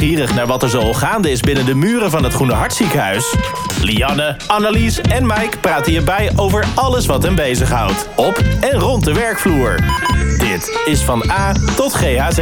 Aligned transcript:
nieuwsgierig 0.00 0.34
naar 0.34 0.46
wat 0.46 0.62
er 0.62 0.68
zo 0.68 0.92
gaande 0.92 1.30
is 1.30 1.40
binnen 1.40 1.64
de 1.64 1.74
muren 1.74 2.10
van 2.10 2.24
het 2.24 2.34
Groene 2.34 2.52
Hartziekenhuis? 2.52 3.36
Lianne, 3.82 4.36
Annelies 4.46 5.00
en 5.00 5.26
Mike 5.26 5.58
praten 5.60 5.92
hierbij 5.92 6.32
over 6.36 6.64
alles 6.74 7.06
wat 7.06 7.22
hen 7.22 7.34
bezighoudt. 7.34 8.08
Op 8.16 8.42
en 8.60 8.78
rond 8.78 9.04
de 9.04 9.12
werkvloer. 9.12 9.74
Dit 10.38 10.80
is 10.84 11.02
van 11.02 11.30
A 11.30 11.52
tot 11.76 11.94
GHZ. 11.94 12.40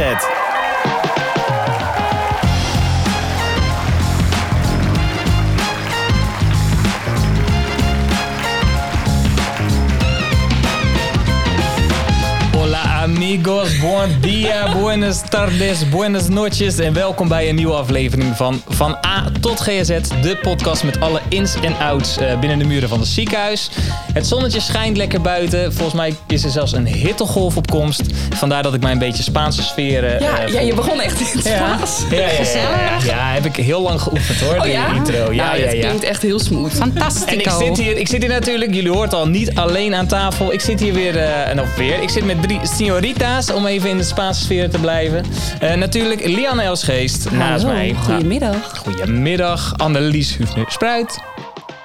Amigos, 13.15 13.79
buen 13.79 14.21
dia, 14.21 14.77
buenas 14.77 15.21
tardes, 15.29 15.89
buenas 15.89 16.27
noches 16.29 16.79
en 16.79 16.93
welkom 16.93 17.27
bij 17.27 17.49
een 17.49 17.55
nieuwe 17.55 17.73
aflevering 17.73 18.35
van 18.35 18.61
Van 18.67 18.97
A 19.05 19.31
tot 19.39 19.59
GZ, 19.61 19.87
de 20.21 20.37
podcast 20.41 20.83
met 20.83 20.99
alle 20.99 21.21
ins 21.29 21.55
en 21.61 21.77
outs 21.77 22.17
eh, 22.17 22.39
binnen 22.39 22.59
de 22.59 22.65
muren 22.65 22.89
van 22.89 22.99
het 22.99 23.07
ziekenhuis. 23.07 23.69
Het 24.13 24.27
zonnetje 24.27 24.59
schijnt 24.59 24.97
lekker 24.97 25.21
buiten, 25.21 25.73
volgens 25.73 25.93
mij 25.95 26.15
is 26.27 26.43
er 26.43 26.49
zelfs 26.49 26.71
een 26.73 26.87
hittegolf 26.87 27.57
op 27.57 27.69
komst. 27.69 28.01
Vandaar 28.35 28.63
dat 28.63 28.73
ik 28.73 28.81
mij 28.81 28.91
een 28.91 28.99
beetje 28.99 29.23
Spaanse 29.23 29.63
sfeer... 29.63 30.03
eh, 30.05 30.19
Ja, 30.19 30.39
eh, 30.39 30.53
ja, 30.53 30.59
je 30.59 30.73
begon 30.73 31.01
echt 31.01 31.19
in 31.19 31.25
het. 31.31 31.45
Spaans. 31.45 32.03
Ja, 32.09 32.17
ja, 32.17 32.27
ja, 32.27 32.81
ja, 32.81 32.97
ja, 33.05 33.33
heb 33.33 33.45
ik 33.45 33.55
heel 33.55 33.81
lang 33.81 34.01
geoefend 34.01 34.39
hoor, 34.39 34.55
Oh 34.55 34.63
die 34.63 34.95
intro. 34.95 35.31
Ja, 35.31 35.45
nou, 35.45 35.59
ja, 35.59 35.65
het 35.65 35.75
ja. 35.75 35.81
klinkt 35.85 36.03
echt 36.03 36.21
heel 36.21 36.39
smooth. 36.39 36.79
En 37.25 37.39
ik 37.39 37.49
zit, 37.59 37.77
hier, 37.77 37.97
ik 37.97 38.07
zit 38.07 38.21
hier 38.21 38.31
natuurlijk, 38.31 38.73
jullie 38.73 38.91
hoort 38.91 39.13
al, 39.13 39.27
niet 39.27 39.55
alleen 39.55 39.95
aan 39.95 40.07
tafel. 40.07 40.53
Ik 40.53 40.61
zit 40.61 40.79
hier 40.79 40.93
weer, 40.93 41.17
eh 41.17 41.47
en 41.49 41.61
of 41.61 41.75
weer, 41.75 42.01
ik 42.01 42.09
zit 42.09 42.25
met 42.25 42.41
drie 42.41 42.59
señorita's 43.01 43.51
om 43.51 43.65
even 43.65 43.89
in 43.89 43.97
de 43.97 44.03
Spaanse 44.03 44.41
sfeer 44.41 44.69
te 44.69 44.79
blijven. 44.79 45.25
Eh, 45.59 45.73
natuurlijk 45.73 46.25
Lianne 46.25 46.61
Elsgeest 46.61 47.31
naast 47.31 47.65
mij. 47.65 47.95
Goedemiddag. 48.03 48.51
Nou, 48.51 48.75
goedemiddag, 48.77 49.73
Annelies 49.77 50.37
Hufner-Spruit. 50.37 51.30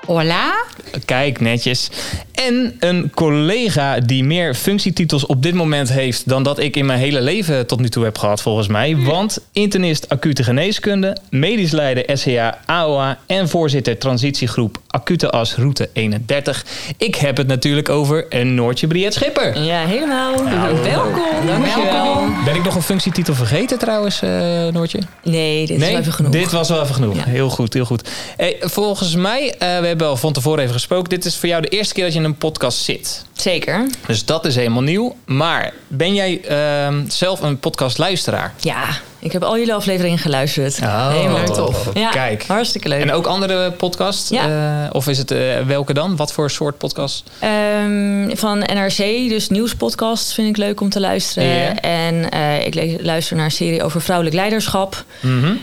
Hola. 0.06 0.64
Kijk, 1.04 1.40
netjes. 1.40 1.90
En 2.32 2.76
een 2.80 3.10
collega 3.14 4.00
die 4.00 4.24
meer 4.24 4.54
functietitels 4.54 5.26
op 5.26 5.42
dit 5.42 5.54
moment 5.54 5.92
heeft 5.92 6.28
dan 6.28 6.42
dat 6.42 6.58
ik 6.58 6.76
in 6.76 6.86
mijn 6.86 6.98
hele 6.98 7.20
leven 7.20 7.66
tot 7.66 7.80
nu 7.80 7.88
toe 7.88 8.04
heb 8.04 8.18
gehad, 8.18 8.42
volgens 8.42 8.68
mij. 8.68 8.96
Want 8.96 9.38
internist 9.52 10.08
acute 10.08 10.42
geneeskunde, 10.42 11.16
medisch 11.30 11.70
leider 11.70 12.18
SCA 12.18 12.58
AOA 12.66 13.18
en 13.27 13.48
voorzitter 13.48 13.98
transitiegroep 13.98 14.78
Acute 14.86 15.30
As 15.30 15.54
Route 15.54 15.88
31. 15.92 16.64
Ik 16.96 17.14
heb 17.14 17.36
het 17.36 17.46
natuurlijk 17.46 17.88
over 17.88 18.27
een 18.28 18.54
Noortje 18.54 18.86
Briet 18.86 19.14
Schipper. 19.14 19.62
Ja, 19.62 19.86
helemaal. 19.86 20.44
Welkom. 20.82 21.46
Dankjewel. 21.46 22.24
Ben 22.44 22.54
ik 22.54 22.64
nog 22.64 22.74
een 22.74 22.82
functietitel 22.82 23.34
vergeten 23.34 23.78
trouwens, 23.78 24.22
eh, 24.22 24.30
Noortje? 24.66 24.98
Nee, 25.22 25.66
dit 25.66 25.80
is 25.80 25.88
wel 25.88 25.98
even 25.98 26.12
genoeg. 26.12 26.32
Dit 26.32 26.52
was 26.52 26.68
wel 26.68 26.82
even 26.82 26.94
genoeg. 26.94 27.16
Ja. 27.16 27.24
Heel 27.24 27.48
goed, 27.48 27.74
heel 27.74 27.84
goed. 27.84 28.08
Hey, 28.36 28.56
volgens 28.60 29.14
mij, 29.14 29.54
eh, 29.58 29.58
we 29.58 29.86
hebben 29.86 29.95
al 30.02 30.16
van 30.16 30.33
tevoren 30.33 30.62
even 30.62 30.75
gesproken. 30.75 31.08
Dit 31.08 31.25
is 31.25 31.36
voor 31.36 31.48
jou 31.48 31.62
de 31.62 31.69
eerste 31.69 31.94
keer 31.94 32.05
dat 32.05 32.12
je 32.12 32.19
in 32.19 32.25
een 32.25 32.36
podcast 32.36 32.78
zit. 32.78 33.25
Zeker. 33.33 33.86
Dus 34.06 34.25
dat 34.25 34.44
is 34.44 34.56
helemaal 34.56 34.83
nieuw. 34.83 35.16
Maar 35.25 35.72
ben 35.89 36.14
jij 36.14 36.41
ehm, 36.41 37.08
zelf 37.08 37.41
een 37.41 37.58
podcastluisteraar? 37.58 38.55
Ja, 38.61 38.89
ik 39.19 39.33
heb 39.33 39.42
al 39.42 39.58
jullie 39.58 39.74
afleveringen 39.74 40.19
geluisterd. 40.19 40.78
Oh, 40.83 41.11
helemaal 41.11 41.44
tof. 41.44 41.91
Ja, 41.94 42.11
kijk. 42.11 42.44
hartstikke 42.47 42.89
leuk. 42.89 43.02
En 43.02 43.12
ook 43.12 43.27
andere 43.27 43.72
podcasts? 43.72 44.28
Ja. 44.28 44.84
Eh, 44.84 44.94
of 44.94 45.08
is 45.08 45.19
het 45.19 45.30
eh, 45.30 45.61
welke 45.67 45.92
dan? 45.92 46.17
Wat 46.17 46.33
voor 46.33 46.50
soort 46.50 46.78
podcast? 46.78 47.30
Ehm, 47.39 48.36
van 48.36 48.58
NRC, 48.58 49.28
dus 49.28 49.48
nieuwspodcasts 49.48 50.34
vind 50.34 50.48
ik 50.48 50.56
leuk 50.56 50.80
om 50.80 50.89
te 50.89 51.00
luisteren. 51.00 51.80
En 51.80 52.30
eh, 52.30 52.67
ik 52.67 53.00
luister 53.00 53.36
naar 53.36 53.44
een 53.44 53.50
serie 53.50 53.83
over 53.83 54.00
vrouwelijk 54.00 54.36
leiderschap. 54.36 55.05
Mhm. 55.20 55.55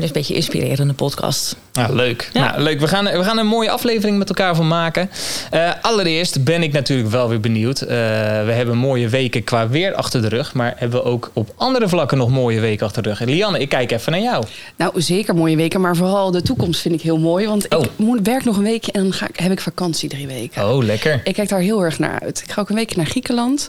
Dus 0.00 0.06
een 0.06 0.12
beetje 0.12 0.34
inspirerende 0.34 0.92
podcast. 0.92 1.56
Nou, 1.76 1.94
leuk. 1.94 2.30
Ja. 2.32 2.40
Nou, 2.50 2.60
leuk. 2.62 2.80
We 2.80 2.88
gaan, 2.88 3.04
we 3.04 3.24
gaan 3.24 3.38
een 3.38 3.46
mooie 3.46 3.70
aflevering 3.70 4.18
met 4.18 4.28
elkaar 4.28 4.54
van 4.54 4.68
maken. 4.68 5.10
Eh, 5.50 5.70
allereerst 5.80 6.44
ben 6.44 6.62
ik 6.62 6.72
natuurlijk 6.72 7.08
wel 7.10 7.28
weer 7.28 7.40
benieuwd. 7.40 7.80
Eh, 7.80 7.88
we 7.88 8.52
hebben 8.52 8.76
mooie 8.76 9.08
weken 9.08 9.44
qua 9.44 9.68
weer 9.68 9.94
achter 9.94 10.22
de 10.22 10.28
rug. 10.28 10.54
Maar 10.54 10.74
hebben 10.76 10.98
we 11.02 11.04
ook 11.04 11.30
op 11.32 11.52
andere 11.56 11.88
vlakken 11.88 12.18
nog 12.18 12.28
mooie 12.30 12.60
weken 12.60 12.86
achter 12.86 13.02
de 13.02 13.08
rug. 13.08 13.20
Lianne, 13.20 13.58
ik 13.58 13.68
kijk 13.68 13.90
even 13.92 14.12
naar 14.12 14.20
jou. 14.20 14.44
Nou, 14.76 15.00
zeker 15.02 15.34
mooie 15.34 15.56
weken, 15.56 15.80
maar 15.80 15.96
vooral 15.96 16.30
de 16.30 16.42
toekomst 16.42 16.80
vind 16.80 16.94
ik 16.94 17.00
heel 17.00 17.18
mooi. 17.18 17.46
Want 17.46 17.74
Oh. 17.74 17.84
ik 17.84 17.90
moet, 17.96 18.18
werk 18.22 18.44
nog 18.44 18.56
een 18.56 18.62
weekje 18.62 18.92
en 18.92 19.02
dan 19.02 19.12
ga 19.12 19.28
ik, 19.28 19.38
heb 19.38 19.52
ik 19.52 19.60
vakantie 19.60 20.08
drie 20.08 20.26
weken. 20.26 20.68
Oh, 20.68 20.84
lekker. 20.84 21.20
Ik 21.24 21.34
kijk 21.34 21.48
daar 21.48 21.60
heel 21.60 21.82
erg 21.84 21.98
naar 21.98 22.20
uit. 22.20 22.42
Ik 22.46 22.52
ga 22.52 22.60
ook 22.60 22.68
een 22.68 22.74
week 22.76 22.96
naar 22.96 23.06
Griekenland. 23.06 23.68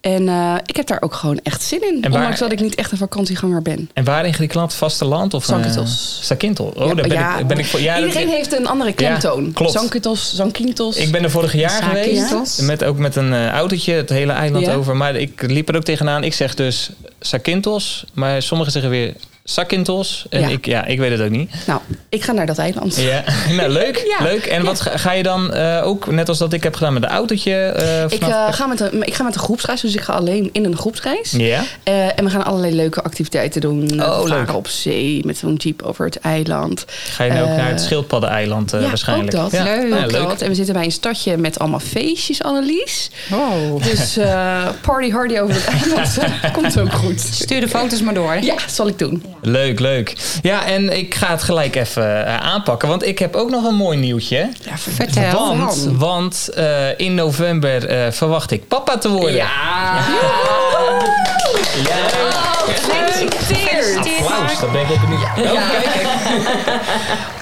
En 0.00 0.28
eh, 0.28 0.54
ik 0.66 0.76
heb 0.76 0.86
daar 0.86 1.02
ook 1.02 1.14
gewoon 1.14 1.40
echt 1.42 1.62
zin 1.62 1.82
in. 1.82 2.02
En 2.02 2.10
waar- 2.10 2.18
Ondanks 2.20 2.38
dat 2.40 2.52
ik 2.52 2.60
niet 2.60 2.74
echt 2.74 2.92
een 2.92 2.98
vakantieganger 2.98 3.62
ben. 3.62 3.90
En 3.94 4.04
waar 4.04 4.26
in 4.26 4.34
Griekenland? 4.34 4.74
Vasteland? 4.74 5.34
Of, 5.34 5.44
Zakynthos. 5.44 6.16
Uh, 6.20 6.24
Zakynthos. 6.26 6.72
Oh, 6.74 6.86
Ja, 6.86 6.94
daar 6.94 7.08
ben, 7.08 7.18
ja, 7.18 7.38
ik, 7.38 7.45
ben 7.46 7.58
ik 7.58 7.66
voor. 7.66 7.80
Ja, 7.80 7.94
dat- 7.96 8.04
Iedereen 8.06 8.28
heeft 8.28 8.52
een 8.52 8.66
andere 8.66 8.92
klemtoon. 8.92 9.52
klopt. 9.52 9.72
Zankitos, 9.72 10.34
Zankintos. 10.34 10.96
Ik 10.96 11.10
ben 11.12 11.22
er 11.22 11.30
vorig 11.30 11.52
jaar 11.52 11.82
geweest. 11.82 12.62
Met, 12.62 12.84
ook 12.84 12.98
met 12.98 13.16
een 13.16 13.32
eh, 13.32 13.48
autootje 13.48 13.92
het 13.92 14.08
hele 14.08 14.32
eiland 14.32 14.66
Ja. 14.66 14.74
over. 14.74 14.96
Maar 14.96 15.16
ik 15.16 15.42
liep 15.46 15.68
er 15.68 15.76
ook 15.76 15.84
tegenaan. 15.84 16.24
Ik 16.24 16.34
zeg 16.34 16.54
dus 16.54 16.90
Zakynthos. 17.18 18.04
Maar 18.12 18.42
sommigen 18.42 18.72
zeggen 18.72 18.90
weer 18.90 19.12
Zakynthos. 19.50 20.26
En 20.30 20.40
Ja. 20.40 20.48
Ik, 20.48 20.66
ja, 20.66 20.84
ik 20.84 20.98
weet 20.98 21.10
het 21.10 21.20
ook 21.20 21.30
niet. 21.30 21.50
Nou, 21.66 21.80
ik 22.08 22.22
ga 22.22 22.32
naar 22.32 22.46
dat 22.46 22.58
eiland. 22.58 22.96
Ja, 22.96 23.24
nou 23.56 23.68
leuk. 23.70 24.04
Ja. 24.18 24.24
leuk. 24.24 24.44
En 24.46 24.64
wat 24.64 24.80
ga, 24.80 24.96
ga 24.96 25.12
je 25.12 25.22
dan 25.22 25.52
eh, 25.54 25.86
ook, 25.86 26.06
net 26.06 26.28
als 26.28 26.38
dat 26.38 26.52
ik 26.52 26.62
heb 26.62 26.74
gedaan 26.74 26.92
met 26.92 27.02
de 27.02 27.08
autootje? 27.08 27.54
eh, 27.54 28.02
Ik, 28.02 28.22
eh, 28.22 28.52
ga 28.52 28.66
met 28.66 28.80
een, 28.80 29.02
ik 29.06 29.14
ga 29.14 29.22
met 29.24 29.34
een 29.34 29.40
groepsreis, 29.40 29.80
dus 29.80 29.94
ik 29.94 30.00
ga 30.00 30.12
alleen 30.12 30.48
in 30.52 30.64
een 30.64 30.76
groepsreis. 30.76 31.30
ja? 31.30 31.62
Eh, 31.82 32.18
en 32.18 32.24
we 32.24 32.30
gaan 32.30 32.44
allerlei 32.44 32.74
leuke 32.74 33.02
activiteiten 33.02 33.60
doen. 33.60 34.02
Oh, 34.02 34.24
leuk. 34.24 34.54
op 34.54 34.68
zee 34.68 35.20
met 35.24 35.36
zo'n 35.38 35.54
jeep 35.54 35.82
over 35.82 36.04
het 36.04 36.18
eiland. 36.20 36.84
Ga 36.88 37.24
je 37.24 37.32
nou 37.32 37.42
ook 37.50 37.56
naar 37.56 37.68
het 37.68 37.80
Schildpaddeneiland 37.80 38.72
eh 38.72 38.80
ja, 38.80 38.86
waarschijnlijk? 38.88 39.36
ook 39.36 39.42
dat. 39.42 39.52
Ja, 39.52 39.64
Leuk. 39.64 40.04
Ook 40.04 40.10
leuk. 40.10 40.28
dat. 40.28 40.40
En 40.40 40.48
we 40.48 40.54
zitten 40.54 40.74
bij 40.74 40.84
een 40.84 40.92
stadje 40.92 41.36
met 41.36 41.58
allemaal 41.58 41.80
feestjes, 41.80 42.42
Annelies. 42.42 43.10
Wow. 43.28 43.82
Dus 43.82 44.16
eh, 44.16 44.66
party 44.86 45.10
hardy 45.10 45.38
over 45.38 45.54
het 45.54 45.64
eiland. 45.66 46.18
Komt 46.52 46.80
ook 46.80 46.92
goed. 46.92 47.20
Stuur 47.20 47.60
de 47.60 47.68
foto's 47.68 48.02
maar 48.02 48.14
door. 48.14 48.38
Ja, 48.42 48.54
zal 48.68 48.88
ik 48.88 48.98
doen. 48.98 49.22
Leuk, 49.48 49.80
leuk. 49.80 50.12
Ja, 50.42 50.64
en 50.66 50.96
ik 50.98 51.14
ga 51.14 51.30
het 51.30 51.42
gelijk 51.42 51.76
even 51.76 52.26
eh, 52.26 52.36
aanpakken, 52.36 52.88
want 52.88 53.06
ik 53.06 53.18
heb 53.18 53.34
ook 53.34 53.50
nog 53.50 53.64
een 53.64 53.74
mooi 53.74 53.98
nieuwtje. 53.98 54.36
Ja, 54.64 54.76
Vertel. 54.76 55.56
Want, 55.56 55.88
want 55.92 56.48
eh, 56.54 56.98
in 56.98 57.14
november 57.14 57.86
eh, 57.88 58.12
verwacht 58.12 58.50
ik 58.50 58.68
papa 58.68 58.98
te 58.98 59.08
worden. 59.08 59.34
Ja. 59.34 59.48
Ja. 61.84 61.94
Gefeliciteerd. 62.66 63.96
Applaus, 63.96 64.60
dat 64.60 64.72
ben 64.72 64.80
ik 64.80 64.90
ook 64.90 65.00
benieuwd. 65.00 65.52
Oh, 65.52 65.70
kijk, 65.70 65.84
kijk. 65.94 66.06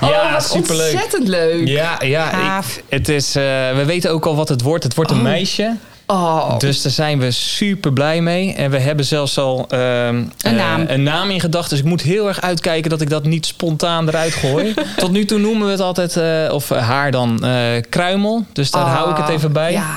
Ja, 0.00 0.24
Oh, 0.26 0.32
wat 0.32 0.44
superleuk. 0.50 0.92
Ontzettend 0.92 1.28
leuk. 1.28 1.68
Ja, 1.68 1.96
ja 2.00 2.58
ik, 2.58 2.82
het 2.88 3.08
is, 3.08 3.36
eh, 3.36 3.42
we 3.74 3.82
weten 3.86 4.10
ook 4.10 4.26
al 4.26 4.36
wat 4.36 4.48
het 4.48 4.62
wordt. 4.62 4.84
Het 4.84 4.94
wordt 4.94 5.10
een 5.10 5.22
meisje. 5.22 5.76
Oh. 6.06 6.58
Dus 6.58 6.82
daar 6.82 6.92
zijn 6.92 7.18
we 7.18 7.30
super 7.30 7.92
blij 7.92 8.20
mee. 8.20 8.52
En 8.54 8.70
we 8.70 8.78
hebben 8.78 9.04
zelfs 9.04 9.38
al 9.38 9.64
ehm, 9.68 9.80
Een 10.16 10.30
eh, 10.42 10.52
naam. 10.52 10.84
een 10.88 11.02
naam 11.02 11.30
in 11.30 11.40
gedachten. 11.40 11.70
Dus 11.70 11.78
ik 11.78 11.84
moet 11.84 12.02
heel 12.02 12.28
erg 12.28 12.40
uitkijken 12.40 12.90
dat 12.90 13.00
ik 13.00 13.10
dat 13.10 13.24
niet 13.24 13.46
spontaan 13.46 14.08
eruit 14.08 14.32
gooi. 14.34 14.74
Tot 14.96 15.10
nu 15.10 15.24
toe 15.24 15.38
noemen 15.38 15.64
we 15.66 15.70
het 15.72 15.80
altijd, 15.80 16.16
eh, 16.16 16.54
of 16.54 16.68
haar 16.68 17.10
dan, 17.10 17.44
eh, 17.44 17.62
Kruimel. 17.88 18.44
Dus 18.52 18.70
daar 18.70 18.86
hou 18.86 19.10
ik 19.10 19.16
het 19.16 19.28
even 19.28 19.52
bij. 19.52 19.72
Ja. 19.72 19.96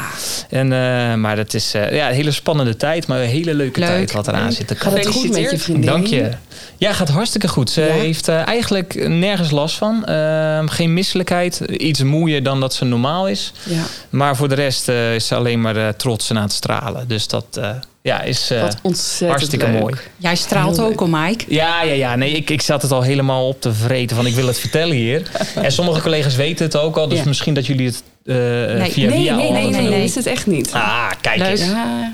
En, 0.50 0.73
eh, 0.73 1.13
maar 1.13 1.38
het 1.38 1.53
is 1.53 1.73
eh, 1.73 1.91
ja, 1.95 2.07
een 2.09 2.16
hele 2.16 2.31
spannende 2.31 2.75
tijd, 2.78 3.07
maar 3.07 3.19
een 3.22 3.28
hele 3.28 3.53
leuke 3.53 3.79
Leuk. 3.79 3.89
tijd 3.89 4.12
wat 4.12 4.28
eraan 4.28 4.51
zit 4.51 4.68
te 4.68 4.75
Gaat 4.75 4.94
het 4.94 5.07
goed 5.07 5.31
met 5.31 5.51
je 5.51 5.57
vriendin? 5.57 5.85
Dank 5.85 6.07
je. 6.07 6.29
Ja, 6.78 6.94
gaat 6.94 7.09
hartstikke 7.09 7.47
goed. 7.47 7.69
Ze 7.69 7.81
Ja? 7.81 7.94
heeft 7.94 8.28
eh, 8.28 8.47
eigenlijk 8.47 9.07
nergens 9.09 9.51
last 9.51 9.75
van. 9.78 10.06
Ehm, 10.06 10.68
geen 10.68 10.94
misselijkheid. 10.94 11.59
Iets 11.59 12.03
moeier 12.03 12.44
dan 12.44 12.59
dat 12.59 12.74
ze 12.74 12.85
normaal 12.85 13.28
is. 13.28 13.53
Ja. 13.63 13.81
Maar 14.09 14.35
voor 14.35 14.50
de 14.50 14.56
rest 14.56 14.89
eh, 14.89 15.16
is 15.16 15.28
ze 15.28 15.35
alleen 15.35 15.62
maar 15.62 15.75
eh, 15.75 15.88
trots 16.07 16.29
en 16.29 16.38
aan 16.38 16.44
het 16.44 16.51
stralen. 16.53 17.07
Dus 17.07 17.28
dat 17.28 17.45
eh, 17.51 17.69
ja, 18.01 18.22
is 18.22 18.51
eh, 18.51 18.62
Wat 18.62 18.78
ontzettend 18.81 19.29
hartstikke 19.29 19.68
leuk. 19.68 19.79
mooi. 19.81 19.95
Jij 20.18 20.35
straalt 20.35 20.79
ook, 20.79 21.00
hoor, 21.00 21.09
Mike. 21.09 21.45
Ja, 21.47 21.84
ja, 21.84 21.94
ja. 21.94 22.16
Nee, 22.16 22.31
ik, 22.31 22.50
ik 22.50 22.62
zat 22.62 22.81
het 22.81 22.91
al 22.91 23.01
helemaal 23.01 23.48
op 23.48 23.62
te 23.62 23.74
vreten 23.74 24.15
van 24.15 24.25
ik 24.25 24.33
wil 24.33 24.48
het 24.48 24.59
vertellen 24.59 24.95
hier. 24.95 25.21
En 25.56 25.71
sommige 25.71 26.01
collega's 26.01 26.36
weten 26.36 26.65
het 26.65 26.75
ook 26.77 26.98
al. 26.98 27.07
Dus 27.07 27.18
Ja. 27.19 27.25
misschien 27.25 27.54
dat 27.54 27.65
jullie 27.65 27.86
het 27.86 28.04
eh 28.25 28.33
via 28.33 28.77
Nee, 28.77 28.92
via 28.92 29.09
nee, 29.09 29.31
al 29.31 29.38
nee, 29.51 29.69
nee, 29.69 29.81
nee, 29.89 30.04
is 30.04 30.15
het 30.15 30.25
echt 30.25 30.48
niet. 30.48 30.71
Ah, 30.74 31.09
kijk 31.21 31.38
Leuk. 31.38 31.48
eens. 31.48 31.65
Ja. 31.65 32.12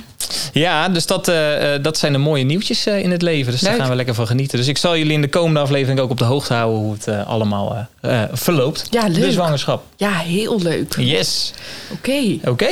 Ja, 0.54 0.90
dus 0.90 1.06
dat, 1.06 1.32
dat 1.82 1.98
zijn 1.98 2.12
de 2.12 2.18
mooie 2.18 2.44
nieuwtjes 2.44 2.86
eh, 2.86 3.00
in 3.00 3.12
het 3.12 3.22
leven. 3.22 3.52
Dus 3.52 3.62
daar 3.62 3.76
gaan 3.76 3.90
we 3.90 3.96
lekker 3.96 4.14
van 4.16 4.28
genieten. 4.28 4.58
Dus 4.58 4.68
ik 4.68 4.78
zal 4.78 4.98
jullie 4.98 5.14
in 5.14 5.22
de 5.22 5.30
komende 5.30 5.60
aflevering 5.60 6.00
ook 6.00 6.10
op 6.10 6.18
de 6.18 6.24
hoogte 6.24 6.54
houden 6.54 6.80
hoe 6.82 6.94
het 6.94 7.26
allemaal 7.26 7.88
eh, 8.02 8.22
eh, 8.24 8.30
verloopt. 8.34 8.88
Ja, 8.90 9.08
leuk. 9.08 9.22
De 9.22 9.32
zwangerschap. 9.32 9.84
ja, 9.98 10.12
heel 10.12 10.62
leuk. 10.62 10.96
Yes. 10.98 11.54
Oké, 11.92 12.38
Oké. 12.46 12.70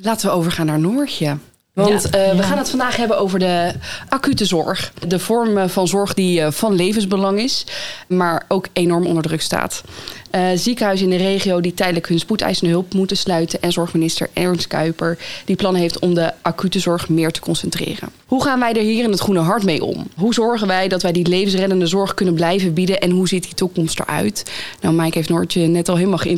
Laten 0.00 0.26
we 0.28 0.34
overgaan 0.34 0.66
naar 0.66 0.78
Noortje. 0.80 1.36
Want 1.72 2.02
Ja. 2.02 2.10
eh, 2.10 2.30
we 2.30 2.36
Ja. 2.36 2.42
gaan 2.42 2.58
het 2.58 2.70
vandaag 2.70 2.96
hebben 2.96 3.18
over 3.18 3.38
de 3.38 3.72
acute 4.08 4.44
zorg. 4.44 4.92
De 5.06 5.18
vorm 5.18 5.58
eh, 5.58 5.68
van 5.68 5.88
zorg 5.88 6.14
die 6.14 6.40
eh, 6.40 6.50
van 6.52 6.74
levensbelang 6.74 7.40
is, 7.40 7.66
maar 8.08 8.44
ook 8.48 8.66
enorm 8.72 9.06
onder 9.06 9.22
druk 9.22 9.40
staat. 9.42 9.82
Eh, 10.30 10.48
ziekenhuizen 10.54 11.10
in 11.10 11.18
de 11.18 11.24
regio 11.24 11.60
die 11.60 11.74
tijdelijk 11.74 12.08
hun 12.08 12.18
spoedeisende 12.18 12.70
hulp 12.70 12.94
moeten 12.94 13.16
sluiten. 13.16 13.62
En 13.62 13.72
zorgminister 13.72 14.28
Ernst 14.32 14.66
Kuiper 14.66 15.18
die 15.44 15.56
plannen 15.56 15.80
heeft 15.80 15.98
om 15.98 16.14
de 16.14 16.32
acute 16.42 16.78
zorg 16.78 17.08
meer 17.08 17.30
te 17.30 17.40
concentreren. 17.40 18.08
Hoe 18.26 18.42
gaan 18.42 18.60
wij 18.60 18.72
er 18.72 18.82
hier 18.82 19.04
in 19.04 19.10
het 19.10 19.20
Groene 19.20 19.40
Hart 19.40 19.62
mee 19.62 19.84
om? 19.84 20.06
Hoe 20.16 20.34
zorgen 20.34 20.66
wij 20.66 20.88
dat 20.88 21.02
wij 21.02 21.12
die 21.12 21.28
levensreddende 21.28 21.86
zorg 21.86 22.14
kunnen 22.14 22.34
blijven 22.34 22.74
bieden? 22.74 23.00
En 23.00 23.10
hoe 23.10 23.28
ziet 23.28 23.42
die 23.42 23.54
toekomst 23.54 24.00
eruit? 24.00 24.50
Nou, 24.80 24.94
Mike 24.94 25.18
heeft 25.18 25.28
Noortje 25.28 25.66
net 25.66 25.88
al 25.88 25.96
helemaal 25.96 26.18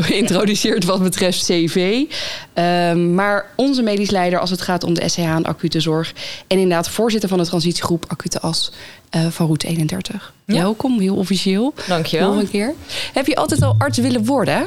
geïntroduceerd 0.00 0.84
wat 0.84 1.02
betreft 1.02 1.44
CV. 1.44 2.04
Ehm, 2.52 3.14
maar 3.14 3.46
onze 3.56 3.82
medisch 3.82 4.10
leider 4.10 4.38
als 4.38 4.50
het 4.50 4.60
gaat 4.60 4.84
om 4.84 4.94
de 4.94 5.08
SCH 5.08 5.18
en 5.18 5.44
acute 5.44 5.80
zorg. 5.80 6.12
En 6.46 6.58
inderdaad 6.58 6.88
voorzitter 6.88 7.28
van 7.28 7.38
de 7.38 7.46
transitiegroep 7.46 8.04
Acute 8.08 8.40
As 8.40 8.72
eh, 9.10 9.26
van 9.26 9.46
Route 9.46 9.66
31. 9.66 10.32
Ja. 10.44 10.54
Welkom, 10.54 11.00
heel 11.00 11.16
officieel. 11.16 11.74
Dankjewel. 11.88 12.32
Nog 12.32 12.42
een 12.42 12.50
keer. 12.50 12.74
Heb 13.12 13.26
je 13.26 13.36
altijd 13.36 13.62
al 13.62 13.74
arts 13.78 13.98
willen 13.98 14.24
worden? 14.24 14.66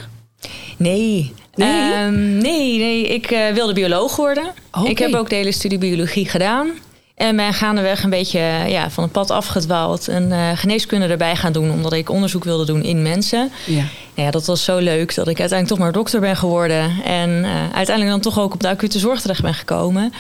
Nee. 0.78 1.34
Nee? 1.56 1.94
Ehm, 1.94 2.38
nee, 2.38 2.78
nee, 2.78 3.08
ik 3.08 3.32
eh, 3.32 3.54
wilde 3.54 3.74
bioloog 3.74 4.16
worden. 4.16 4.44
Oké. 4.72 4.90
Ik 4.90 5.00
heb 5.00 5.14
ook 5.14 5.30
de 5.30 5.36
hele 5.36 5.52
studie 5.52 5.78
biologie 5.78 6.30
gedaan. 6.30 6.72
En 7.16 7.36
ben 7.36 7.54
gaandeweg 7.54 8.04
een 8.04 8.10
beetje 8.10 8.40
ja, 8.68 8.90
van 8.90 9.04
het 9.04 9.12
pad 9.12 9.32
afgedwaald. 9.32 10.08
En 10.08 10.32
eh, 10.32 10.50
geneeskunde 10.56 11.08
erbij 11.08 11.36
gaan 11.36 11.54
doen, 11.54 11.72
omdat 11.72 11.94
ik 11.94 12.10
onderzoek 12.10 12.44
wilde 12.44 12.66
doen 12.66 12.84
in 12.84 13.02
mensen. 13.02 13.52
Ja. 13.66 13.76
Nou 14.16 14.26
ja, 14.28 14.32
dat 14.32 14.46
was 14.46 14.64
zo 14.64 14.78
leuk 14.78 15.16
dat 15.16 15.28
ik 15.28 15.40
uiteindelijk 15.40 15.68
toch 15.68 15.78
maar 15.78 15.92
dokter 15.92 16.20
ben 16.20 16.36
geworden. 16.36 17.04
En 17.04 17.46
uiteindelijk 17.74 18.10
dan 18.10 18.20
toch 18.20 18.40
ook 18.40 18.54
op 18.54 18.62
de 18.62 18.70
acute 18.70 19.00
zorg 19.00 19.22
terecht 19.22 19.42
ben 19.42 19.54
gekomen. 19.54 20.14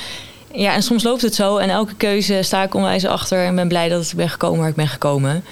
Ja, 0.53 0.73
en 0.73 0.83
soms 0.83 1.03
loopt 1.03 1.21
het 1.21 1.35
zo. 1.35 1.57
En 1.57 1.69
elke 1.69 1.95
keuze 1.95 2.39
sta 2.43 2.63
ik 2.63 2.73
onwijs 2.73 3.05
achter. 3.05 3.45
En 3.45 3.55
ben 3.55 3.67
blij 3.67 3.89
dat 3.89 4.03
ik 4.09 4.15
ben 4.15 4.29
gekomen 4.29 4.59
waar 4.59 4.69
ik 4.69 4.75
ben 4.75 4.87
gekomen. 4.87 5.43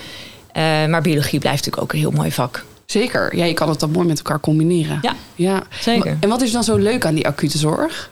Eh, 0.51 0.63
maar 0.85 1.01
biologie 1.01 1.39
blijft 1.39 1.57
natuurlijk 1.65 1.83
ook 1.83 1.93
een 1.93 1.99
heel 1.99 2.11
mooi 2.11 2.31
vak. 2.31 2.65
Zeker. 2.85 3.35
Ja, 3.35 3.45
je 3.45 3.53
kan 3.53 3.69
het 3.69 3.79
dan 3.79 3.91
mooi 3.91 4.07
met 4.07 4.17
elkaar 4.17 4.39
combineren. 4.39 4.99
Ja, 5.01 5.13
ja. 5.35 5.63
zeker. 5.79 6.17
En 6.19 6.29
wat 6.29 6.41
is 6.41 6.51
dan 6.51 6.63
zo 6.63 6.75
leuk 6.77 7.05
aan 7.05 7.15
die 7.15 7.27
acute 7.27 7.57
zorg? 7.57 8.09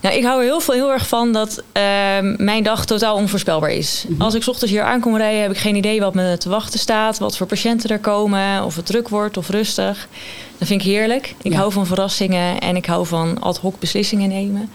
Nou, 0.00 0.14
ik 0.16 0.24
hou 0.24 0.38
er 0.38 0.44
heel, 0.44 0.60
veel, 0.60 0.74
heel 0.74 0.92
erg 0.92 1.08
van 1.08 1.32
dat 1.32 1.62
ehm, 1.72 2.34
mijn 2.44 2.62
dag 2.62 2.84
totaal 2.86 3.14
onvoorspelbaar 3.16 3.70
is. 3.70 4.04
Als 4.18 4.34
ik 4.34 4.42
's 4.42 4.48
ochtends 4.48 4.72
hier 4.72 4.82
aankom 4.82 5.16
rijden, 5.16 5.42
heb 5.42 5.50
ik 5.50 5.56
geen 5.58 5.74
idee 5.76 6.00
wat 6.00 6.14
me 6.14 6.38
te 6.38 6.48
wachten 6.48 6.78
staat. 6.78 7.18
Wat 7.18 7.36
voor 7.36 7.46
patiënten 7.46 7.90
er 7.90 7.98
komen, 7.98 8.64
of 8.64 8.76
het 8.76 8.86
druk 8.86 9.08
wordt 9.08 9.36
of 9.36 9.48
rustig. 9.48 10.08
Dat 10.58 10.68
vind 10.68 10.80
ik 10.80 10.86
heerlijk. 10.86 11.34
Ik 11.42 11.52
Ja. 11.52 11.58
hou 11.58 11.72
van 11.72 11.86
verrassingen 11.86 12.58
en 12.58 12.76
ik 12.76 12.86
hou 12.86 13.06
van 13.06 13.40
ad 13.40 13.58
hoc 13.58 13.78
beslissingen 13.78 14.28
nemen. 14.28 14.70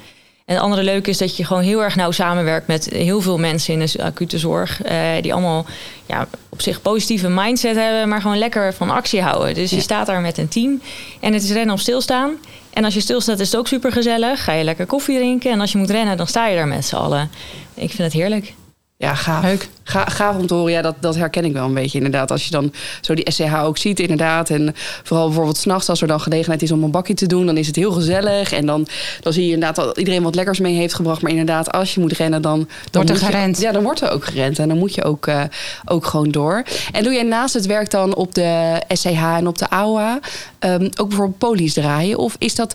En 0.49 0.55
het 0.55 0.63
andere 0.63 0.83
leuke 0.83 1.09
is 1.09 1.17
dat 1.17 1.37
je 1.37 1.45
gewoon 1.45 1.63
heel 1.63 1.83
erg 1.83 1.95
nauw 1.95 2.11
samenwerkt 2.11 2.67
met 2.67 2.89
heel 2.89 3.21
veel 3.21 3.37
mensen 3.37 3.73
in 3.73 3.79
de 3.79 4.03
acute 4.03 4.37
zorg. 4.37 4.81
eh, 4.81 5.01
die 5.21 5.33
allemaal 5.33 5.65
ja, 6.05 6.27
op 6.49 6.61
zich 6.61 6.81
positieve 6.81 7.29
mindset 7.29 7.75
hebben, 7.75 8.09
maar 8.09 8.21
gewoon 8.21 8.37
lekker 8.37 8.73
van 8.73 8.89
actie 8.89 9.21
houden. 9.21 9.53
Dus 9.53 9.69
je 9.69 9.79
staat 9.79 10.05
daar 10.05 10.21
met 10.21 10.37
een 10.37 10.47
team 10.47 10.81
en 11.19 11.33
het 11.33 11.43
is 11.43 11.51
rennen 11.51 11.73
of 11.73 11.79
stilstaan. 11.79 12.31
En 12.69 12.83
als 12.83 12.93
je 12.93 12.99
stilstaat 12.99 13.39
is 13.39 13.51
het 13.51 13.59
ook 13.59 13.67
super 13.67 13.91
gezellig. 13.91 14.43
Ga 14.43 14.53
je 14.53 14.63
lekker 14.63 14.85
koffie 14.85 15.17
drinken. 15.17 15.51
En 15.51 15.61
als 15.61 15.71
je 15.71 15.77
moet 15.77 15.89
rennen, 15.89 16.17
dan 16.17 16.27
sta 16.27 16.47
je 16.47 16.55
daar 16.55 16.67
met 16.67 16.85
z'n 16.85 16.95
allen. 16.95 17.29
Ik 17.73 17.89
vind 17.89 17.97
het 17.97 18.13
heerlijk. 18.13 18.53
Ja, 19.01 19.15
gaaf. 19.15 19.43
Leuk. 19.43 19.69
Ga, 19.83 20.05
gaaf 20.05 20.35
om 20.37 20.47
te 20.47 20.53
horen. 20.53 20.71
Ja, 20.71 20.81
dat, 20.81 20.95
dat 20.99 21.15
herken 21.15 21.45
ik 21.45 21.53
wel 21.53 21.65
een 21.65 21.73
beetje 21.73 21.97
inderdaad. 21.97 22.31
Als 22.31 22.45
je 22.45 22.51
dan 22.51 22.73
zo 23.01 23.13
die 23.13 23.31
SCH 23.31 23.63
ook 23.63 23.77
ziet 23.77 23.99
inderdaad. 23.99 24.49
En 24.49 24.75
vooral 25.03 25.25
bijvoorbeeld 25.25 25.57
s'nachts 25.57 25.89
als 25.89 26.01
er 26.01 26.07
dan 26.07 26.21
gelegenheid 26.21 26.61
is 26.61 26.71
om 26.71 26.83
een 26.83 26.91
bakje 26.91 27.13
te 27.13 27.25
doen. 27.25 27.45
Dan 27.45 27.57
is 27.57 27.67
het 27.67 27.75
heel 27.75 27.91
gezellig. 27.91 28.51
En 28.51 28.65
dan, 28.65 28.87
dan 29.21 29.33
zie 29.33 29.45
je 29.45 29.53
inderdaad 29.53 29.75
dat 29.85 29.97
iedereen 29.97 30.23
wat 30.23 30.35
lekkers 30.35 30.59
mee 30.59 30.75
heeft 30.75 30.93
gebracht. 30.93 31.21
Maar 31.21 31.31
inderdaad, 31.31 31.71
als 31.71 31.93
je 31.93 31.99
moet 31.99 32.11
rennen, 32.11 32.41
dan... 32.41 32.57
dan 32.59 32.67
Wordt 32.91 33.09
er 33.09 33.15
je- 33.15 33.25
gerend. 33.25 33.59
ja, 33.61 33.71
dan 33.71 33.83
wordt 33.83 34.01
er 34.01 34.11
ook 34.11 34.25
gerend. 34.25 34.59
En 34.59 34.67
dan 34.67 34.77
moet 34.77 34.95
je 34.95 35.03
ook, 35.03 35.27
eh, 35.27 35.43
ook 35.85 36.05
gewoon 36.05 36.29
door. 36.31 36.63
En 36.91 37.03
doe 37.03 37.13
jij 37.13 37.23
naast 37.23 37.53
het 37.53 37.65
werk 37.65 37.91
dan 37.91 38.15
op 38.15 38.33
de 38.35 38.81
SCH 38.87 39.23
en 39.37 39.47
op 39.47 39.57
de 39.57 39.69
AOA... 39.69 40.19
ehm, 40.59 40.83
ook 40.95 41.07
bijvoorbeeld 41.07 41.37
polies 41.37 41.73
draaien? 41.73 42.17
Of 42.17 42.35
is 42.39 42.55
dat 42.55 42.73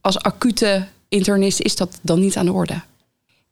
als 0.00 0.18
acute 0.18 0.84
internist, 1.08 1.60
is 1.60 1.76
dat 1.76 1.98
dan 2.02 2.20
niet 2.20 2.36
aan 2.36 2.46
de 2.46 2.52
orde? 2.52 2.74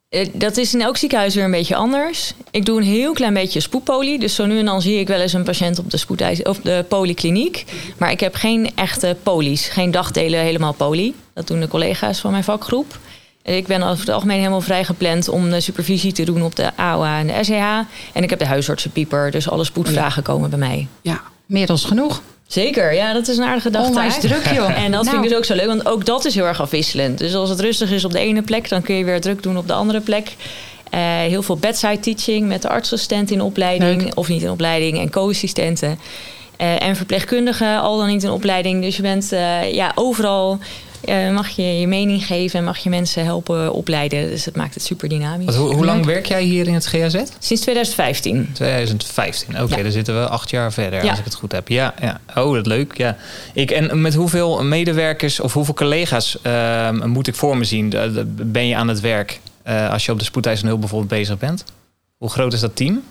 Eh, 0.08 0.26
Dat 0.32 0.56
is 0.56 0.74
in 0.74 0.80
elk 0.82 0.96
ziekenhuis 0.96 1.34
weer 1.34 1.44
een 1.44 1.50
beetje 1.50 1.76
anders. 1.76 2.32
Ik 2.50 2.64
doe 2.64 2.78
een 2.80 2.86
heel 2.86 3.12
klein 3.12 3.34
beetje 3.34 3.60
spoedpolie. 3.60 4.18
Dus 4.18 4.34
zo 4.34 4.46
nu 4.46 4.58
en 4.58 4.64
dan 4.64 4.82
zie 4.82 4.98
ik 4.98 5.08
wel 5.08 5.20
eens 5.20 5.32
een 5.32 5.42
patiënt 5.44 5.78
op 5.78 5.90
de, 5.90 5.96
spoedeis- 5.96 6.42
of 6.42 6.58
de 6.60 6.84
polykliniek. 6.88 7.64
Maar 7.98 8.10
ik 8.10 8.20
heb 8.20 8.34
geen 8.34 8.70
echte 8.74 9.16
polies. 9.22 9.66
Geen 9.68 9.90
dagdelen 9.90 10.40
helemaal 10.40 10.72
poli. 10.72 11.14
Dat 11.34 11.46
doen 11.46 11.60
de 11.60 11.68
collega's 11.68 12.18
van 12.18 12.30
mijn 12.30 12.44
vakgroep. 12.44 12.98
Ik 13.42 13.66
ben 13.66 13.82
over 13.82 13.98
het 14.00 14.08
algemeen 14.08 14.38
helemaal 14.38 14.60
vrij 14.60 14.84
gepland 14.84 15.28
om 15.28 15.50
de 15.50 15.60
supervisie 15.60 16.12
te 16.12 16.24
doen 16.24 16.42
op 16.42 16.56
de 16.56 16.76
AOA 16.76 17.18
en 17.18 17.26
de 17.26 17.38
SEH. 17.44 17.78
En 18.12 18.22
ik 18.22 18.30
heb 18.30 18.38
de 18.38 18.46
huisartsenpieper. 18.46 19.30
Dus 19.30 19.48
alle 19.50 19.64
spoedvragen 19.64 20.22
komen 20.22 20.50
bij 20.50 20.58
mij. 20.58 20.86
Ja, 21.02 21.22
Meer 21.46 21.66
dan 21.66 21.78
genoeg. 21.78 22.22
Zeker, 22.48 22.94
ja, 22.94 23.12
dat 23.12 23.28
is 23.28 23.36
een 23.36 23.44
aardige 23.44 23.70
dag. 23.70 23.86
Onwijs 23.86 24.20
druk, 24.20 24.46
joh. 24.54 24.78
En 24.84 24.90
dat 24.90 25.00
vind 25.00 25.12
Nou. 25.12 25.16
ik 25.22 25.28
dus 25.28 25.38
ook 25.38 25.44
zo 25.44 25.54
leuk, 25.54 25.66
want 25.66 25.86
ook 25.86 26.04
dat 26.06 26.24
is 26.24 26.34
heel 26.34 26.44
erg 26.46 26.60
afwisselend. 26.60 27.18
Dus 27.18 27.34
als 27.34 27.50
het 27.50 27.60
rustig 27.60 27.90
is 27.90 28.04
op 28.04 28.12
de 28.12 28.18
ene 28.18 28.42
plek, 28.42 28.68
dan 28.68 28.82
kun 28.82 28.94
je 28.94 29.04
weer 29.04 29.20
druk 29.20 29.42
doen 29.42 29.56
op 29.58 29.66
de 29.66 29.72
andere 29.72 30.00
plek. 30.00 30.28
Eh, 30.90 31.00
heel 31.00 31.42
veel 31.42 31.56
bedside 31.56 32.00
teaching 32.00 32.48
met 32.48 32.62
de 32.62 32.68
artsassistent 32.68 33.30
in 33.30 33.40
opleiding, 33.40 34.02
Leuk. 34.02 34.16
of 34.18 34.28
niet 34.28 34.42
in 34.42 34.50
opleiding, 34.50 34.98
en 34.98 35.10
co-assistenten. 35.10 35.98
Eh, 36.56 36.82
en 36.82 36.96
verpleegkundigen, 36.96 37.80
al 37.80 37.96
dan 37.98 38.06
niet 38.08 38.22
in 38.22 38.30
opleiding. 38.30 38.82
Dus 38.82 38.96
je 38.96 39.02
bent 39.02 39.32
eh, 39.32 39.72
ja, 39.74 39.92
overal, 39.94 40.58
eh, 41.04 41.30
mag 41.30 41.48
je 41.48 41.62
je 41.62 41.86
mening 41.86 42.26
geven 42.26 42.58
en 42.58 42.64
mag 42.64 42.78
je 42.78 42.88
mensen 42.90 43.24
helpen 43.24 43.72
opleiden. 43.72 44.28
Dus 44.28 44.44
dat 44.44 44.56
maakt 44.56 44.74
het 44.74 44.82
super 44.82 45.08
dynamisch. 45.08 45.54
Hoe, 45.54 45.84
lang 45.84 46.04
werk 46.04 46.26
jij 46.26 46.42
hier 46.42 46.66
in 46.66 46.74
het 46.74 46.86
GAZ? 46.86 47.14
Sinds 47.38 47.62
2015. 47.62 48.50
2015. 48.52 49.62
Oké, 49.62 49.76
Ja. 49.76 49.82
dan 49.82 49.92
zitten 49.92 50.20
we 50.20 50.28
acht 50.28 50.50
jaar 50.50 50.72
verder, 50.72 51.04
Ja. 51.04 51.10
als 51.10 51.18
ik 51.18 51.24
het 51.24 51.34
goed 51.34 51.52
heb. 51.52 51.68
Ja, 51.68 51.94
ja. 52.00 52.20
Oh, 52.34 52.54
dat 52.54 52.66
leuk. 52.66 52.96
Ja. 52.96 53.16
Ik, 53.54 53.70
en 53.70 54.00
met 54.00 54.14
hoeveel 54.14 54.64
medewerkers 54.64 55.40
of 55.40 55.52
hoeveel 55.52 55.74
collega's 55.74 56.38
ehm, 56.42 57.08
moet 57.08 57.26
ik 57.26 57.34
voor 57.34 57.56
me 57.56 57.64
zien? 57.64 57.90
De- 57.90 58.24
Ben 58.26 58.66
je 58.66 58.76
aan 58.76 58.88
het 58.88 59.00
werk 59.00 59.40
eh, 59.62 59.90
als 59.90 60.04
je 60.06 60.12
op 60.12 60.18
de 60.18 60.24
spoedeisende 60.24 60.68
hulp 60.68 60.80
bijvoorbeeld 60.80 61.10
bezig 61.10 61.38
bent? 61.38 61.64
Hoe 62.16 62.30
groot 62.30 62.52
is 62.52 62.60
dat 62.60 62.76
team? 62.76 63.02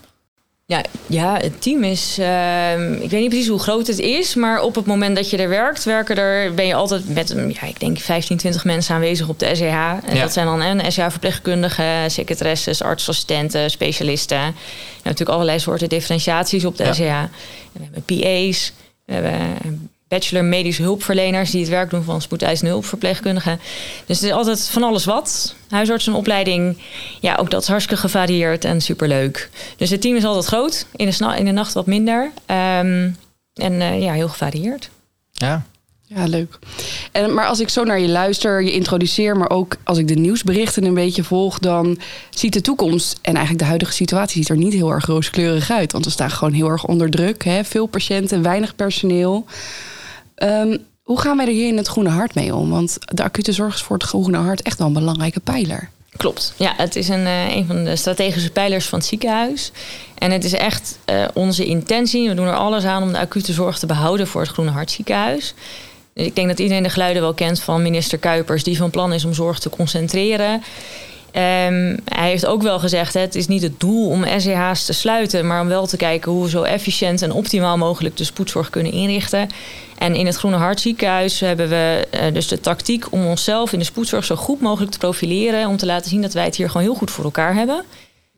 Ja, 0.70 0.82
ja, 1.06 1.38
het 1.38 1.62
team 1.62 1.84
is. 1.84 2.18
ehm, 2.20 2.94
ik 2.94 3.10
weet 3.10 3.20
niet 3.22 3.30
precies 3.30 3.48
hoe 3.48 3.60
groot 3.60 3.88
het 3.88 4.00
is, 4.00 4.36
maar 4.36 4.62
op 4.62 4.76
het 4.76 4.86
moment 4.86 5.16
dat 5.16 5.30
je 5.30 5.38
er 5.38 5.50
werkt, 5.50 5.84
werken 5.84 6.16
er, 6.18 6.54
ben 6.54 6.66
je 6.68 6.74
altijd 6.74 7.10
met 7.10 7.34
ja, 7.62 7.68
ik 7.68 7.80
denk 7.80 7.98
15, 8.00 8.38
20 8.38 8.66
mensen 8.66 8.96
aanwezig 8.96 9.28
op 9.30 9.40
de 9.40 9.56
SEH. 9.56 9.74
En 10.06 10.16
Ja. 10.16 10.22
dat 10.22 10.34
zijn 10.34 10.46
dan 10.46 10.62
een 10.62 10.92
SEH-verpleegkundigen, 10.92 12.12
secretaresses, 12.12 12.82
artsassistenten, 12.84 13.70
specialisten. 13.70 14.38
En 14.38 14.54
natuurlijk 15.04 15.30
allerlei 15.30 15.60
soorten 15.60 15.90
differentiaties 15.90 16.66
op 16.66 16.78
de 16.78 16.84
Ja. 16.84 16.94
SEH. 16.94 17.10
En 17.10 17.30
we 17.74 17.84
hebben 17.84 18.04
PA's, 18.04 18.74
we 19.06 19.14
hebben 19.14 19.90
bachelor 20.08 20.44
medische 20.44 20.82
hulpverleners 20.82 21.52
die 21.52 21.62
het 21.62 21.70
werk 21.70 21.90
doen 21.90 22.04
van 22.04 22.22
spoedeisende 22.22 22.72
hulpverpleegkundigen. 22.72 23.60
Dus 24.06 24.18
het 24.20 24.26
is 24.30 24.36
altijd 24.36 24.70
van 24.70 24.84
alles 24.84 25.06
wat. 25.06 25.56
Huisartsenopleiding, 25.70 26.78
ja, 27.20 27.36
ook 27.36 27.52
dat 27.52 27.62
is 27.62 27.68
hartstikke 27.68 28.02
gevarieerd 28.02 28.66
en 28.66 28.82
superleuk. 28.82 29.50
Dus 29.78 29.90
het 29.90 30.02
team 30.02 30.16
is 30.16 30.26
altijd 30.26 30.46
groot, 30.46 30.86
in 30.96 31.06
de, 31.06 31.12
sna- 31.12 31.36
in 31.36 31.46
de 31.46 31.52
nacht 31.52 31.74
wat 31.74 31.86
minder. 31.86 32.32
Ehm, 32.46 33.10
en 33.54 33.82
eh, 33.82 34.02
ja, 34.02 34.14
heel 34.14 34.30
gevarieerd. 34.30 34.90
Ja. 35.32 35.66
Ja, 36.10 36.26
leuk. 36.26 36.60
En, 37.12 37.34
maar 37.34 37.46
als 37.46 37.60
ik 37.60 37.70
zo 37.70 37.84
naar 37.84 38.00
je 38.00 38.08
luister, 38.08 38.64
je 38.64 38.72
introduceer, 38.72 39.38
maar 39.38 39.50
ook 39.50 39.76
als 39.84 39.98
ik 39.98 40.08
de 40.08 40.14
nieuwsberichten 40.14 40.84
een 40.84 40.94
beetje 40.94 41.24
volg, 41.24 41.60
dan 41.60 42.00
ziet 42.30 42.54
de 42.54 42.62
toekomst 42.62 43.20
en 43.22 43.32
eigenlijk 43.34 43.60
de 43.60 43.68
huidige 43.68 43.92
situatie 43.92 44.36
ziet 44.42 44.50
er 44.50 44.58
niet 44.58 44.74
heel 44.74 44.92
erg 44.92 45.06
rooskleurig 45.06 45.72
uit. 45.72 45.92
Want 45.92 46.06
we 46.06 46.12
staan 46.12 46.32
gewoon 46.32 46.54
heel 46.54 46.70
erg 46.70 46.86
onder 46.86 47.10
druk. 47.10 47.44
Hè? 47.44 47.64
Veel 47.64 47.86
patiënten, 47.86 48.42
weinig 48.42 48.76
personeel. 48.76 49.46
Ehm, 50.38 50.78
hoe 51.04 51.20
gaan 51.20 51.38
wij 51.38 51.46
er 51.46 51.52
hier 51.52 51.68
in 51.68 51.78
het 51.78 51.88
Groene 51.88 52.10
Hart 52.10 52.36
mee 52.36 52.56
om? 52.56 52.70
Want 52.70 52.98
de 53.00 53.24
acute 53.24 53.52
zorg 53.52 53.74
is 53.74 53.82
voor 53.82 53.98
het 53.98 54.06
Groene 54.06 54.38
Hart 54.38 54.62
echt 54.62 54.78
wel 54.78 54.88
een 54.88 54.94
belangrijke 54.94 55.40
pijler. 55.40 55.90
Klopt. 56.18 56.54
Ja, 56.58 56.74
het 56.78 56.96
is 56.96 57.10
een, 57.10 57.26
eh, 57.26 57.56
een 57.56 57.66
van 57.66 57.84
de 57.84 57.96
strategische 57.96 58.52
pijlers 58.52 58.86
van 58.86 59.00
het 59.00 59.08
ziekenhuis. 59.08 59.72
En 60.18 60.32
het 60.32 60.44
is 60.44 60.54
echt 60.54 61.00
eh, 61.06 61.26
onze 61.34 61.66
intentie. 61.66 62.30
We 62.30 62.36
doen 62.36 62.48
er 62.48 62.56
alles 62.56 62.84
aan 62.84 63.04
om 63.04 63.12
de 63.12 63.20
acute 63.20 63.54
zorg 63.54 63.80
te 63.80 63.86
behouden 63.86 64.28
voor 64.28 64.42
het 64.42 64.50
Groene 64.50 64.72
Hart 64.72 64.92
ziekenhuis. 64.92 65.54
Ik 66.14 66.36
denk 66.36 66.48
dat 66.48 66.60
iedereen 66.60 66.84
de 66.84 66.90
geluiden 66.90 67.22
wel 67.22 67.34
kent 67.34 67.60
van 67.60 67.82
minister 67.82 68.18
Kuipers, 68.18 68.64
die 68.64 68.78
van 68.78 68.90
plan 68.90 69.14
is 69.14 69.26
om 69.26 69.34
zorg 69.34 69.60
te 69.60 69.70
concentreren. 69.70 70.64
Ehm, 71.32 71.98
hij 72.06 72.30
heeft 72.30 72.46
ook 72.46 72.62
wel 72.62 72.80
gezegd: 72.80 73.14
het 73.14 73.36
is 73.36 73.48
niet 73.48 73.62
het 73.62 73.80
doel 73.80 74.10
om 74.10 74.26
SEH's 74.38 74.86
te 74.86 74.94
sluiten, 74.94 75.48
maar 75.48 75.62
om 75.62 75.68
wel 75.68 75.88
te 75.88 75.98
kijken 75.98 76.32
hoe 76.32 76.44
we 76.44 76.50
zo 76.50 76.62
efficiënt 76.62 77.22
en 77.22 77.32
optimaal 77.32 77.78
mogelijk 77.78 78.18
de 78.18 78.24
spoedzorg 78.24 78.70
kunnen 78.70 78.92
inrichten. 78.92 79.50
En 79.98 80.16
in 80.16 80.26
het 80.26 80.36
Groene 80.36 80.58
Hart 80.58 80.80
ziekenhuis 80.80 81.40
hebben 81.40 81.70
we 81.70 82.08
eh, 82.10 82.34
dus 82.34 82.48
de 82.48 82.60
tactiek 82.60 83.12
om 83.12 83.26
onszelf 83.26 83.74
in 83.74 83.80
de 83.80 83.86
spoedzorg 83.86 84.26
zo 84.26 84.36
goed 84.36 84.62
mogelijk 84.62 84.92
te 84.92 84.98
profileren. 84.98 85.68
Om 85.68 85.78
te 85.78 85.86
laten 85.86 86.10
zien 86.10 86.22
dat 86.22 86.34
wij 86.34 86.44
het 86.46 86.56
hier 86.56 86.68
gewoon 86.70 86.84
heel 86.88 86.96
goed 86.96 87.12
voor 87.12 87.24
elkaar 87.24 87.54
hebben. 87.56 87.84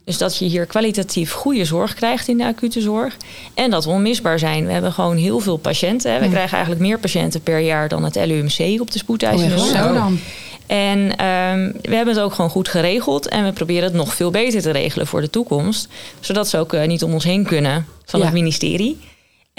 Dus 0.05 0.17
dat 0.17 0.37
je 0.37 0.45
hier 0.45 0.65
kwalitatief 0.65 1.31
goede 1.31 1.65
zorg 1.65 1.93
krijgt 1.93 2.27
in 2.27 2.37
de 2.37 2.45
acute 2.45 2.81
zorg. 2.81 3.17
En 3.53 3.69
dat 3.69 3.85
we 3.85 3.89
onmisbaar 3.91 4.39
zijn. 4.39 4.65
We 4.65 4.71
hebben 4.71 4.93
gewoon 4.93 5.17
heel 5.17 5.39
veel 5.39 5.57
patiënten. 5.57 6.13
hè. 6.13 6.19
We 6.19 6.29
krijgen 6.29 6.51
eigenlijk 6.53 6.81
meer 6.87 6.99
patiënten 6.99 7.41
per 7.41 7.59
jaar 7.59 7.87
dan 7.87 8.03
het 8.03 8.15
LUMC 8.15 8.81
op 8.81 8.91
de 8.91 8.97
spoedeisende 8.97 9.55
Oh, 9.55 9.61
hulp. 9.61 9.75
Zo 9.87 9.93
dan. 9.93 10.19
En 10.67 11.15
ehm, 11.17 11.71
we 11.81 11.95
hebben 11.95 12.13
het 12.15 12.23
ook 12.23 12.33
gewoon 12.33 12.49
goed 12.49 12.67
geregeld. 12.67 13.27
En 13.27 13.43
we 13.45 13.51
proberen 13.51 13.83
het 13.83 13.93
nog 13.93 14.13
veel 14.13 14.31
beter 14.31 14.61
te 14.61 14.71
regelen 14.71 15.07
voor 15.07 15.21
de 15.21 15.29
toekomst. 15.29 15.87
Zodat 16.19 16.47
ze 16.47 16.57
ook 16.57 16.73
eh, 16.73 16.87
niet 16.87 17.03
om 17.03 17.13
ons 17.13 17.23
heen 17.23 17.43
kunnen 17.45 17.85
van 18.05 18.19
Ja. 18.19 18.25
het 18.25 18.33
ministerie. 18.35 18.97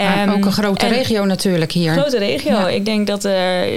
Maar 0.03 0.17
Ehm, 0.27 0.29
ook 0.29 0.45
een 0.45 0.51
grote 0.51 0.85
en- 0.85 0.91
regio 0.91 1.25
natuurlijk 1.25 1.71
hier. 1.71 1.91
Grote 1.91 2.17
regio. 2.17 2.51
Ja. 2.51 2.67
Ik 2.69 2.85
denk 2.85 3.07
dat 3.07 3.25
eh, 3.25 3.31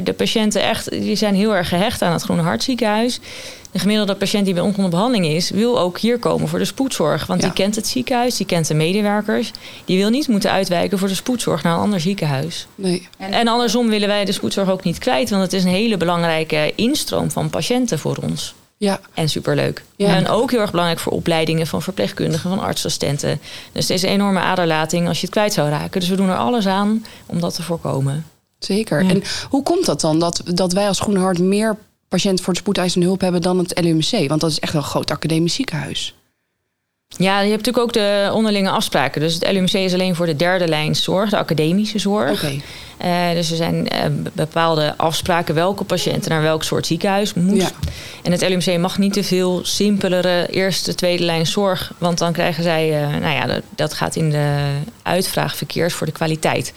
de 0.04 0.14
patiënten 0.16 0.62
echt, 0.62 0.90
die 0.90 1.16
zijn 1.16 1.34
heel 1.34 1.56
erg 1.56 1.68
gehecht 1.68 2.02
aan 2.02 2.12
het 2.12 2.22
Groene 2.22 2.42
Hartziekenhuis. 2.42 3.20
De 3.72 3.78
gemiddelde 3.80 4.14
patiënt 4.14 4.44
die 4.44 4.54
bij 4.54 4.62
ons 4.62 4.76
onder 4.76 4.90
behandeling 4.90 5.26
is, 5.26 5.50
wil 5.50 5.78
ook 5.80 5.98
hier 5.98 6.18
komen 6.18 6.48
voor 6.48 6.58
de 6.58 6.64
spoedzorg. 6.64 7.26
Want 7.26 7.40
Ja. 7.40 7.46
die 7.46 7.54
kent 7.56 7.76
het 7.76 7.86
ziekenhuis, 7.86 8.36
die 8.36 8.46
kent 8.46 8.66
de 8.68 8.74
medewerkers. 8.74 9.50
Die 9.84 9.98
wil 9.98 10.10
niet 10.10 10.28
moeten 10.28 10.50
uitwijken 10.50 10.98
voor 10.98 11.08
de 11.08 11.14
spoedzorg 11.14 11.62
naar 11.62 11.74
een 11.74 11.80
ander 11.80 12.00
ziekenhuis. 12.00 12.66
Nee. 12.74 13.08
En 13.18 13.48
andersom 13.48 13.88
willen 13.88 14.08
wij 14.08 14.24
de 14.24 14.32
spoedzorg 14.32 14.70
ook 14.70 14.84
niet 14.84 14.98
kwijt, 14.98 15.30
want 15.30 15.42
het 15.42 15.52
is 15.52 15.64
een 15.64 15.70
hele 15.70 15.96
belangrijke 15.96 16.72
instroom 16.76 17.30
van 17.30 17.50
patiënten 17.50 17.98
voor 17.98 18.16
ons. 18.22 18.54
Ja, 18.84 19.00
En 19.14 19.28
superleuk. 19.28 19.84
Ja. 19.96 20.16
En 20.16 20.28
ook 20.28 20.50
heel 20.50 20.60
erg 20.60 20.70
belangrijk 20.70 21.00
voor 21.00 21.12
opleidingen 21.12 21.66
van 21.66 21.82
verpleegkundigen, 21.82 22.50
van 22.50 22.58
artsassistenten. 22.58 23.40
Dus 23.72 23.88
het 23.88 23.96
is 23.96 24.02
een 24.02 24.08
enorme 24.08 24.40
aderlating 24.40 25.08
als 25.08 25.16
je 25.16 25.26
het 25.26 25.34
kwijt 25.34 25.52
zou 25.52 25.68
raken. 25.68 26.00
Dus 26.00 26.08
we 26.08 26.16
doen 26.16 26.28
er 26.28 26.36
alles 26.36 26.66
aan 26.66 27.04
om 27.26 27.40
dat 27.40 27.54
te 27.54 27.62
voorkomen. 27.62 28.26
zeker. 28.58 29.02
Ja. 29.02 29.10
En 29.10 29.22
hoe 29.48 29.62
komt 29.62 29.86
dat 29.86 30.00
dan 30.00 30.18
dat, 30.18 30.42
dat 30.44 30.72
wij 30.72 30.88
als 30.88 31.00
Groene 31.00 31.20
Hart 31.20 31.38
meer 31.38 31.76
patiënten 32.08 32.44
voor 32.44 32.52
de 32.52 32.58
spoedeisende 32.58 33.06
hulp 33.06 33.20
hebben 33.20 33.42
dan 33.42 33.58
het 33.58 33.80
LUMC? 33.80 34.28
Want 34.28 34.40
dat 34.40 34.50
is 34.50 34.60
echt 34.60 34.72
wel 34.72 34.82
een 34.82 34.88
groot 34.88 35.10
academisch 35.10 35.54
ziekenhuis. 35.54 36.14
Ja, 37.16 37.40
je 37.40 37.50
hebt 37.50 37.64
natuurlijk 37.66 37.84
ook 37.84 37.92
de 37.92 38.30
onderlinge 38.32 38.70
afspraken. 38.70 39.20
Dus 39.20 39.34
het 39.34 39.52
LUMC 39.52 39.72
is 39.72 39.92
alleen 39.92 40.14
voor 40.14 40.26
de 40.26 40.36
derde 40.36 40.68
lijn 40.68 40.96
zorg, 40.96 41.30
de 41.30 41.36
academische 41.36 41.98
zorg. 41.98 42.44
Eh, 42.96 43.30
dus 43.32 43.50
er 43.50 43.56
zijn 43.56 43.88
eh, 43.88 44.04
bepaalde 44.32 44.94
afspraken 44.96 45.54
welke 45.54 45.84
patiënten 45.84 46.30
naar 46.30 46.42
welk 46.42 46.62
soort 46.62 46.86
ziekenhuis 46.86 47.34
moet. 47.34 47.60
Ja. 47.60 47.70
En 48.22 48.32
het 48.32 48.48
LUMC 48.48 48.78
mag 48.78 48.98
niet 48.98 49.12
te 49.12 49.24
veel 49.24 49.60
simpelere 49.64 50.46
eerste, 50.50 50.94
tweede 50.94 51.24
lijn 51.24 51.46
zorg. 51.46 51.92
Want 51.98 52.18
dan 52.18 52.32
krijgen 52.32 52.62
zij, 52.62 53.02
eh, 53.02 53.08
nou 53.08 53.34
ja, 53.34 53.46
dat, 53.46 53.62
dat 53.74 53.94
gaat 53.94 54.16
in 54.16 54.30
de 54.30 54.58
uitvraag 55.02 55.56
verkeerd 55.56 55.92
voor 55.92 56.06
de 56.06 56.12
kwaliteit. 56.12 56.72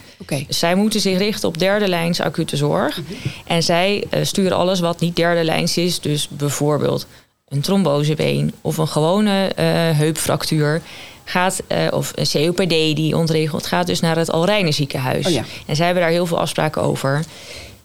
Dus 0.47 0.59
zij 0.59 0.75
moeten 0.75 0.99
zich 0.99 1.17
richten 1.17 1.47
op 1.47 1.57
derde 1.57 1.87
lijns 1.87 2.21
acute 2.21 2.57
zorg. 2.57 3.01
En 3.45 3.63
zij 3.63 4.03
sturen 4.21 4.57
alles 4.57 4.79
wat 4.79 4.99
niet 4.99 5.15
derde 5.15 5.43
lijns 5.43 5.77
is. 5.77 5.99
Dus 5.99 6.27
bijvoorbeeld 6.29 7.07
een 7.47 7.61
trombosebeen 7.61 8.53
of 8.61 8.77
een 8.77 8.87
gewone 8.87 9.47
eh, 9.55 9.65
heupfractuur. 9.97 10.81
Gaat, 11.23 11.61
eh, 11.67 11.87
of 11.91 12.11
een 12.15 12.27
COPD 12.31 12.69
die 12.69 13.17
ontregelt, 13.17 13.65
gaat 13.65 13.87
dus 13.87 13.99
naar 13.99 14.17
het 14.17 14.31
Alrijnen 14.31 14.73
ziekenhuis. 14.73 15.25
Oh 15.25 15.31
ja. 15.31 15.43
En 15.65 15.75
zij 15.75 15.85
hebben 15.85 16.03
daar 16.03 16.11
heel 16.11 16.25
veel 16.25 16.39
afspraken 16.39 16.81
over. 16.81 17.23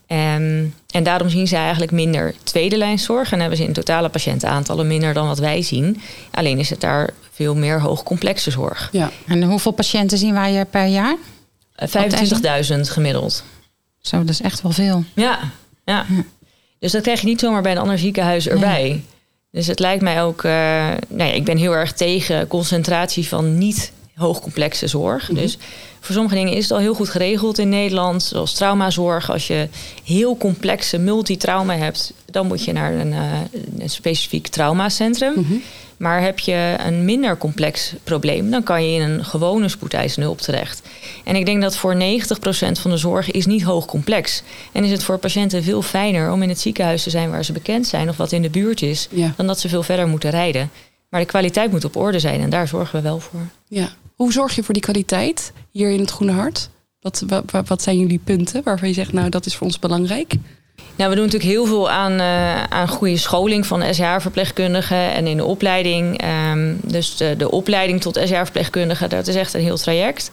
Ehm, 0.07 0.65
en 0.91 1.03
daarom 1.03 1.29
zien 1.29 1.49
zij 1.49 1.61
eigenlijk 1.61 1.93
minder 1.93 2.35
tweede 2.43 2.77
lijnszorg. 2.77 3.33
En 3.33 3.41
hebben 3.41 3.59
ze 3.59 3.65
in 3.65 3.73
totale 3.73 4.09
patiëntenaantallen 4.09 4.87
minder 4.87 5.15
dan 5.15 5.27
wat 5.27 5.39
wij 5.39 5.63
zien. 5.63 6.01
Alleen 6.31 6.59
is 6.59 6.71
het 6.71 6.81
daar 6.81 7.11
veel 7.31 7.55
meer 7.55 7.81
hoogcomplexe 7.81 8.51
zorg. 8.51 8.89
Ja. 8.93 9.11
En 9.27 9.43
hoeveel 9.43 9.73
patiënten 9.73 10.19
zien 10.19 10.35
wij 10.35 10.59
eh, 10.61 10.67
per 10.71 10.87
jaar? 10.87 11.17
Eh, 11.75 11.89
25.000 11.89 12.81
gemiddeld. 12.81 13.45
Zo, 14.01 14.19
dat 14.19 14.29
is 14.29 14.41
echt 14.41 14.63
wel 14.63 14.73
veel. 14.73 15.05
Ja, 15.15 15.39
ja. 15.85 16.07
Dus 16.79 16.93
dat 16.93 17.03
krijg 17.03 17.21
je 17.21 17.27
niet 17.27 17.41
zomaar 17.41 17.63
bij 17.63 17.73
een 17.73 17.79
ander 17.79 17.99
ziekenhuis 17.99 18.49
erbij. 18.49 19.05
Dus 19.53 19.67
het 19.67 19.79
lijkt 19.79 20.03
mij 20.03 20.23
ook... 20.23 20.45
eh, 20.45 20.53
nou 21.09 21.31
ja, 21.31 21.33
ik 21.33 21.45
ben 21.45 21.57
heel 21.57 21.73
erg 21.73 21.93
tegen 21.93 22.47
concentratie 22.47 23.29
van 23.29 23.59
niet 23.59 23.93
hoogcomplexe 24.15 24.87
zorg. 24.87 25.29
Dus 25.33 25.59
voor 26.01 26.15
sommige 26.15 26.35
dingen 26.35 26.53
is 26.53 26.63
het 26.63 26.73
al 26.73 26.79
heel 26.79 26.95
goed 26.95 27.09
geregeld 27.09 27.59
in 27.59 27.69
Nederland. 27.69 28.23
Zoals 28.23 28.55
traumazorg. 28.55 29.31
Als 29.31 29.47
je 29.47 29.69
heel 30.05 30.37
complexe 30.37 30.99
multitrauma 30.99 31.77
hebt... 31.77 32.13
dan 32.25 32.47
moet 32.47 32.65
je 32.65 32.73
naar 32.73 32.93
een, 32.93 33.13
eh, 33.13 33.41
een 33.79 33.91
specifiek 33.91 34.47
traumacentrum. 34.47 35.63
Maar 36.03 36.23
heb 36.23 36.39
je 36.39 36.75
een 36.79 37.05
minder 37.05 37.37
complex 37.37 37.95
probleem... 38.05 38.51
dan 38.51 38.63
kan 38.63 38.85
je 38.85 39.01
in 39.01 39.11
een 39.11 39.25
gewone 39.25 39.69
spoedeisende 39.69 40.27
hulp 40.27 40.41
terecht. 40.41 40.83
En 41.25 41.37
ik 41.37 41.47
denk 41.47 41.63
dat 41.63 41.77
voor 41.77 41.95
90% 41.95 41.99
van 42.73 42.91
de 42.91 42.97
zorg 42.97 43.31
is 43.31 43.47
niet 43.47 43.63
hoog 43.63 43.87
complex. 43.87 44.43
En 44.73 44.85
is 44.85 44.91
het 44.91 45.05
voor 45.05 45.19
patiënten 45.19 45.63
veel 45.63 45.83
fijner 45.83 46.33
om 46.33 46.43
in 46.43 46.49
het 46.49 46.61
ziekenhuis 46.61 47.03
te 47.03 47.11
zijn... 47.11 47.31
waar 47.31 47.45
ze 47.45 47.53
bekend 47.53 47.87
zijn 47.87 48.09
of 48.09 48.17
wat 48.17 48.33
in 48.33 48.43
de 48.43 48.51
buurt 48.51 48.83
is... 48.83 49.09
Ja. 49.11 49.33
dan 49.37 49.47
dat 49.47 49.61
ze 49.61 49.69
veel 49.69 49.83
verder 49.83 50.09
moeten 50.09 50.31
rijden. 50.31 50.71
Maar 51.09 51.21
de 51.21 51.27
kwaliteit 51.27 51.71
moet 51.71 51.85
op 51.85 51.97
orde 51.97 52.19
zijn 52.19 52.41
en 52.41 52.51
daar 52.51 52.69
zorgen 52.69 52.97
we 52.97 53.03
wel 53.03 53.21
voor. 53.21 53.49
ja. 53.69 53.89
Hoe 54.15 54.33
zorg 54.33 54.55
je 54.55 54.63
voor 54.63 54.75
die 54.75 54.83
kwaliteit 54.83 55.53
hier 55.71 55.91
in 55.91 56.01
het 56.01 56.11
Groene 56.11 56.33
Hart? 56.33 56.69
Wat, 57.01 57.25
wat, 57.27 57.69
wat 57.69 57.83
zijn 57.83 57.99
jullie 57.99 58.21
punten 58.25 58.63
waarvan 58.63 58.89
je 58.89 58.95
zegt, 58.95 59.13
nou 59.13 59.29
dat 59.29 59.47
is 59.47 59.57
voor 59.57 59.67
ons 59.67 59.79
belangrijk? 59.79 60.35
Nou, 60.97 61.11
we 61.11 61.17
doen 61.17 61.25
natuurlijk 61.25 61.53
heel 61.53 61.67
veel 61.67 61.91
aan, 61.91 62.21
eh, 62.21 62.63
aan 62.63 62.89
goede 62.89 63.17
scholing 63.17 63.67
van 63.67 63.95
SH-verpleegkundigen 63.95 65.13
en 65.13 65.27
in 65.27 65.37
de 65.37 65.45
opleiding. 65.45 66.21
Ehm, 66.21 66.75
dus 66.83 67.17
de, 67.17 67.35
de 67.37 67.51
opleiding 67.51 68.01
tot 68.01 68.21
SH-verpleegkundige, 68.25 69.09
dat 69.09 69.27
is 69.27 69.35
echt 69.35 69.55
een 69.55 69.61
heel 69.61 69.77
traject. 69.77 70.31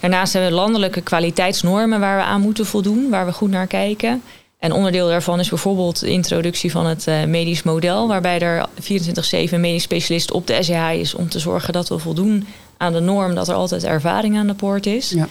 Daarnaast 0.00 0.32
hebben 0.32 0.50
we 0.50 0.56
landelijke 0.56 1.00
kwaliteitsnormen 1.00 2.00
waar 2.00 2.16
we 2.16 2.24
aan 2.24 2.40
moeten 2.40 2.66
voldoen, 2.66 3.10
waar 3.10 3.26
we 3.26 3.32
goed 3.32 3.50
naar 3.50 3.66
kijken. 3.66 4.22
En 4.58 4.72
onderdeel 4.72 5.08
daarvan 5.08 5.40
is 5.40 5.48
bijvoorbeeld 5.48 6.00
de 6.00 6.10
introductie 6.10 6.70
van 6.70 6.86
het 6.86 7.06
eh, 7.06 7.24
medisch 7.24 7.62
model, 7.62 8.08
waarbij 8.08 8.38
er 8.40 8.66
24-7 8.80 9.52
een 9.52 9.60
medisch 9.60 9.82
specialist 9.82 10.32
op 10.32 10.46
de 10.46 10.62
SH 10.62 10.92
is 10.92 11.14
om 11.14 11.28
te 11.28 11.38
zorgen 11.38 11.72
dat 11.72 11.88
we 11.88 11.98
voldoen 11.98 12.46
aan 12.76 12.92
de 12.92 13.00
norm 13.00 13.34
dat 13.34 13.48
er 13.48 13.54
altijd 13.54 13.84
ervaring 13.84 14.36
aan 14.36 14.46
de 14.46 14.54
poort 14.54 14.86
is. 14.86 15.10
Ja. 15.10 15.28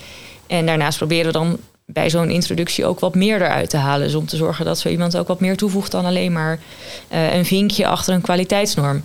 En 0.48 0.66
daarnaast 0.66 0.98
proberen 0.98 1.26
we 1.26 1.32
dan 1.32 1.58
bij 1.94 2.10
zo'n 2.10 2.30
introductie 2.30 2.86
ook 2.86 3.00
wat 3.00 3.16
meer 3.16 3.42
eruit 3.42 3.70
te 3.70 3.78
halen. 3.78 4.06
Dus 4.06 4.16
om 4.16 4.26
te 4.26 4.36
zorgen 4.36 4.66
dat 4.66 4.80
zo 4.80 4.90
iemand 4.90 5.18
ook 5.18 5.28
wat 5.28 5.40
meer 5.40 5.58
toevoegt 5.58 5.92
dan 5.92 6.06
alleen 6.06 6.32
maar 6.32 6.60
eh, 7.08 7.34
een 7.34 7.46
vinkje 7.46 7.88
achter 7.88 8.14
een 8.14 8.22
kwaliteitsnorm. 8.22 9.04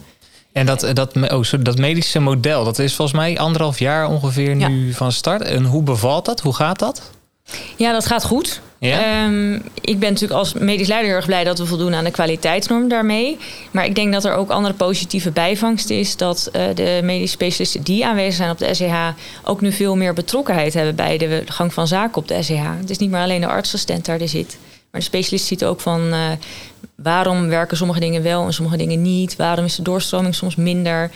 En 0.52 0.66
dat, 0.66 0.90
dat, 0.93 1.16
oh, 1.16 1.43
sorry, 1.43 1.64
dat 1.64 1.78
medische 1.78 2.21
model, 2.21 2.64
dat 2.64 2.78
is 2.78 2.95
volgens 2.95 3.16
mij 3.16 3.38
anderhalf 3.38 3.78
jaar 3.78 4.09
ongeveer 4.09 4.57
nu 4.57 4.93
van 4.93 5.12
start. 5.12 5.43
En 5.43 5.64
hoe 5.64 5.83
bevalt 5.83 6.25
dat? 6.25 6.40
Hoe 6.40 6.55
gaat 6.55 6.78
dat? 6.78 7.11
Ja, 7.76 7.92
dat 7.92 8.06
gaat 8.06 8.24
goed. 8.24 8.60
Ja? 8.78 9.24
Ehm, 9.24 9.54
ik 9.80 9.98
ben 9.98 10.12
natuurlijk 10.12 10.40
als 10.40 10.52
medisch 10.52 10.88
leider 10.88 11.08
heel 11.08 11.16
erg 11.16 11.26
blij 11.26 11.44
dat 11.44 11.58
we 11.58 11.66
voldoen 11.66 11.94
aan 11.94 12.04
de 12.04 12.10
kwaliteitsnorm 12.10 12.88
daarmee. 12.88 13.38
Maar 13.70 13.84
ik 13.84 13.94
denk 13.94 14.12
dat 14.12 14.24
er 14.24 14.34
ook 14.34 14.50
andere 14.50 14.74
positieve 14.74 15.30
bijvangst 15.30 15.90
is. 15.90 16.16
Dat 16.16 16.48
eh, 16.52 16.62
de 16.74 17.00
medische 17.02 17.34
specialisten 17.34 17.82
die 17.82 18.06
aanwezig 18.06 18.34
zijn 18.34 18.50
op 18.50 18.58
de 18.58 18.74
SEH 18.74 19.08
ook 19.44 19.60
nu 19.60 19.72
veel 19.72 19.96
meer 19.96 20.14
betrokkenheid 20.14 20.74
hebben 20.74 20.94
bij 20.94 21.18
de 21.18 21.42
gang 21.46 21.72
van 21.74 21.86
zaken 21.86 22.16
op 22.16 22.28
de 22.28 22.42
SEH. 22.42 22.70
Het 22.80 22.90
is 22.90 22.98
niet 22.98 23.10
meer 23.10 23.20
alleen 23.20 23.40
de 23.40 23.46
artsassistent 23.46 24.04
daar 24.04 24.18
die 24.18 24.28
zit. 24.28 24.56
Maar 24.90 25.00
de 25.00 25.06
specialist 25.06 25.46
ziet 25.46 25.64
ook 25.64 25.80
van 25.80 26.12
eh, 26.12 26.20
waarom 26.94 27.48
werken 27.48 27.76
sommige 27.76 28.00
dingen 28.00 28.22
wel 28.22 28.46
en 28.46 28.52
sommige 28.52 28.76
dingen 28.76 29.02
niet. 29.02 29.36
Waarom 29.36 29.64
is 29.64 29.76
de 29.76 29.82
doorstroming 29.82 30.34
soms 30.34 30.56
minder. 30.56 31.10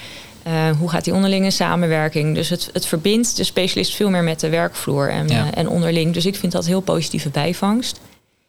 Eh, 0.51 0.71
hoe 0.79 0.91
gaat 0.91 1.05
die 1.05 1.15
onderlinge 1.15 1.51
samenwerking? 1.51 2.35
Dus 2.35 2.49
het, 2.49 2.71
het 2.73 2.87
verbindt 2.87 3.37
de 3.37 3.45
specialist 3.45 3.95
veel 3.95 4.11
meer 4.11 4.23
met 4.23 4.41
de 4.41 4.49
werkvloer 4.49 5.11
en, 5.11 5.29
Ja. 5.29 5.51
eh, 5.53 5.59
en 5.59 5.69
onderling. 5.69 6.15
Dus 6.15 6.27
ik 6.27 6.37
vind 6.37 6.53
dat 6.53 6.67
heel 6.67 6.81
positieve 6.81 7.29
bijvangst. 7.29 8.01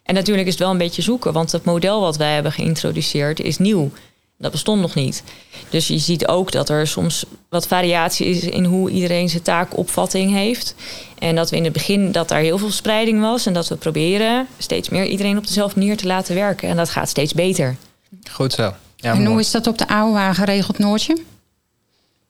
En 0.03 0.13
natuurlijk 0.13 0.47
is 0.47 0.53
het 0.53 0.61
wel 0.61 0.71
een 0.71 0.77
beetje 0.77 1.01
zoeken, 1.01 1.33
want 1.33 1.51
het 1.51 1.65
model 1.65 2.01
wat 2.01 2.17
wij 2.17 2.33
hebben 2.33 2.51
geïntroduceerd 2.51 3.39
is 3.39 3.57
nieuw. 3.57 3.91
Dat 4.37 4.51
bestond 4.51 4.81
nog 4.81 4.95
niet. 4.95 5.23
Dus 5.69 5.87
je 5.87 5.97
ziet 5.97 6.27
ook 6.27 6.51
dat 6.51 6.69
er 6.69 6.87
soms 6.87 7.25
wat 7.49 7.67
variatie 7.67 8.25
is 8.27 8.43
in 8.43 8.63
hoe 8.65 8.89
iedereen 8.89 9.29
zijn 9.29 9.43
taakopvatting 9.43 10.31
heeft. 10.31 10.75
En 11.19 11.35
dat 11.35 11.49
we 11.49 11.55
in 11.55 11.63
het 11.63 11.73
begin 11.73 12.11
dat 12.11 12.27
daar 12.27 12.41
heel 12.41 12.57
veel 12.57 12.71
spreiding 12.71 13.21
was. 13.21 13.45
En 13.45 13.53
dat 13.53 13.67
we 13.67 13.75
proberen 13.75 14.47
steeds 14.57 14.89
meer 14.89 15.05
iedereen 15.05 15.37
op 15.37 15.47
dezelfde 15.47 15.79
manier 15.79 15.97
te 15.97 16.07
laten 16.07 16.35
werken. 16.35 16.69
En 16.69 16.75
dat 16.75 16.89
gaat 16.89 17.09
steeds 17.09 17.33
beter. 17.33 17.75
Goed 18.31 18.53
zo. 18.53 18.73
Ja, 18.95 19.13
en 19.13 19.25
hoe 19.25 19.39
is 19.39 19.51
dat 19.51 19.67
op 19.67 19.77
de 19.77 19.87
AOA 19.87 20.33
geregeld, 20.33 20.77
Noortje? 20.77 21.17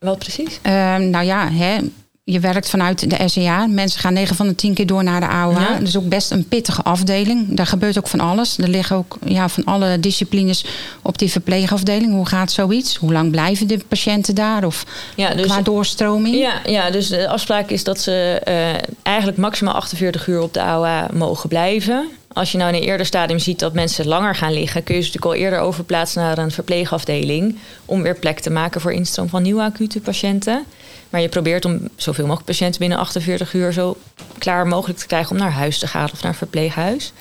Wat 0.06 0.18
precies? 0.20 0.60
Ehm, 0.62 1.10
nou 1.10 1.26
ja, 1.26 1.52
hè, 1.52 1.78
je 2.24 2.40
werkt 2.40 2.70
vanuit 2.70 3.10
de 3.10 3.28
SEA. 3.28 3.68
Mensen 3.68 4.00
gaan 4.00 4.14
9 4.14 4.36
van 4.36 4.48
de 4.48 4.56
10 4.56 4.74
keer 4.74 4.86
door 4.86 5.04
naar 5.04 5.20
de 5.20 5.28
AOA. 5.28 5.60
Ja. 5.60 5.78
Dat 5.78 5.88
is 5.88 5.98
ook 5.98 6.10
best 6.10 6.32
een 6.32 6.48
pittige 6.48 6.82
afdeling. 6.82 7.56
Daar 7.56 7.66
gebeurt 7.66 7.98
ook 7.98 8.08
van 8.08 8.20
alles. 8.20 8.58
Er 8.58 8.68
liggen 8.68 8.96
ook 8.96 9.18
ja, 9.26 9.50
van 9.50 9.66
alle 9.66 10.00
disciplines 10.00 10.66
op 11.02 11.18
die 11.18 11.32
verpleegafdeling. 11.32 12.14
Hoe 12.14 12.28
gaat 12.28 12.52
zoiets? 12.52 12.96
Hoe 12.96 13.12
lang 13.12 13.32
blijven 13.32 13.68
de 13.68 13.80
patiënten 13.88 14.36
daar? 14.36 14.66
Of 14.66 14.86
Ja, 15.16 15.34
dus 15.34 15.46
qua 15.46 15.62
doorstroming? 15.62 16.36
Ja, 16.36 16.62
ja, 16.66 16.92
dus 16.92 17.08
de 17.08 17.28
afspraak 17.28 17.70
is 17.70 17.84
dat 17.84 18.00
ze 18.00 18.42
eh, 18.44 18.74
eigenlijk 19.04 19.38
maximaal 19.38 19.74
48 19.74 20.28
uur 20.28 20.42
op 20.42 20.54
de 20.54 20.62
AOA 20.62 21.08
mogen 21.14 21.50
blijven. 21.50 22.10
Als 22.34 22.52
je 22.52 22.58
nou 22.58 22.74
in 22.74 22.82
een 22.82 22.88
eerder 22.88 23.06
stadium 23.06 23.40
ziet 23.40 23.60
dat 23.60 23.74
mensen 23.74 24.08
langer 24.08 24.36
gaan 24.36 24.54
liggen, 24.54 24.84
kun 24.84 24.96
je 24.96 25.02
ze 25.02 25.08
natuurlijk 25.08 25.34
al 25.36 25.44
eerder 25.44 25.60
overplaatsen 25.60 26.22
naar 26.22 26.38
een 26.38 26.52
verpleegafdeling. 26.52 27.58
Om 27.86 28.02
weer 28.02 28.20
plek 28.20 28.40
te 28.40 28.50
maken 28.50 28.82
voor 28.82 28.94
instroom 28.94 29.30
van 29.30 29.42
nieuwe 29.42 29.62
acute 29.62 30.02
patiënten. 30.02 30.66
Maar 31.10 31.22
je 31.22 31.30
probeert 31.30 31.66
om 31.66 31.90
zoveel 31.96 32.26
mogelijk 32.26 32.48
patiënten 32.48 32.80
binnen 32.80 32.98
48 32.98 33.54
uur 33.54 33.74
zo 33.74 33.98
klaar 34.38 34.68
mogelijk 34.68 35.00
te 35.00 35.08
krijgen 35.08 35.32
om 35.32 35.38
naar 35.38 35.52
huis 35.52 35.80
te 35.80 35.88
gaan 35.88 36.10
of 36.14 36.22
naar 36.22 36.32
een 36.32 36.38
verpleeghuis. 36.38 37.14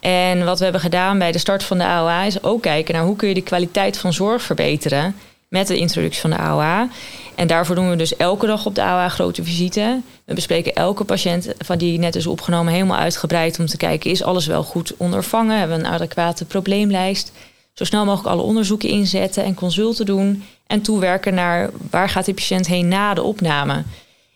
En 0.00 0.44
wat 0.44 0.58
we 0.58 0.64
hebben 0.64 0.82
gedaan 0.82 1.18
bij 1.18 1.32
de 1.32 1.38
start 1.38 1.64
van 1.64 1.78
de 1.78 1.84
AOA 1.84 2.22
is 2.22 2.42
ook 2.42 2.62
kijken 2.62 2.94
naar 2.94 3.04
hoe 3.04 3.16
kun 3.16 3.28
je 3.28 3.34
de 3.34 3.42
kwaliteit 3.42 3.98
van 3.98 4.12
zorg 4.12 4.42
verbeteren 4.42 5.14
met 5.48 5.66
de 5.66 5.76
introductie 5.76 6.20
van 6.20 6.30
de 6.30 6.38
AOA. 6.38 6.88
En 7.34 7.46
daarvoor 7.46 7.74
doen 7.74 7.90
we 7.90 7.96
dus 7.96 8.16
elke 8.16 8.46
dag 8.46 8.66
op 8.66 8.74
de 8.74 8.82
AOA 8.82 9.08
grote 9.08 9.44
visite. 9.44 10.00
We 10.24 10.34
bespreken 10.34 10.74
elke 10.74 11.04
patiënt 11.04 11.48
van 11.58 11.78
die 11.78 11.98
net 11.98 12.14
is 12.14 12.26
opgenomen 12.26 12.72
helemaal 12.72 12.98
uitgebreid 12.98 13.58
om 13.58 13.66
te 13.66 13.76
kijken 13.76 14.10
is 14.10 14.22
alles 14.22 14.46
wel 14.46 14.62
goed 14.62 14.94
ondervangen, 14.96 15.58
hebben 15.58 15.78
we 15.78 15.84
een 15.84 15.92
adequate 15.92 16.44
probleemlijst. 16.44 17.32
Zo 17.72 17.84
snel 17.84 18.04
mogelijk 18.04 18.28
alle 18.28 18.42
onderzoeken 18.42 18.88
inzetten 18.88 19.44
en 19.44 19.54
consulten 19.54 20.06
doen 20.06 20.44
en 20.66 20.82
toewerken 20.82 21.34
naar 21.34 21.70
waar 21.90 22.08
gaat 22.08 22.24
die 22.24 22.34
patiënt 22.34 22.66
heen 22.66 22.88
na 22.88 23.14
de 23.14 23.22
opname. 23.22 23.82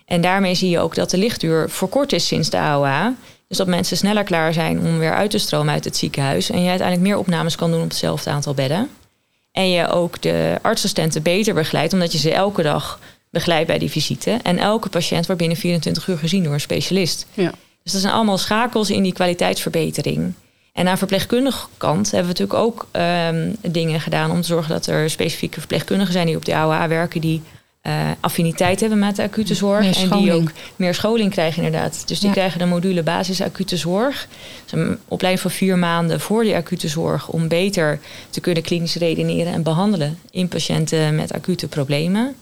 En 0.04 0.20
daarmee 0.20 0.54
zie 0.54 0.70
je 0.70 0.78
ook 0.78 0.94
dat 0.94 1.10
de 1.10 1.18
lichtduur 1.18 1.70
verkort 1.70 2.12
is 2.12 2.26
sinds 2.26 2.50
de 2.50 2.58
AOA. 2.58 3.14
Dus 3.48 3.58
dat 3.58 3.66
mensen 3.66 3.96
sneller 3.96 4.24
klaar 4.24 4.52
zijn 4.52 4.78
om 4.78 4.98
weer 4.98 5.14
uit 5.14 5.30
te 5.30 5.38
stromen 5.38 5.72
uit 5.72 5.84
het 5.84 5.96
ziekenhuis. 5.96 6.50
En 6.50 6.62
je 6.62 6.68
uiteindelijk 6.68 7.08
meer 7.08 7.18
opnames 7.18 7.56
kan 7.56 7.70
doen 7.70 7.82
op 7.82 7.88
hetzelfde 7.88 8.30
aantal 8.30 8.54
bedden. 8.54 8.88
En 9.52 9.70
je 9.70 9.88
ook 9.88 10.22
de 10.22 10.58
artsassistenten 10.62 11.22
beter 11.22 11.54
begeleidt, 11.54 11.92
omdat 11.92 12.12
je 12.12 12.18
ze 12.18 12.32
elke 12.32 12.62
dag 12.62 12.98
begeleidt 13.30 13.66
bij 13.66 13.78
die 13.78 13.90
visite. 13.90 14.38
En 14.42 14.58
elke 14.58 14.88
patiënt 14.88 15.26
wordt 15.26 15.40
binnen 15.40 15.58
24 15.58 16.06
uur 16.06 16.18
gezien 16.18 16.42
door 16.42 16.52
een 16.52 16.60
specialist. 16.60 17.26
Ja. 17.34 17.52
Dus 17.82 17.92
dat 17.92 18.00
zijn 18.00 18.14
allemaal 18.14 18.38
schakels 18.38 18.90
in 18.90 19.02
die 19.02 19.12
kwaliteitsverbetering. 19.12 20.32
En 20.72 20.88
aan 20.88 20.98
verpleegkundige 20.98 21.66
kant 21.76 22.10
hebben 22.10 22.34
we 22.34 22.40
natuurlijk 22.40 22.66
ook 22.66 22.88
ehm, 22.90 23.52
dingen 23.60 24.00
gedaan 24.00 24.30
om 24.30 24.40
te 24.40 24.46
zorgen 24.46 24.70
dat 24.70 24.86
er 24.86 25.10
specifieke 25.10 25.58
verpleegkundigen 25.58 26.12
zijn 26.12 26.26
die 26.26 26.36
op 26.36 26.44
de 26.44 26.54
AOA 26.54 26.88
werken, 26.88 27.20
die 27.20 27.42
eh, 27.80 28.10
affiniteit 28.20 28.80
hebben 28.80 28.98
met 28.98 29.16
de 29.16 29.22
acute 29.22 29.54
zorg. 29.54 29.96
En 30.02 30.18
die 30.18 30.32
ook 30.32 30.50
meer 30.76 30.94
scholing 30.94 31.30
krijgen, 31.30 31.62
inderdaad. 31.62 32.02
Dus 32.08 32.18
die 32.18 32.28
Ja. 32.28 32.34
krijgen 32.34 32.58
de 32.58 32.64
module 32.66 33.02
basis 33.02 33.40
acute 33.42 33.76
zorg. 33.76 34.28
Dus 34.62 34.72
een 34.80 34.98
opleiding 35.08 35.42
van 35.42 35.50
vier 35.56 35.78
maanden 35.78 36.20
voor 36.20 36.42
die 36.42 36.54
acute 36.54 36.88
zorg 36.88 37.28
om 37.28 37.48
beter 37.48 38.00
te 38.30 38.40
kunnen 38.40 38.62
klinisch 38.62 38.94
redeneren 38.94 39.52
en 39.52 39.62
behandelen 39.62 40.18
in 40.30 40.48
patiënten 40.48 41.14
met 41.14 41.32
acute 41.32 41.68
problemen. 41.68 42.34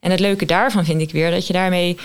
En 0.00 0.10
het 0.10 0.20
leuke 0.20 0.44
daarvan 0.46 0.84
vind 0.84 1.00
ik 1.00 1.12
weer 1.12 1.30
dat 1.30 1.46
je 1.46 1.52
daarmee 1.52 1.96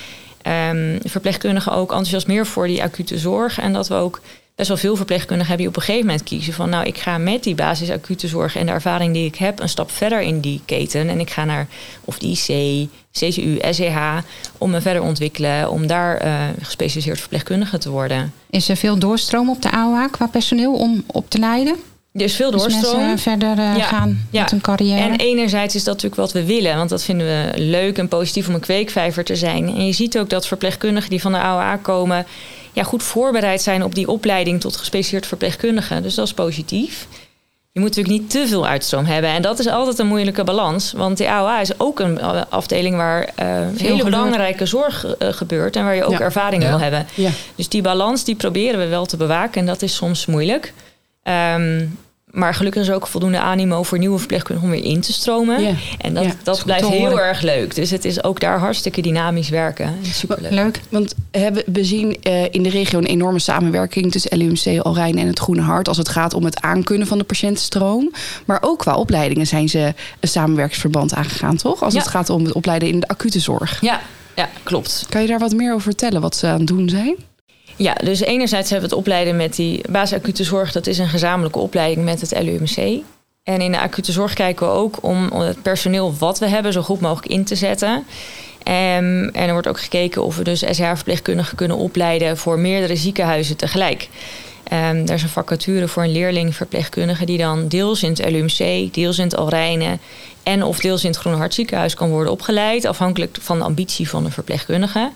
ehm, 0.42 0.98
verpleegkundigen 1.04 1.72
ook 1.72 1.90
enthousiasmeert 1.90 2.48
voor 2.48 2.68
die 2.68 2.84
acute 2.84 3.18
zorg. 3.18 3.60
En 3.60 3.74
dat 3.74 3.88
we 3.88 3.94
ook 3.96 4.22
best 4.60 4.72
wel 4.72 4.78
veel 4.78 4.96
verpleegkundigen 4.96 5.48
hebben 5.48 5.66
die 5.66 5.68
op 5.68 5.76
een 5.76 5.82
gegeven 5.88 6.08
moment 6.08 6.28
kiezen 6.28 6.54
van 6.54 6.70
nou, 6.70 6.86
ik 6.86 6.98
ga 6.98 7.18
met 7.18 7.44
die 7.44 7.56
basis 7.56 7.90
acute 7.90 8.28
zorg 8.28 8.56
en 8.56 8.66
de 8.66 8.72
ervaring 8.72 9.14
die 9.14 9.26
ik 9.26 9.36
heb 9.36 9.60
een 9.60 9.70
stap 9.70 9.92
verder 9.92 10.22
in 10.22 10.40
die 10.40 10.62
keten. 10.66 11.10
En 11.10 11.20
ik 11.20 11.30
ga 11.30 11.46
naar 11.46 11.68
of 12.06 12.18
de 12.20 12.28
IC, 12.28 12.88
CCU, 13.12 13.58
SEH 13.72 14.18
om 14.58 14.70
me 14.70 14.82
verder 14.82 15.02
ontwikkelen, 15.02 15.70
om 15.70 15.88
daar 15.88 16.18
eh, 16.18 16.34
gespecialiseerd 16.62 17.20
verpleegkundige 17.20 17.78
te 17.78 17.90
worden. 17.90 18.34
Is 18.50 18.70
er 18.70 18.76
veel 18.76 18.98
doorstroom 18.98 19.50
op 19.50 19.62
de 19.62 19.72
AOA 19.72 20.08
qua 20.08 20.28
personeel 20.28 20.74
om 20.74 21.04
op 21.08 21.30
te 21.30 21.40
leiden? 21.40 21.76
Er 22.14 22.22
is 22.22 22.36
veel 22.36 22.52
Dus 22.52 22.62
doorstroom. 22.62 23.18
verder 23.18 23.52
eh, 23.58 23.78
Ja, 23.78 23.84
gaan 23.84 24.28
ja. 24.32 24.42
met 24.42 24.52
hun 24.52 24.62
carrière. 24.62 25.00
En 25.02 25.16
enerzijds 25.16 25.76
is 25.76 25.84
dat 25.84 25.94
natuurlijk 25.94 26.22
wat 26.22 26.32
we 26.32 26.46
willen, 26.46 26.78
want 26.78 26.90
dat 26.90 27.04
vinden 27.04 27.28
we 27.28 27.60
leuk 27.62 27.98
en 27.98 28.08
positief 28.08 28.48
om 28.48 28.54
een 28.54 28.60
kweekvijver 28.60 29.24
te 29.24 29.36
zijn. 29.36 29.68
En 29.68 29.86
je 29.86 29.94
ziet 29.94 30.18
ook 30.18 30.30
dat 30.30 30.48
verpleegkundigen 30.48 31.10
die 31.10 31.22
van 31.22 31.32
de 31.32 31.38
AOA 31.38 31.76
komen, 31.76 32.26
ja, 32.80 32.86
goed 32.86 33.04
voorbereid 33.04 33.62
zijn 33.62 33.84
op 33.84 33.96
die 33.96 34.08
opleiding 34.08 34.62
tot 34.62 34.76
gespecialiseerd 34.76 35.28
verpleegkundige. 35.28 36.02
Dus 36.02 36.16
dat 36.16 36.26
is 36.26 36.34
positief. 36.34 37.08
Je 37.72 37.80
moet 37.80 37.96
natuurlijk 37.96 38.22
niet 38.22 38.30
te 38.32 38.48
veel 38.48 38.68
uitstroom 38.68 39.06
hebben. 39.06 39.30
En 39.30 39.42
dat 39.42 39.60
is 39.60 39.68
altijd 39.68 40.00
een 40.00 40.08
moeilijke 40.08 40.44
balans. 40.44 40.92
Want 40.92 41.18
de 41.18 41.30
AOA 41.30 41.60
is 41.62 41.80
ook 41.80 42.00
een 42.00 42.20
eh, 42.20 42.42
afdeling 42.50 42.96
waar 42.96 43.30
eh 43.36 43.48
hele 43.78 44.04
belangrijke 44.04 44.66
zorg 44.66 45.06
eh, 45.06 45.28
gebeurt. 45.34 45.76
En 45.76 45.84
waar 45.84 45.96
je 45.96 46.04
ook 46.04 46.12
Ja. 46.12 46.20
ervaring 46.20 46.64
Ja. 46.64 46.70
wil 46.70 46.80
hebben. 46.80 47.08
Ja. 47.14 47.30
Dus 47.56 47.70
die 47.70 47.82
balans 47.82 48.24
die 48.24 48.36
proberen 48.36 48.80
we 48.80 48.88
wel 48.88 49.06
te 49.06 49.18
bewaken. 49.18 49.60
En 49.62 49.66
dat 49.68 49.82
is 49.82 49.96
soms 49.96 50.26
moeilijk. 50.26 50.74
Ehm, 51.24 51.86
maar 52.32 52.54
gelukkig 52.54 52.82
is 52.82 52.88
er 52.88 52.96
ook 52.96 53.08
voldoende 53.08 53.40
animo 53.40 53.84
voor 53.84 53.98
nieuwe 53.98 54.18
verpleegkundigen 54.18 54.72
om 54.72 54.76
weer 54.82 54.92
in 54.92 55.02
te 55.02 55.14
stromen. 55.14 55.78
En 55.98 56.14
dat, 56.14 56.24
Ja, 56.24 56.32
dat 56.44 56.64
blijft 56.66 56.88
heel 56.88 57.20
erg 57.22 57.42
leuk. 57.42 57.76
Dus 57.76 57.92
het 57.92 58.06
is 58.06 58.24
ook 58.24 58.40
daar 58.40 58.60
hartstikke 58.60 59.02
dynamisch 59.02 59.50
werken. 59.50 59.86
En 59.86 59.98
Superleuk. 60.06 60.52
Leuk. 60.52 60.82
Want 60.90 61.14
hebben 61.32 61.64
we 61.66 61.84
zien 61.84 62.18
eh, 62.22 62.44
in 62.52 62.64
de 62.64 62.70
regio 62.70 62.98
een 63.00 63.06
enorme 63.06 63.40
samenwerking 63.40 64.12
tussen 64.12 64.38
LUMC, 64.38 64.80
Alrijn 64.82 65.18
en 65.18 65.28
het 65.28 65.40
Groene 65.40 65.62
Hart 65.62 65.88
als 65.88 65.98
het 65.98 66.10
gaat 66.10 66.34
om 66.34 66.44
het 66.46 66.62
aankunnen 66.62 67.08
van 67.08 67.18
de 67.18 67.24
patiëntenstroom. 67.24 68.12
Maar 68.46 68.58
ook 68.62 68.80
qua 68.80 68.96
opleidingen 68.96 69.48
zijn 69.48 69.70
ze 69.70 69.94
een 70.20 70.28
samenwerkingsverband 70.30 71.14
aangegaan, 71.14 71.56
toch? 71.56 71.84
Als 71.84 71.94
Ja. 71.94 72.00
het 72.00 72.10
gaat 72.10 72.30
om 72.30 72.44
het 72.44 72.54
opleiden 72.54 72.90
in 72.90 73.00
de 73.00 73.08
acute 73.08 73.40
zorg. 73.40 73.82
Ja, 73.82 74.02
ja, 74.36 74.50
klopt. 74.64 75.06
Kan 75.10 75.22
je 75.22 75.28
daar 75.28 75.40
wat 75.40 75.54
meer 75.54 75.72
over 75.72 75.84
vertellen 75.84 76.22
wat 76.22 76.36
ze 76.36 76.48
aan 76.48 76.58
het 76.58 76.68
doen 76.68 76.90
zijn? 76.90 77.16
Ja, 77.80 77.94
dus 77.94 78.20
enerzijds 78.20 78.70
hebben 78.70 78.90
we 78.90 78.96
het 78.96 79.06
opleiden 79.06 79.36
met 79.36 79.56
die 79.56 79.82
basisacute 79.90 80.44
zorg. 80.44 80.72
Dat 80.72 80.88
is 80.88 80.98
een 80.98 81.08
gezamenlijke 81.08 81.60
opleiding 81.60 82.06
met 82.06 82.22
het 82.22 82.44
LUMC. 82.44 83.02
En 83.44 83.62
in 83.62 83.72
de 83.72 83.80
acute 83.80 84.12
zorg 84.12 84.34
kijken 84.34 84.68
we 84.68 84.74
ook 84.74 84.98
om 85.02 85.32
het 85.32 85.62
personeel 85.62 86.16
wat 86.18 86.40
we 86.40 86.48
hebben 86.48 86.74
zo 86.74 86.82
goed 86.82 87.00
mogelijk 87.00 87.32
in 87.32 87.44
te 87.44 87.56
zetten. 87.56 88.06
Ehm, 88.64 89.24
en 89.24 89.48
er 89.48 89.52
wordt 89.52 89.68
ook 89.68 89.80
gekeken 89.80 90.24
of 90.24 90.36
we 90.36 90.44
dus 90.44 90.60
SH-verpleegkundigen 90.60 91.56
kunnen 91.58 91.78
opleiden 91.78 92.38
voor 92.38 92.60
meerdere 92.60 92.96
ziekenhuizen 92.96 93.58
tegelijk. 93.58 94.10
Ehm, 94.64 94.96
er 95.06 95.14
is 95.14 95.24
een 95.24 95.30
vacature 95.30 95.88
voor 95.88 96.04
een 96.04 96.12
leerling 96.12 96.56
verpleegkundige 96.56 97.26
die 97.26 97.38
dan 97.38 97.68
deels 97.68 98.04
in 98.04 98.10
het 98.10 98.30
LUMC, 98.30 98.94
deels 98.94 99.18
in 99.18 99.24
het 99.24 99.36
Alrijne 99.36 99.98
en 100.44 100.64
of 100.64 100.80
deels 100.80 101.04
in 101.04 101.10
het 101.10 101.20
Groene 101.20 101.38
Hart 101.38 101.54
ziekenhuis 101.54 101.94
kan 101.94 102.10
worden 102.10 102.32
opgeleid, 102.32 102.86
afhankelijk 102.86 103.38
van 103.42 103.58
de 103.58 103.64
ambitie 103.64 104.10
van 104.10 104.24
de 104.24 104.32
verpleegkundige. 104.32 105.12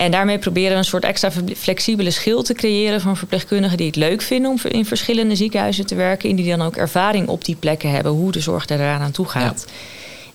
En 0.00 0.10
daarmee 0.10 0.38
proberen 0.38 0.70
we 0.70 0.76
een 0.76 0.84
soort 0.84 1.04
extra 1.04 1.30
flexibele 1.56 2.10
schil 2.10 2.42
te 2.42 2.54
creëren 2.54 3.00
van 3.00 3.16
verpleegkundigen 3.16 3.76
die 3.76 3.86
het 3.86 3.96
leuk 3.96 4.22
vinden 4.22 4.50
om 4.50 4.58
in 4.70 4.86
verschillende 4.86 5.34
ziekenhuizen 5.36 5.86
te 5.86 5.94
werken. 5.94 6.30
En 6.30 6.36
die 6.36 6.48
dan 6.56 6.62
ook 6.66 6.76
ervaring 6.76 7.28
op 7.28 7.44
die 7.44 7.56
plekken 7.56 7.90
hebben, 7.90 8.12
hoe 8.12 8.32
de 8.32 8.40
zorg 8.40 8.68
er 8.68 8.80
eraan 8.80 9.00
aan 9.00 9.10
toe 9.10 9.26
gaat. 9.26 9.66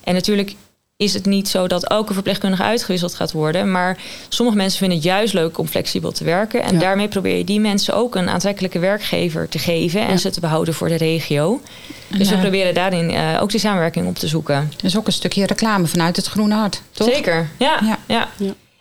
En 0.04 0.14
natuurlijk 0.14 0.54
is 0.96 1.14
het 1.14 1.26
niet 1.26 1.48
zo 1.48 1.66
dat 1.66 1.84
elke 1.88 2.12
verpleegkundige 2.12 2.62
uitgewisseld 2.62 3.14
gaat 3.14 3.32
worden. 3.32 3.70
Maar 3.70 3.98
sommige 4.28 4.56
mensen 4.58 4.78
vinden 4.78 4.96
het 4.96 5.06
juist 5.06 5.34
leuk 5.34 5.58
om 5.58 5.66
flexibel 5.66 6.12
te 6.12 6.24
werken. 6.24 6.62
En 6.62 6.72
Ja. 6.74 6.78
daarmee 6.80 7.08
probeer 7.08 7.36
je 7.36 7.44
die 7.44 7.60
mensen 7.60 7.94
ook 7.94 8.14
een 8.14 8.28
aantrekkelijke 8.28 8.78
werkgever 8.78 9.48
te 9.48 9.58
geven. 9.58 10.00
En 10.00 10.10
Ja. 10.10 10.16
ze 10.16 10.30
te 10.30 10.40
behouden 10.40 10.74
voor 10.74 10.88
de 10.88 10.96
regio. 10.96 11.60
Dus 12.08 12.30
we 12.30 12.38
proberen 12.38 12.74
daarin 12.74 13.10
eh, 13.10 13.38
ook 13.42 13.50
die 13.50 13.60
samenwerking 13.60 14.06
op 14.06 14.16
te 14.16 14.28
zoeken. 14.28 14.70
Dat 14.76 14.84
is 14.84 14.96
ook 14.96 15.06
een 15.06 15.12
stukje 15.12 15.46
reclame 15.46 15.86
vanuit 15.86 16.16
het 16.16 16.26
Groene 16.26 16.54
Hart, 16.54 16.82
toch? 16.92 17.08
Zeker, 17.12 17.48
ja. 17.58 17.98
Ja. 18.06 18.28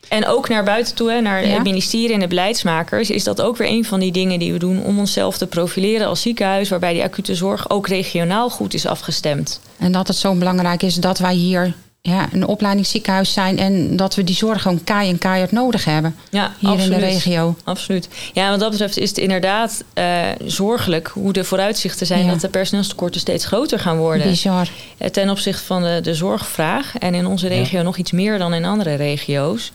En 0.10 0.28
ook 0.28 0.50
naar 0.50 0.64
buiten 0.64 0.96
toe, 0.96 1.12
hè, 1.12 1.22
naar 1.22 1.48
Ja. 1.48 1.54
het 1.54 1.64
ministerie 1.64 2.14
en 2.14 2.20
de 2.20 2.28
beleidsmakers, 2.28 3.10
is 3.10 3.24
dat 3.24 3.42
ook 3.42 3.58
weer 3.58 3.68
een 3.70 3.86
van 3.86 4.00
die 4.00 4.12
dingen 4.12 4.40
die 4.40 4.52
we 4.54 4.60
doen 4.60 4.84
om 4.84 5.00
onszelf 5.00 5.38
te 5.38 5.48
profileren 5.48 6.08
als 6.08 6.22
ziekenhuis, 6.22 6.70
waarbij 6.70 6.94
die 6.94 7.04
acute 7.04 7.36
zorg 7.36 7.70
ook 7.70 7.88
regionaal 7.88 8.50
goed 8.50 8.74
is 8.74 8.86
afgestemd. 8.86 9.60
En 9.78 9.92
dat 9.92 10.08
het 10.08 10.18
zo 10.18 10.34
belangrijk 10.34 10.84
is 10.84 10.96
dat 10.96 11.18
wij 11.20 11.34
hier 11.34 11.74
ja, 12.02 12.28
een 12.32 12.46
opleidingsziekenhuis 12.48 13.34
zijn 13.34 13.58
en 13.58 13.96
dat 13.96 14.16
we 14.16 14.24
die 14.24 14.36
zorg 14.36 14.62
gewoon 14.62 14.84
kaai 14.84 15.10
en 15.10 15.18
keihard 15.18 15.52
nodig 15.52 15.86
hebben. 15.86 16.16
Ja, 16.30 16.54
Hier 16.60 16.80
in 16.80 16.90
de 16.90 16.96
regio. 16.98 17.56
Absoluut. 17.64 18.08
Ja, 18.34 18.50
wat 18.50 18.60
dat 18.60 18.70
betreft 18.72 18.98
is 18.98 19.10
het 19.10 19.18
inderdaad 19.18 19.84
eh, 19.94 20.22
zorgelijk 20.46 21.08
hoe 21.08 21.34
de 21.34 21.44
vooruitzichten 21.44 22.06
zijn 22.06 22.26
Ja. 22.26 22.32
dat 22.32 22.42
de 22.42 22.50
personeelstekorten 22.50 23.20
steeds 23.22 23.46
groter 23.46 23.80
gaan 23.80 23.98
worden. 23.98 24.28
Bizar. 24.30 24.70
Eh, 24.98 25.10
Ten 25.10 25.30
opzichte 25.30 25.64
van 25.64 25.84
de, 25.84 26.00
de 26.04 26.14
zorgvraag. 26.14 26.98
En 27.00 27.14
in 27.16 27.26
onze 27.26 27.48
regio 27.48 27.82
nog 27.82 27.98
iets 27.98 28.12
meer 28.12 28.38
dan 28.38 28.54
in 28.54 28.66
andere 28.66 28.96
regio's. 28.96 29.72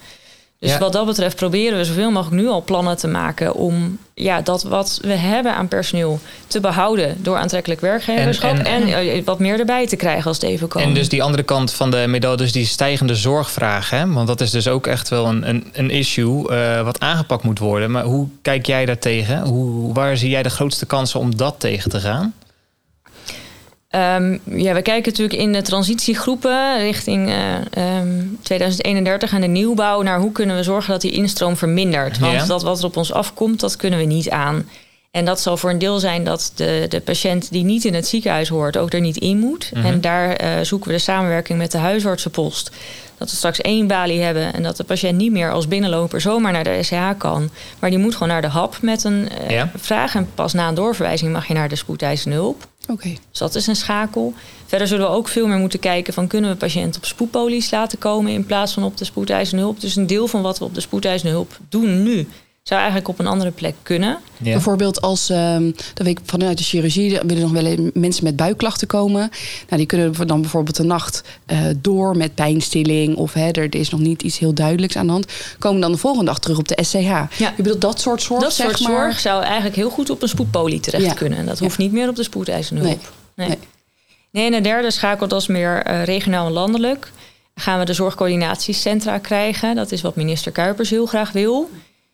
Dus 0.61 0.69
Ja. 0.71 0.79
wat 0.79 0.93
dat 0.93 1.05
betreft 1.05 1.35
proberen 1.35 1.77
we 1.77 1.85
zoveel 1.85 2.11
mogelijk 2.11 2.41
nu 2.41 2.47
al 2.47 2.63
plannen 2.63 2.97
te 2.97 3.07
maken 3.07 3.53
om 3.53 3.97
ja, 4.13 4.41
dat 4.41 4.63
wat 4.63 4.99
we 5.01 5.13
hebben 5.13 5.55
aan 5.55 5.67
personeel 5.67 6.19
te 6.47 6.59
behouden 6.59 7.15
door 7.23 7.37
aantrekkelijk 7.37 7.81
werkgeverschap. 7.81 8.51
En- 8.57 8.65
En, 8.65 8.83
en- 8.93 9.09
eh, 9.11 9.23
wat 9.25 9.39
meer 9.39 9.59
erbij 9.59 9.87
te 9.87 9.95
krijgen 9.95 10.25
als 10.25 10.35
het 10.37 10.45
even 10.49 10.67
kan. 10.67 10.81
En 10.81 10.93
dus 10.93 11.09
die 11.09 11.23
andere 11.23 11.43
kant 11.43 11.73
van 11.73 11.91
de 11.91 12.05
medaille, 12.07 12.37
dus 12.37 12.51
die 12.51 12.65
stijgende 12.65 13.15
zorgvraag. 13.15 13.89
Hè? 13.89 14.07
Want 14.13 14.27
dat 14.27 14.41
is 14.41 14.51
dus 14.51 14.67
ook 14.67 14.87
echt 14.87 15.09
wel 15.09 15.25
een, 15.27 15.49
een, 15.49 15.67
een 15.73 15.89
issue 15.89 16.49
eh, 16.55 16.81
wat 16.83 16.99
aangepakt 16.99 17.43
moet 17.43 17.59
worden. 17.59 17.91
Maar 17.91 18.03
hoe 18.03 18.27
kijk 18.41 18.65
jij 18.65 18.85
daar 18.85 18.99
tegen? 18.99 19.41
Hoe, 19.41 19.93
waar 19.93 20.17
zie 20.17 20.29
jij 20.29 20.43
de 20.43 20.49
grootste 20.49 20.85
kansen 20.85 21.19
om 21.19 21.35
dat 21.37 21.55
tegen 21.57 21.89
te 21.89 21.99
gaan? 21.99 22.33
Ehm, 23.91 24.37
ja, 24.43 24.73
we 24.73 24.81
kijken 24.81 25.11
natuurlijk 25.11 25.39
in 25.39 25.53
de 25.53 25.61
transitiegroepen 25.61 26.77
richting 26.79 27.29
eh, 27.29 27.55
ehm, 27.71 28.09
2031 28.41 29.33
en 29.33 29.41
de 29.41 29.47
nieuwbouw 29.47 30.01
naar 30.01 30.19
hoe 30.19 30.31
kunnen 30.31 30.55
we 30.55 30.63
zorgen 30.63 30.91
dat 30.91 31.01
die 31.01 31.11
instroom 31.11 31.57
vermindert. 31.57 32.19
Want 32.19 32.33
Ja. 32.33 32.45
dat 32.45 32.63
wat 32.63 32.79
er 32.79 32.85
op 32.85 32.97
ons 32.97 33.13
afkomt, 33.13 33.59
dat 33.59 33.75
kunnen 33.75 33.99
we 33.99 34.05
niet 34.05 34.29
aan. 34.29 34.69
En 35.11 35.25
dat 35.25 35.39
zal 35.41 35.57
voor 35.57 35.69
een 35.69 35.79
deel 35.79 35.99
zijn 35.99 36.23
dat 36.23 36.51
de, 36.55 36.85
de 36.89 36.99
patiënt 37.01 37.51
die 37.51 37.63
niet 37.63 37.85
in 37.85 37.93
het 37.93 38.07
ziekenhuis 38.07 38.49
hoort 38.49 38.77
ook 38.77 38.93
er 38.93 38.99
niet 39.01 39.17
in 39.17 39.37
moet. 39.39 39.71
Mhm. 39.73 39.85
En 39.85 40.01
daar 40.01 40.33
eh, 40.35 40.49
zoeken 40.61 40.87
we 40.87 40.93
de 40.93 40.99
samenwerking 41.01 41.57
met 41.59 41.71
de 41.71 41.77
huisartsenpost. 41.77 42.71
Dat 43.17 43.29
we 43.29 43.35
straks 43.35 43.61
één 43.61 43.87
balie 43.87 44.21
hebben 44.21 44.53
en 44.53 44.63
dat 44.63 44.77
de 44.77 44.83
patiënt 44.83 45.17
niet 45.17 45.31
meer 45.31 45.51
als 45.51 45.67
binnenloper 45.67 46.21
zomaar 46.21 46.51
naar 46.51 46.63
de 46.63 46.83
SCH 46.83 47.09
kan. 47.17 47.49
Maar 47.79 47.89
die 47.89 47.99
moet 47.99 48.13
gewoon 48.13 48.27
naar 48.29 48.41
de 48.41 48.47
hap 48.47 48.77
met 48.81 49.03
een 49.03 49.29
eh, 49.29 49.49
Ja. 49.49 49.71
vraag. 49.75 50.15
En 50.15 50.27
pas 50.35 50.53
na 50.53 50.67
een 50.67 50.75
doorverwijzing 50.75 51.31
mag 51.31 51.47
je 51.47 51.53
naar 51.53 51.69
de 51.69 51.75
spoedeisende 51.75 52.35
hulp. 52.35 52.67
Dus 53.29 53.39
dat 53.39 53.55
is 53.55 53.67
een 53.67 53.75
schakel. 53.75 54.33
Verder 54.65 54.87
zullen 54.87 55.09
we 55.09 55.15
ook 55.15 55.27
veel 55.27 55.47
meer 55.47 55.57
moeten 55.57 55.79
kijken 55.79 56.13
van 56.13 56.27
kunnen 56.27 56.51
we 56.51 56.55
patiënten 56.55 57.01
op 57.01 57.07
spoedpolies 57.07 57.71
laten 57.71 57.97
komen 57.97 58.31
in 58.31 58.45
plaats 58.45 58.73
van 58.73 58.83
op 58.83 58.97
de 58.97 59.05
spoedeisende 59.05 59.61
hulp. 59.61 59.81
Dus 59.81 59.95
een 59.95 60.07
deel 60.07 60.27
van 60.27 60.41
wat 60.41 60.59
we 60.59 60.65
op 60.65 60.73
de 60.73 60.81
spoedeisende 60.81 61.33
hulp 61.33 61.57
doen 61.69 62.03
nu 62.03 62.27
zou 62.63 62.79
eigenlijk 62.79 63.09
op 63.09 63.19
een 63.19 63.27
andere 63.27 63.51
plek 63.51 63.75
kunnen. 63.83 64.17
Ja. 64.37 64.51
Bijvoorbeeld 64.51 65.01
als, 65.01 65.29
ehm 65.29 65.65
dat 65.93 66.05
weet 66.05 66.19
ik 66.19 66.19
vanuit 66.25 66.57
de 66.57 66.63
chirurgie, 66.63 67.19
er 67.19 67.25
willen 67.27 67.41
nog 67.43 67.51
wel 67.51 67.65
eens 67.65 67.89
mensen 67.93 68.23
met 68.23 68.35
buikklachten 68.35 68.87
komen. 68.87 69.19
Nou, 69.67 69.77
die 69.77 69.85
kunnen 69.85 70.27
dan 70.27 70.41
bijvoorbeeld 70.41 70.75
de 70.75 70.83
nacht 70.83 71.23
eh, 71.45 71.59
door 71.77 72.17
met 72.17 72.35
pijnstilling 72.35 73.15
of 73.15 73.33
hè, 73.33 73.51
er 73.51 73.75
is 73.75 73.89
nog 73.89 73.99
niet 73.99 74.21
iets 74.21 74.37
heel 74.39 74.53
duidelijks 74.53 74.95
aan 74.95 75.05
de 75.05 75.11
hand. 75.11 75.25
Komen 75.59 75.81
dan 75.81 75.91
de 75.91 75.97
volgende 75.97 76.25
dag 76.25 76.39
terug 76.39 76.57
op 76.57 76.67
de 76.67 76.77
SCH. 76.83 76.93
Ja. 77.01 77.29
Je 77.37 77.51
bedoelt 77.63 77.81
dat 77.81 77.99
soort 78.01 78.21
zorg, 78.21 78.41
dat 78.41 78.53
zeg 78.53 78.65
soort 78.77 78.79
maar? 78.89 78.91
zorg 79.03 79.19
zou 79.19 79.43
eigenlijk 79.43 79.75
heel 79.75 79.89
goed 79.89 80.09
op 80.09 80.21
een 80.21 80.29
spoedpolie 80.29 80.79
terecht 80.79 81.03
Ja. 81.05 81.13
kunnen. 81.13 81.39
En 81.39 81.45
dat 81.45 81.57
Ja. 81.57 81.63
hoeft 81.63 81.77
niet 81.77 81.91
meer 81.91 82.09
op 82.09 82.15
de 82.15 82.23
spoedeisende 82.23 82.81
hulp. 82.81 83.11
Nee. 83.35 83.47
Nee. 83.47 83.57
Nee. 84.31 84.45
en 84.45 84.51
de 84.51 84.61
derde 84.61 84.91
schakel 84.91 85.27
dat 85.27 85.41
is 85.41 85.47
meer 85.47 85.81
eh, 85.83 86.03
regionaal 86.03 86.45
en 86.47 86.51
landelijk. 86.53 87.11
Gaan 87.55 87.79
we 87.79 87.85
de 87.85 87.93
zorgcoördinatiecentra 87.93 89.17
krijgen? 89.17 89.75
Dat 89.75 89.91
is 89.91 90.01
wat 90.01 90.15
minister 90.15 90.51
Kuipers 90.51 90.89
heel 90.89 91.05
graag 91.05 91.31
wil. 91.31 91.69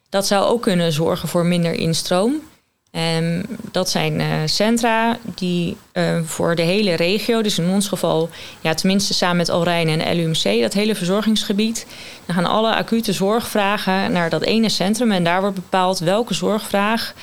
Dat 0.10 0.28
zou 0.28 0.46
ook 0.46 0.62
kunnen 0.62 0.92
zorgen 0.92 1.30
voor 1.30 1.46
minder 1.46 1.74
instroom. 1.74 2.42
Um, 2.92 3.44
dat 3.72 3.90
zijn 3.90 4.20
uh, 4.20 4.28
centra 4.46 5.18
die 5.36 5.78
uh, 5.94 6.20
voor 6.24 6.56
de 6.56 6.62
hele 6.62 6.94
regio, 6.94 7.42
dus 7.42 7.58
in 7.60 7.70
ons 7.70 7.88
geval, 7.88 8.30
ja, 8.62 8.74
tenminste 8.74 9.14
samen 9.14 9.38
met 9.38 9.50
Alrijn 9.50 10.02
en 10.02 10.16
LUMC, 10.16 10.62
dat 10.62 10.74
hele 10.74 10.96
verzorgingsgebied. 10.96 11.88
Dan 12.26 12.36
gaan 12.36 12.46
alle 12.46 12.76
acute 12.76 13.14
zorgvragen 13.14 14.12
naar 14.12 14.30
dat 14.30 14.42
ene 14.42 14.70
centrum 14.70 15.12
en 15.12 15.24
daar 15.24 15.42
wordt 15.42 15.56
bepaald 15.56 16.00
welke 16.00 16.34
zorgvraag 16.34 17.14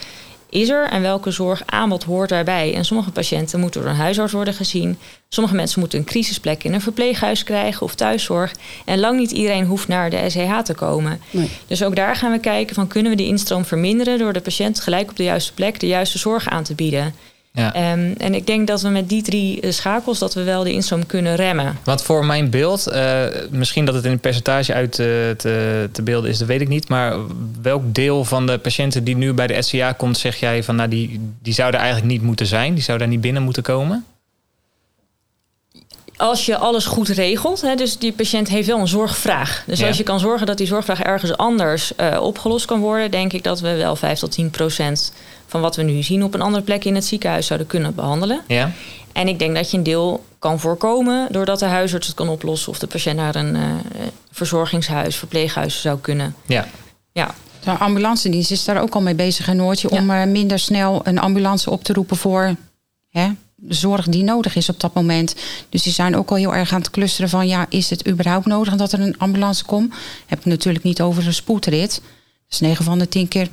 is 0.55 0.69
er 0.69 0.89
en 0.89 1.03
welke 1.03 1.31
zorgaanbod 1.31 2.05
hoort 2.05 2.29
daarbij. 2.29 2.75
En 2.75 2.85
sommige 2.85 3.11
patiënten 3.11 3.61
moeten 3.61 3.81
door 3.81 3.91
een 3.91 3.97
huisarts 3.97 4.33
worden 4.33 4.55
gezien. 4.55 4.99
Sommige 5.29 5.57
mensen 5.57 5.81
moeten 5.81 5.99
een 5.99 6.05
crisisplek 6.05 6.65
in 6.65 6.73
een 6.73 6.81
verpleeghuis 6.81 7.43
krijgen 7.43 7.83
of 7.83 7.95
thuiszorg. 7.95 8.55
En 8.85 9.01
lang 9.01 9.19
niet 9.19 9.31
iedereen 9.31 9.67
hoeft 9.67 9.89
naar 9.89 10.11
de 10.11 10.31
SEH 10.31 10.59
te 10.59 10.75
komen. 10.75 11.21
Nee. 11.31 11.51
Dus 11.67 11.83
ook 11.83 11.97
daar 11.97 12.17
gaan 12.17 12.33
we 12.33 12.39
kijken 12.39 12.75
van 12.75 12.87
kunnen 12.87 13.11
we 13.11 13.17
die 13.17 13.27
instroom 13.27 13.65
verminderen 13.65 14.19
door 14.19 14.33
de 14.33 14.41
patiënt 14.41 14.81
gelijk 14.81 15.11
op 15.11 15.17
de 15.17 15.23
juiste 15.23 15.55
plek 15.55 15.81
de 15.81 15.87
juiste 15.87 16.19
zorg 16.19 16.49
aan 16.49 16.65
te 16.65 16.75
bieden. 16.75 17.15
Ja. 17.57 17.93
Um, 17.93 18.15
en 18.19 18.35
ik 18.35 18.47
denk 18.47 18.67
dat 18.67 18.83
we 18.83 18.89
met 18.89 19.09
die 19.09 19.23
drie 19.23 19.61
eh, 19.61 19.71
schakels 19.71 20.19
dat 20.19 20.35
we 20.35 20.43
wel 20.43 20.65
de 20.65 20.73
instroom 20.73 21.07
kunnen 21.07 21.37
remmen. 21.37 21.79
Want 21.85 22.03
voor 22.03 22.25
mijn 22.25 22.51
beeld, 22.51 22.89
uh, 22.89 23.25
misschien 23.51 23.85
dat 23.85 23.95
het 23.95 24.05
in 24.05 24.11
een 24.11 24.19
percentage 24.19 24.75
uit 24.75 24.99
uh, 24.99 25.07
te, 25.31 25.89
te 25.93 26.03
beelden 26.03 26.31
is, 26.31 26.39
dat 26.39 26.49
weet 26.49 26.61
ik 26.61 26.69
niet. 26.69 26.89
Maar 26.89 27.17
welk 27.63 27.95
deel 27.95 28.25
van 28.25 28.47
de 28.47 28.59
patiënten 28.59 29.05
die 29.05 29.17
nu 29.17 29.33
bij 29.33 29.47
de 29.47 29.63
SCA 29.63 29.93
komt, 29.93 30.19
zeg 30.19 30.37
jij 30.37 30.63
van 30.63 30.77
nou 30.77 30.89
die, 30.89 31.21
die 31.43 31.55
zouden 31.55 31.81
eigenlijk 31.81 32.13
niet 32.13 32.23
moeten 32.23 32.47
zijn? 32.47 32.75
Die 32.75 32.83
zouden 32.83 33.07
daar 33.07 33.17
niet 33.17 33.25
binnen 33.25 33.43
moeten 33.43 33.63
komen? 33.63 34.05
als 36.17 36.47
je 36.47 36.57
alles 36.57 36.87
goed 36.87 37.09
regelt, 37.09 37.61
hè, 37.61 37.75
dus 37.75 37.99
die 37.99 38.13
patiënt 38.13 38.49
heeft 38.49 38.67
wel 38.67 38.79
een 38.79 38.89
zorgvraag. 38.89 39.65
Dus 39.67 39.83
als 39.83 39.97
je 39.97 40.03
kan 40.03 40.21
zorgen 40.21 40.47
dat 40.47 40.59
die 40.59 40.67
zorgvraag 40.67 41.03
ergens 41.03 41.37
anders 41.37 41.93
uh, 42.01 42.21
opgelost 42.21 42.67
kan 42.67 42.81
worden, 42.81 43.11
denk 43.11 43.33
ik 43.33 43.43
dat 43.43 43.61
we 43.61 43.77
wel 43.77 43.97
5 43.97 44.19
tot 44.19 44.33
10 44.33 44.51
procent 44.51 45.13
van 45.47 45.61
wat 45.61 45.77
we 45.77 45.83
nu 45.83 46.03
zien 46.03 46.25
op 46.25 46.35
een 46.35 46.41
andere 46.41 46.65
plek 46.65 46.85
in 46.85 46.95
het 46.95 47.05
ziekenhuis 47.05 47.47
zouden 47.47 47.67
kunnen 47.67 47.95
behandelen. 47.95 48.41
Ja. 48.49 48.73
En 49.13 49.29
ik 49.29 49.39
denk 49.39 49.55
dat 49.55 49.71
je 49.71 49.77
een 49.77 49.83
deel 49.83 50.25
kan 50.39 50.61
voorkomen 50.61 51.33
doordat 51.33 51.59
de 51.59 51.65
huisarts 51.65 52.07
het 52.07 52.17
kan 52.17 52.29
oplossen 52.29 52.73
of 52.73 52.79
de 52.79 52.87
patiënt 52.87 53.17
naar 53.17 53.35
een 53.35 53.55
uh, 53.55 53.63
verzorgingshuis, 54.31 55.17
verpleeghuis 55.17 55.81
zou 55.81 55.99
kunnen. 55.99 56.35
Ja. 56.47 56.67
ja. 57.13 57.35
De 57.65 57.71
ambulance 57.71 58.29
dienst 58.29 58.51
is 58.51 58.65
daar 58.65 58.81
ook 58.81 58.95
al 58.95 59.01
mee 59.01 59.15
bezig, 59.15 59.49
een 59.49 59.57
Noortje, 59.57 59.91
om 59.91 60.11
uh, 60.11 60.25
minder 60.25 60.59
snel 60.59 61.01
een 61.05 61.19
ambulance 61.19 61.71
op 61.71 61.85
te 61.85 61.93
roepen 61.93 62.17
voor 62.17 62.55
hè, 63.11 63.31
de 63.55 63.75
zorg 63.75 64.07
die 64.07 64.23
nodig 64.23 64.57
is 64.57 64.69
op 64.69 64.81
dat 64.81 64.95
moment. 64.95 65.35
Dus 65.69 65.83
die 65.83 65.93
zijn 65.93 66.17
ook 66.17 66.31
al 66.31 66.37
heel 66.37 66.55
erg 66.55 66.73
aan 66.73 66.81
het 66.81 66.91
clusteren 66.91 67.29
van 67.29 67.47
ja, 67.47 67.67
is 67.69 67.91
het 67.91 68.09
überhaupt 68.09 68.47
nodig 68.47 68.77
dat 68.77 68.93
er 68.93 69.01
een 69.01 69.19
ambulance 69.19 69.65
komt? 69.65 69.95
Heb 70.27 70.39
ik 70.39 70.45
natuurlijk 70.45 70.85
niet 70.85 71.01
over 71.01 71.27
een 71.27 71.35
spoedrit. 71.35 72.01
Dus 72.49 72.61
9 72.61 72.85
van 72.85 72.99
de 72.99 73.09
10 73.09 73.29
keer 73.29 73.49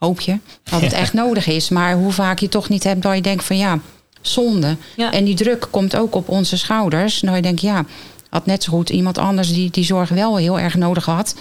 hoop 0.00 0.20
je 0.20 0.38
dat 0.62 0.80
het 0.80 0.92
echt 0.92 1.12
nodig 1.12 1.46
is. 1.46 1.68
Maar 1.68 1.94
hoe 1.94 2.12
vaak 2.12 2.38
je 2.38 2.48
toch 2.48 2.68
niet 2.68 2.84
hebt 2.84 3.02
dat 3.02 3.14
je 3.14 3.22
denkt 3.22 3.44
van 3.44 3.56
ja, 3.56 3.78
zonde. 4.20 4.76
En 4.96 5.24
die 5.24 5.34
druk 5.34 5.68
komt 5.70 5.96
ook 5.96 6.14
op 6.14 6.28
onze 6.28 6.56
schouders. 6.56 7.22
Nou 7.22 7.36
je 7.36 7.42
denkt 7.42 7.60
ja, 7.60 7.84
had 8.30 8.46
net 8.46 8.62
zo 8.62 8.72
goed 8.72 8.90
iemand 8.90 9.18
anders 9.18 9.52
die 9.52 9.70
die 9.70 9.84
zorg 9.84 10.08
wel 10.08 10.36
heel 10.36 10.58
erg 10.58 10.74
nodig 10.74 11.04
had. 11.04 11.34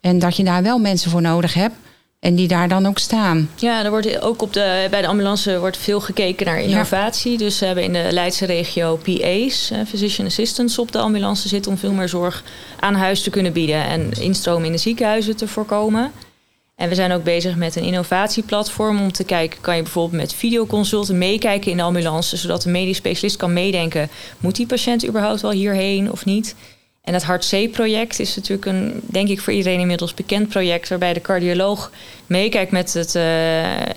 En 0.00 0.18
dat 0.18 0.36
je 0.36 0.44
daar 0.44 0.62
wel 0.62 0.78
mensen 0.78 1.10
voor 1.10 1.22
nodig 1.22 1.54
hebt. 1.54 1.74
En 2.20 2.34
die 2.34 2.48
daar 2.48 2.68
dan 2.68 2.86
ook 2.86 2.98
staan. 2.98 3.50
Ja, 3.54 3.84
er 3.84 3.90
wordt 3.90 4.20
ook 4.20 4.42
op 4.42 4.52
de, 4.52 4.86
bij 4.90 5.00
de 5.00 5.06
ambulance 5.06 5.58
wordt 5.58 5.76
veel 5.76 6.00
gekeken 6.00 6.46
naar 6.46 6.60
innovatie. 6.60 7.38
Dus 7.38 7.58
we 7.58 7.66
hebben 7.66 7.84
in 7.84 7.92
de 7.92 8.08
Leidse 8.10 8.46
regio 8.46 8.96
PA's, 8.96 9.70
eh, 9.70 9.78
physician 9.86 10.26
assistants, 10.26 10.78
op 10.78 10.92
de 10.92 10.98
ambulance 10.98 11.48
zitten 11.48 11.72
om 11.72 11.78
veel 11.78 11.92
meer 11.92 12.08
zorg 12.08 12.42
aan 12.80 12.94
huis 12.94 13.22
te 13.22 13.30
kunnen 13.30 13.52
bieden 13.52 13.86
en 13.86 14.10
instroom 14.20 14.64
in 14.64 14.72
de 14.72 14.78
ziekenhuizen 14.78 15.36
te 15.36 15.48
voorkomen. 15.48 16.12
En 16.76 16.88
we 16.88 16.94
zijn 16.94 17.12
ook 17.12 17.24
bezig 17.24 17.56
met 17.56 17.76
een 17.76 17.82
innovatieplatform 17.82 19.00
om 19.00 19.12
te 19.12 19.24
kijken, 19.24 19.60
kan 19.60 19.76
je 19.76 19.82
bijvoorbeeld 19.82 20.22
met 20.22 20.34
videoconsulten 20.34 21.18
meekijken 21.18 21.70
in 21.70 21.76
de 21.76 21.82
ambulance, 21.82 22.36
zodat 22.36 22.62
de 22.62 22.70
medisch 22.70 22.96
specialist 22.96 23.36
kan 23.36 23.52
meedenken, 23.52 24.08
moet 24.38 24.56
die 24.56 24.66
patiënt 24.66 25.06
überhaupt 25.06 25.40
wel 25.40 25.50
hierheen 25.50 26.12
of 26.12 26.24
niet? 26.24 26.54
En 27.04 27.14
het 27.14 27.22
Hart 27.22 27.48
C-project 27.48 28.18
is 28.18 28.36
natuurlijk 28.36 28.66
een, 28.66 29.00
denk 29.02 29.28
ik, 29.28 29.40
voor 29.40 29.52
iedereen 29.52 29.80
inmiddels 29.80 30.14
bekend 30.14 30.48
project, 30.48 30.88
waarbij 30.88 31.12
de 31.12 31.20
cardioloog 31.20 31.90
meekijkt 32.26 32.70
met 32.70 32.92
het 32.92 33.14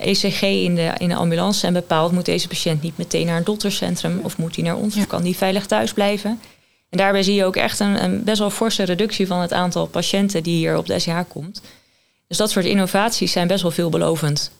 ECG 0.00 0.42
eh, 0.42 0.52
e 0.52 0.62
in 0.62 0.74
de, 0.74 0.90
in 0.98 1.08
de 1.08 1.14
ambulance 1.14 1.66
en 1.66 1.72
bepaalt, 1.72 2.12
moet 2.12 2.24
deze 2.24 2.48
patiënt 2.48 2.82
niet 2.82 2.98
meteen 2.98 3.26
naar 3.26 3.36
een 3.36 3.44
doktercentrum 3.44 4.20
of 4.22 4.38
moet 4.38 4.54
hij 4.54 4.64
naar 4.64 4.76
ons 4.76 4.96
of 4.96 5.06
kan 5.06 5.22
die 5.22 5.36
veilig 5.36 5.66
thuis 5.66 5.92
blijven? 5.92 6.40
En 6.90 6.98
daarbij 6.98 7.22
zie 7.22 7.34
je 7.34 7.44
ook 7.44 7.56
echt 7.56 7.80
een, 7.80 8.04
een 8.04 8.24
best 8.24 8.38
wel 8.38 8.50
forse 8.50 8.82
reductie 8.82 9.26
van 9.26 9.40
het 9.40 9.52
aantal 9.52 9.86
patiënten 9.86 10.42
die 10.42 10.56
hier 10.56 10.76
op 10.76 10.86
de 10.86 10.98
SCH 10.98 11.20
komt. 11.28 11.62
Dus 12.28 12.36
dat 12.36 12.50
soort 12.50 12.64
innovaties 12.64 13.32
zijn 13.32 13.48
best 13.48 13.62
wel 13.62 13.70
veelbelovend. 13.70 14.50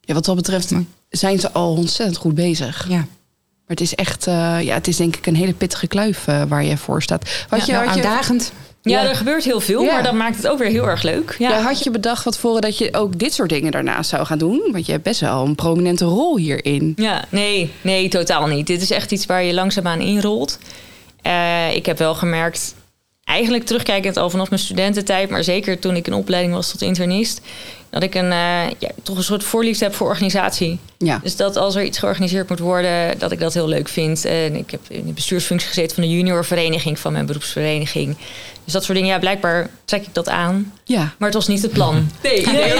Ja, 0.00 0.14
wat 0.14 0.24
dat 0.24 0.36
betreft 0.36 0.72
zijn 1.08 1.40
ze 1.40 1.52
al 1.52 1.74
ontzettend 1.74 2.16
goed 2.16 2.34
bezig. 2.34 2.86
Ja. 2.88 2.96
Maar 2.96 3.76
het 3.76 3.80
is 3.80 3.94
echt, 3.94 4.26
uh, 4.26 4.62
ja, 4.62 4.74
het 4.74 4.88
is 4.88 4.96
denk 4.96 5.16
ik 5.16 5.26
een 5.26 5.36
hele 5.36 5.52
pittige 5.52 5.86
kluif 5.86 6.26
uh, 6.26 6.42
waar 6.42 6.64
je 6.64 6.76
voor 6.76 7.02
staat. 7.02 7.46
Wat 7.48 7.66
ja, 7.66 7.66
je, 7.66 7.72
nou, 7.72 7.88
uitdagend. 7.88 8.52
Ja, 8.82 9.08
er 9.08 9.14
gebeurt 9.14 9.44
heel 9.44 9.60
veel, 9.60 9.82
ja. 9.82 9.92
maar 9.92 10.02
dat 10.02 10.14
maakt 10.14 10.36
het 10.36 10.48
ook 10.48 10.58
weer 10.58 10.70
heel 10.70 10.88
erg 10.88 11.02
leuk. 11.02 11.36
Ja. 11.38 11.50
ja. 11.50 11.60
had 11.60 11.82
je 11.82 11.90
bedacht 11.90 12.24
wat 12.24 12.38
voren 12.38 12.60
dat 12.60 12.78
je 12.78 12.94
ook 12.94 13.18
dit 13.18 13.32
soort 13.32 13.48
dingen 13.48 13.72
daarnaast 13.72 14.10
zou 14.10 14.26
gaan 14.26 14.38
doen? 14.38 14.68
Want 14.72 14.86
je 14.86 14.92
hebt 14.92 15.04
best 15.04 15.20
wel 15.20 15.44
een 15.44 15.54
prominente 15.54 16.04
rol 16.04 16.36
hierin. 16.36 16.92
Ja, 16.96 17.24
nee, 17.28 17.72
nee, 17.80 18.08
totaal 18.08 18.46
niet. 18.46 18.66
Dit 18.66 18.82
is 18.82 18.90
echt 18.90 19.12
iets 19.12 19.26
waar 19.26 19.42
je 19.42 19.54
langzaamaan 19.54 20.00
inrolt. 20.00 20.58
Uh, 21.26 21.74
ik 21.74 21.86
heb 21.86 21.98
wel 21.98 22.14
gemerkt 22.14 22.74
eigenlijk 23.28 23.64
terugkijkend 23.64 24.16
al 24.16 24.30
vanaf 24.30 24.48
mijn 24.48 24.60
studententijd, 24.60 25.30
maar 25.30 25.44
zeker 25.44 25.78
toen 25.78 25.96
ik 25.96 26.06
in 26.06 26.12
opleiding 26.12 26.54
was 26.54 26.70
tot 26.70 26.82
internist, 26.82 27.40
dat 27.90 28.02
ik 28.02 28.14
een, 28.14 28.24
uh, 28.24 28.70
ja, 28.78 28.90
toch 29.02 29.16
een 29.16 29.22
soort 29.22 29.44
voorliefde 29.44 29.84
heb 29.84 29.94
voor 29.94 30.08
organisatie. 30.08 30.78
Ja. 30.98 31.20
Dus 31.22 31.36
dat 31.36 31.56
als 31.56 31.74
er 31.74 31.84
iets 31.84 31.98
georganiseerd 31.98 32.48
moet 32.48 32.58
worden, 32.58 33.18
dat 33.18 33.32
ik 33.32 33.40
dat 33.40 33.54
heel 33.54 33.68
leuk 33.68 33.88
vind. 33.88 34.24
En 34.24 34.56
ik 34.56 34.70
heb 34.70 34.80
in 34.88 35.06
de 35.06 35.12
bestuursfunctie 35.12 35.68
gezeten 35.68 35.94
van 35.94 36.04
de 36.04 36.10
juniorvereniging 36.10 36.98
van 36.98 37.12
mijn 37.12 37.26
beroepsvereniging. 37.26 38.16
Dus 38.68 38.76
dat 38.76 38.86
soort 38.86 38.98
dingen, 38.98 39.14
ja, 39.14 39.20
blijkbaar 39.20 39.68
trek 39.84 40.02
ik 40.02 40.14
dat 40.14 40.28
aan. 40.28 40.72
Ja. 40.84 41.12
Maar 41.18 41.28
het 41.28 41.34
was 41.34 41.46
niet 41.46 41.62
het 41.62 41.72
plan. 41.72 42.08
Nee, 42.22 42.46
nee. 42.46 42.72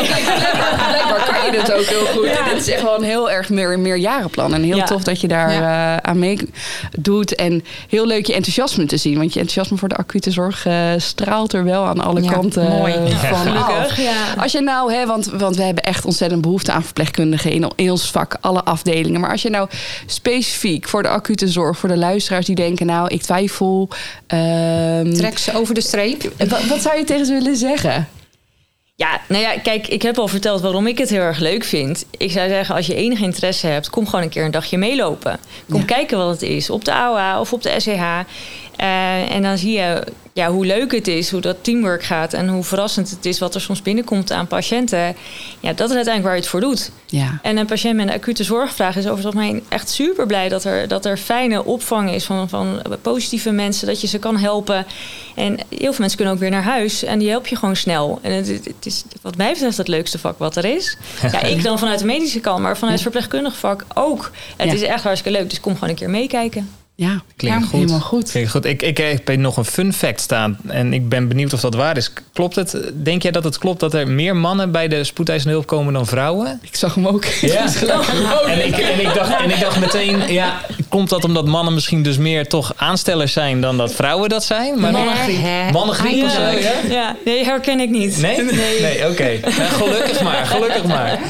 blijkbaar 0.88 1.28
kan 1.32 1.52
je 1.52 1.58
het 1.58 1.72
ook 1.72 1.84
heel 1.84 2.06
goed. 2.06 2.24
Ja. 2.24 2.48
Dit 2.48 2.60
is 2.60 2.68
echt 2.68 2.82
wel 2.82 2.96
een 2.96 3.02
heel 3.02 3.30
erg 3.30 3.48
meer, 3.48 3.78
meerjarenplan. 3.78 4.54
En 4.54 4.62
heel 4.62 4.82
tof 4.82 5.02
dat 5.02 5.20
je 5.20 5.28
daar 5.28 5.52
ja. 5.52 5.94
uh, 5.94 5.96
aan 5.96 6.18
meedoet. 6.18 7.34
En 7.34 7.64
heel 7.88 8.06
leuk 8.06 8.26
je 8.26 8.34
enthousiasme 8.34 8.86
te 8.86 8.96
zien. 8.96 9.18
Want 9.18 9.32
je 9.32 9.40
enthousiasme 9.40 9.76
voor 9.76 9.88
de 9.88 9.96
acute 9.96 10.30
zorg 10.30 10.66
uh, 10.66 10.74
straalt 10.96 11.52
er 11.52 11.64
wel 11.64 11.84
aan 11.84 12.00
alle 12.00 12.20
kanten 12.30 12.68
mooi. 12.68 12.92
van 12.92 13.38
Gelukkig, 13.38 13.98
Als 14.38 14.52
je 14.52 14.60
nou, 14.60 14.92
hè, 14.92 15.06
want, 15.06 15.26
want 15.26 15.56
we 15.56 15.62
hebben 15.62 15.82
echt 15.82 16.04
ontzettend 16.04 16.40
behoefte 16.40 16.72
aan 16.72 16.84
verpleegkundigen 16.84 17.50
in, 17.50 17.70
in 17.76 17.90
ons 17.90 18.10
vak, 18.10 18.36
alle 18.40 18.64
afdelingen. 18.64 19.20
Maar 19.20 19.30
als 19.30 19.42
je 19.42 19.50
nou 19.50 19.68
specifiek 20.06 20.88
voor 20.88 21.02
de 21.02 21.08
acute 21.08 21.48
zorg, 21.48 21.78
voor 21.78 21.88
de 21.88 21.96
luisteraars 21.96 22.46
die 22.46 22.54
denken, 22.54 22.86
nou, 22.86 23.08
ik 23.08 23.22
twijfel. 23.22 23.88
Um, 24.28 25.14
Trek 25.14 25.38
ze 25.38 25.56
over 25.56 25.74
de 25.78 25.86
streep. 25.86 26.32
Wat, 26.48 26.64
wat 26.64 26.80
zou 26.80 26.98
je 26.98 27.04
tegen 27.04 27.26
ze 27.26 27.32
willen 27.32 27.56
zeggen? 27.56 28.08
Ja, 28.94 29.20
nou 29.28 29.42
ja, 29.42 29.58
kijk, 29.58 29.88
ik 29.88 30.02
heb 30.02 30.18
al 30.18 30.28
verteld 30.28 30.60
waarom 30.60 30.86
ik 30.86 30.98
het 30.98 31.10
heel 31.10 31.20
erg 31.20 31.38
leuk 31.38 31.64
vind. 31.64 32.04
Ik 32.16 32.30
zou 32.30 32.48
zeggen, 32.48 32.74
als 32.74 32.86
je 32.86 32.94
enig 32.94 33.20
interesse 33.20 33.66
hebt, 33.66 33.90
kom 33.90 34.06
gewoon 34.06 34.22
een 34.22 34.30
keer 34.30 34.44
een 34.44 34.50
dagje 34.50 34.78
meelopen. 34.78 35.38
Kom 35.68 35.84
kijken 35.84 36.18
wat 36.18 36.30
het 36.30 36.42
is 36.42 36.70
op 36.70 36.84
de 36.84 36.92
AOA 36.92 37.40
of 37.40 37.52
op 37.52 37.62
de 37.62 37.80
SEH. 37.80 38.18
Uh, 38.80 39.34
en 39.34 39.42
dan 39.42 39.58
zie 39.58 39.72
je 39.72 40.02
ja, 40.38 40.50
hoe 40.50 40.66
leuk 40.66 40.92
het 40.92 41.08
is, 41.08 41.30
hoe 41.30 41.40
dat 41.40 41.56
teamwork 41.60 42.02
gaat 42.02 42.32
en 42.32 42.48
hoe 42.48 42.64
verrassend 42.64 43.10
het 43.10 43.26
is 43.26 43.38
wat 43.38 43.54
er 43.54 43.60
soms 43.60 43.82
binnenkomt 43.82 44.32
aan 44.32 44.46
patiënten. 44.46 45.16
Ja, 45.60 45.72
dat 45.72 45.90
is 45.90 45.96
uiteindelijk 45.96 46.24
waar 46.24 46.34
je 46.34 46.40
het 46.40 46.48
voor 46.48 46.60
doet. 46.60 46.90
Ja. 47.06 47.38
En 47.42 47.56
een 47.56 47.66
patiënt 47.66 47.96
met 47.96 48.08
een 48.08 48.14
acute 48.14 48.44
zorgvraag 48.44 48.96
is 48.96 49.04
over 49.04 49.16
het 49.16 49.26
algemeen 49.26 49.64
echt 49.68 49.90
super 49.90 50.26
blij 50.26 50.48
dat 50.48 50.64
er, 50.64 50.88
dat 50.88 51.04
er 51.04 51.16
fijne 51.16 51.64
opvang 51.64 52.10
is 52.10 52.24
van, 52.24 52.48
van 52.48 52.82
positieve 53.02 53.50
mensen, 53.50 53.86
dat 53.86 54.00
je 54.00 54.06
ze 54.06 54.18
kan 54.18 54.36
helpen. 54.36 54.86
En 55.34 55.58
heel 55.68 55.78
veel 55.78 55.98
mensen 55.98 56.16
kunnen 56.16 56.34
ook 56.34 56.40
weer 56.40 56.50
naar 56.50 56.62
huis 56.62 57.04
en 57.04 57.18
die 57.18 57.30
help 57.30 57.46
je 57.46 57.56
gewoon 57.56 57.76
snel. 57.76 58.18
En 58.22 58.32
het, 58.32 58.48
het 58.48 58.86
is 58.86 59.04
wat 59.22 59.36
mij 59.36 59.52
betreft 59.52 59.76
het 59.76 59.88
leukste 59.88 60.18
vak 60.18 60.38
wat 60.38 60.56
er 60.56 60.64
is. 60.64 60.96
Ja, 61.32 61.42
ik 61.42 61.62
dan 61.62 61.78
vanuit 61.78 61.98
de 61.98 62.04
medische 62.04 62.40
kant, 62.40 62.60
maar 62.60 62.76
vanuit 62.76 62.92
het 62.92 63.02
verpleegkundig 63.02 63.56
vak 63.56 63.84
ook. 63.94 64.30
Het 64.56 64.72
is 64.72 64.82
echt 64.82 65.02
hartstikke 65.02 65.38
leuk, 65.38 65.50
dus 65.50 65.60
kom 65.60 65.74
gewoon 65.74 65.88
een 65.88 65.94
keer 65.94 66.10
meekijken. 66.10 66.70
Ja, 67.00 67.22
klinkt 67.36 67.64
goed. 67.64 67.72
helemaal 67.72 68.00
goed. 68.00 68.30
Klinkt 68.30 68.50
goed. 68.50 68.64
Ik, 68.64 68.82
ik 68.82 68.98
heb 68.98 69.36
nog 69.36 69.56
een 69.56 69.64
fun 69.64 69.92
fact 69.92 70.20
staan 70.20 70.58
en 70.66 70.92
ik 70.92 71.08
ben 71.08 71.28
benieuwd 71.28 71.52
of 71.52 71.60
dat 71.60 71.74
waar 71.74 71.96
is. 71.96 72.12
Klopt 72.32 72.56
het? 72.56 72.92
Denk 72.94 73.22
jij 73.22 73.30
dat 73.30 73.44
het 73.44 73.58
klopt 73.58 73.80
dat 73.80 73.94
er 73.94 74.08
meer 74.08 74.36
mannen 74.36 74.70
bij 74.70 74.88
de 74.88 75.04
spoedeisende 75.04 75.52
hulp 75.52 75.66
komen 75.66 75.92
dan 75.92 76.06
vrouwen? 76.06 76.60
Ik 76.62 76.76
zag 76.76 76.94
hem 76.94 77.06
ook. 77.06 77.24
Ja. 77.24 77.64
en, 78.46 78.66
ik, 78.66 78.76
en, 78.78 79.00
ik 79.00 79.14
dacht, 79.14 79.40
en 79.40 79.50
ik 79.50 79.60
dacht 79.60 79.80
meteen, 79.80 80.32
ja, 80.32 80.60
komt 80.88 81.08
dat 81.08 81.24
omdat 81.24 81.46
mannen 81.46 81.74
misschien 81.74 82.02
dus 82.02 82.16
meer 82.16 82.48
toch 82.48 82.72
aanstellers 82.76 83.32
zijn 83.32 83.60
dan 83.60 83.76
dat 83.76 83.94
vrouwen 83.94 84.28
dat 84.28 84.44
zijn? 84.44 84.80
Maar 84.80 84.92
nee, 84.92 85.72
mannengriep 85.72 86.24
of 86.24 86.30
zo, 86.30 86.40
ja? 86.40 86.72
ja? 86.88 87.16
Nee, 87.24 87.44
herken 87.44 87.80
ik 87.80 87.90
niet. 87.90 88.18
Nee? 88.20 88.42
Nee, 88.42 88.80
nee 88.80 89.08
oké. 89.08 89.10
Okay. 89.10 89.52
gelukkig 89.52 90.22
maar, 90.22 90.46
gelukkig 90.46 90.84
maar. 90.84 91.20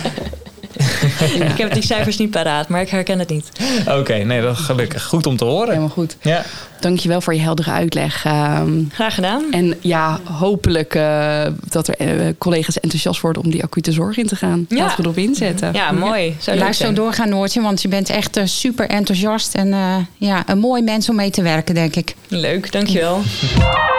Ik 1.53 1.59
heb 1.59 1.73
die 1.73 1.83
cijfers 1.83 2.17
niet 2.17 2.31
paraat, 2.31 2.69
maar 2.69 2.81
ik 2.81 2.89
herken 2.89 3.19
het 3.19 3.29
niet. 3.29 3.51
Oké, 3.99 4.15
nee, 4.15 4.41
dat 4.43 4.59
is 4.59 4.65
gelukkig. 4.65 5.05
Goed 5.05 5.27
om 5.27 5.37
te 5.37 5.45
horen. 5.45 5.69
Helemaal 5.69 5.89
goed. 5.89 6.17
Ja. 6.21 6.43
Dankjewel 6.81 7.21
voor 7.21 7.35
je 7.35 7.41
heldere 7.41 7.71
uitleg. 7.71 8.25
Ehm, 8.25 8.71
Graag 8.93 9.15
gedaan. 9.15 9.45
en 9.51 9.75
ja, 9.81 10.21
hopelijk 10.25 10.95
eh, 10.95 11.43
dat 11.69 11.89
er 11.89 11.95
eh, 11.97 12.09
collega's 12.39 12.81
enthousiast 12.81 13.21
worden 13.21 13.43
om 13.43 13.51
die 13.51 13.63
acute 13.63 13.93
zorg 13.93 14.17
in 14.17 14.27
te 14.27 14.37
gaan. 14.37 14.67
Ja. 14.69 14.77
Laten 14.77 14.97
we 14.97 15.03
erop 15.03 15.17
inzetten. 15.17 15.73
Ja, 15.73 15.93
mooi. 15.93 16.37
Zou 16.41 16.57
leuk 16.57 16.65
Blijf 16.65 16.77
zo 16.77 16.93
doorgaan, 16.93 17.29
Noortje, 17.29 17.61
want 17.61 17.83
je 17.83 17.89
bent 17.89 18.11
echt 18.11 18.37
eh, 18.37 18.45
super 18.47 18.89
enthousiast 18.89 19.55
en 19.55 19.73
eh, 19.73 19.97
ja, 20.17 20.43
een 20.47 20.59
mooi 20.59 20.83
mens 20.83 21.09
om 21.09 21.17
mee 21.17 21.31
te 21.31 21.43
werken, 21.43 21.75
denk 21.75 21.97
ik. 21.97 22.15
Leuk, 22.29 22.73
dankjewel. 22.73 23.21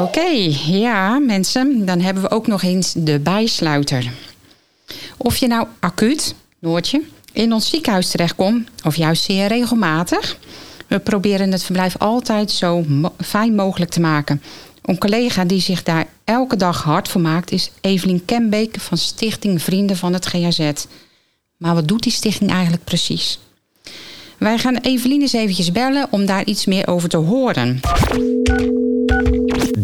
Oké, 0.00 0.50
ja, 0.66 1.18
mensen, 1.18 1.86
dan 1.86 2.00
hebben 2.00 2.22
we 2.22 2.30
ook 2.30 2.46
nog 2.46 2.62
eens 2.62 2.92
de 2.96 3.20
bijsluiter. 3.20 4.10
Of 5.16 5.36
je 5.36 5.46
nou 5.46 5.66
acuut, 5.80 6.34
Noortje, 6.58 7.02
in 7.32 7.52
ons 7.52 7.68
ziekenhuis 7.68 8.10
terechtkomt, 8.10 8.68
of 8.84 8.96
juist 8.96 9.24
zeer 9.24 9.46
regelmatig. 9.46 10.38
We 10.86 10.98
proberen 10.98 11.52
het 11.52 11.62
verblijf 11.62 11.96
altijd 11.98 12.50
zo 12.50 12.84
fijn 13.24 13.54
mogelijk 13.54 13.90
te 13.90 14.00
maken. 14.00 14.42
Een 14.82 14.98
collega 14.98 15.44
die 15.44 15.60
zich 15.60 15.82
daar 15.82 16.06
elke 16.24 16.56
dag 16.56 16.82
hard 16.82 17.08
voor 17.08 17.20
maakt 17.20 17.50
is 17.50 17.70
Evelien 17.80 18.24
Kembeek 18.24 18.80
van 18.80 18.98
Stichting 18.98 19.62
Vrienden 19.62 19.96
van 19.96 20.12
het 20.12 20.26
GAZ. 20.26 20.70
Maar 21.56 21.74
wat 21.74 21.88
doet 21.88 22.02
die 22.02 22.12
stichting 22.12 22.50
eigenlijk 22.50 22.84
precies? 22.84 23.38
Wij 24.38 24.58
gaan 24.58 24.76
Evelien 24.76 25.20
eens 25.20 25.32
eventjes 25.32 25.72
bellen 25.72 26.06
om 26.10 26.26
daar 26.26 26.44
iets 26.44 26.66
meer 26.66 26.86
over 26.86 27.08
te 27.08 27.16
horen. 27.16 27.80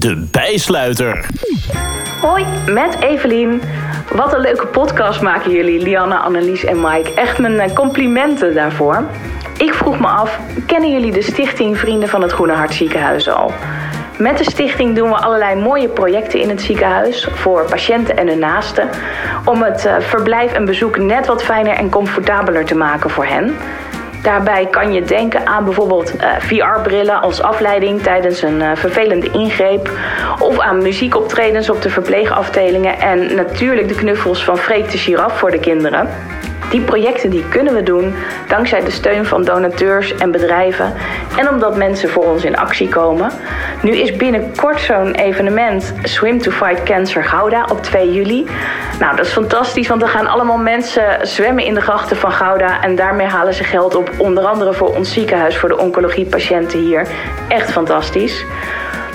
De 0.03 0.27
bijsluiter. 0.31 1.27
Hoi, 2.21 2.47
met 2.67 2.97
Evelien. 3.01 3.63
Wat 4.13 4.35
een 4.35 4.41
leuke 4.41 4.67
podcast 4.67 5.21
maken 5.21 5.51
jullie, 5.51 5.83
Lianne, 5.83 6.17
Annelies 6.17 6.65
en 6.65 6.81
Mike. 6.81 7.15
Echt 7.15 7.39
mijn 7.39 7.61
eh, 7.61 7.75
complimenten 7.75 8.55
daarvoor. 8.55 9.05
Ik 9.59 9.75
vroeg 9.75 10.01
me 10.01 10.07
af, 10.07 10.39
kennen 10.67 10.91
jullie 10.91 11.13
de 11.13 11.23
stichting 11.23 11.79
Vrienden 11.79 12.09
van 12.09 12.23
het 12.23 12.33
Groene 12.33 12.53
Hart 12.53 12.75
Ziekenhuis 12.75 13.29
al? 13.29 13.53
Met 14.19 14.39
de 14.39 14.45
stichting 14.45 14.97
doen 14.97 15.09
we 15.09 15.17
allerlei 15.17 15.61
mooie 15.61 15.89
projecten 15.89 16.41
in 16.41 16.49
het 16.49 16.61
ziekenhuis 16.61 17.29
voor 17.33 17.65
patiënten 17.71 18.17
en 18.17 18.29
hun 18.29 18.39
naasten. 18.39 18.89
Om 19.45 19.63
het 19.63 19.85
eh, 19.85 19.95
verblijf 20.01 20.53
en 20.53 20.65
bezoek 20.65 20.99
net 20.99 21.27
wat 21.27 21.43
fijner 21.43 21.75
en 21.75 21.91
comfortabeler 21.91 22.65
te 22.65 22.75
maken 22.75 23.11
voor 23.11 23.27
hen. 23.27 23.57
Daarbij 24.23 24.67
kan 24.67 24.93
je 24.93 25.03
denken 25.03 25.47
aan 25.47 25.65
bijvoorbeeld 25.65 26.17
eh, 26.17 26.31
VR-brillen 26.39 27.21
als 27.21 27.43
afleiding 27.43 28.03
tijdens 28.03 28.43
een 28.43 28.63
eh, 28.63 28.71
vervelende 28.75 29.31
ingreep. 29.31 29.91
Of 30.39 30.59
aan 30.59 30.83
muziekoptredens 30.83 31.71
op 31.71 31.83
de 31.83 31.91
verpleegafdelingen. 31.91 32.99
En 32.99 33.35
natuurlijk 33.35 33.89
de 33.89 33.95
knuffels 33.95 34.45
van 34.45 34.59
Freek 34.59 34.91
de 34.91 34.99
Giraf 34.99 35.39
voor 35.39 35.51
de 35.51 35.61
kinderen. 35.61 36.09
Die 36.73 36.81
projecten 36.81 37.31
die 37.31 37.49
kunnen 37.49 37.75
we 37.75 37.83
doen 37.83 38.15
dankzij 38.49 38.85
de 38.85 38.91
steun 38.91 39.25
van 39.25 39.45
donateurs 39.45 40.15
en 40.15 40.31
bedrijven. 40.31 40.93
En 41.37 41.49
omdat 41.49 41.77
mensen 41.77 42.09
voor 42.09 42.25
ons 42.25 42.45
in 42.45 42.57
actie 42.57 42.89
komen. 42.89 43.31
Nu 43.83 43.91
is 43.91 44.17
binnenkort 44.17 44.81
zo'n 44.81 45.15
evenement 45.15 45.93
Swim 46.03 46.39
to 46.39 46.51
Fight 46.51 46.83
Cancer 46.83 47.25
Gouda 47.25 47.67
op 47.71 47.83
2 47.83 48.13
juli. 48.13 48.47
Nou, 49.01 49.17
dat 49.17 49.27
is 49.27 49.33
fantastisch, 49.33 49.89
want 49.89 50.03
er 50.03 50.09
gaan 50.09 50.27
allemaal 50.27 50.59
mensen 50.59 51.19
zwemmen 51.23 51.65
in 51.65 51.75
de 51.75 51.81
grachten 51.81 52.17
van 52.17 52.33
Gouda. 52.33 52.83
En 52.83 52.97
daarmee 52.97 53.27
halen 53.27 53.55
ze 53.55 53.65
geld 53.65 53.95
op, 53.95 54.11
onder 54.19 54.45
andere 54.45 54.73
voor 54.73 54.97
ons 54.97 55.13
ziekenhuis, 55.13 55.57
voor 55.57 55.69
de 55.69 55.79
oncologiepatiënten 55.79 56.79
hier. 56.79 57.07
Echt 57.49 57.73
fantastisch. 57.73 58.45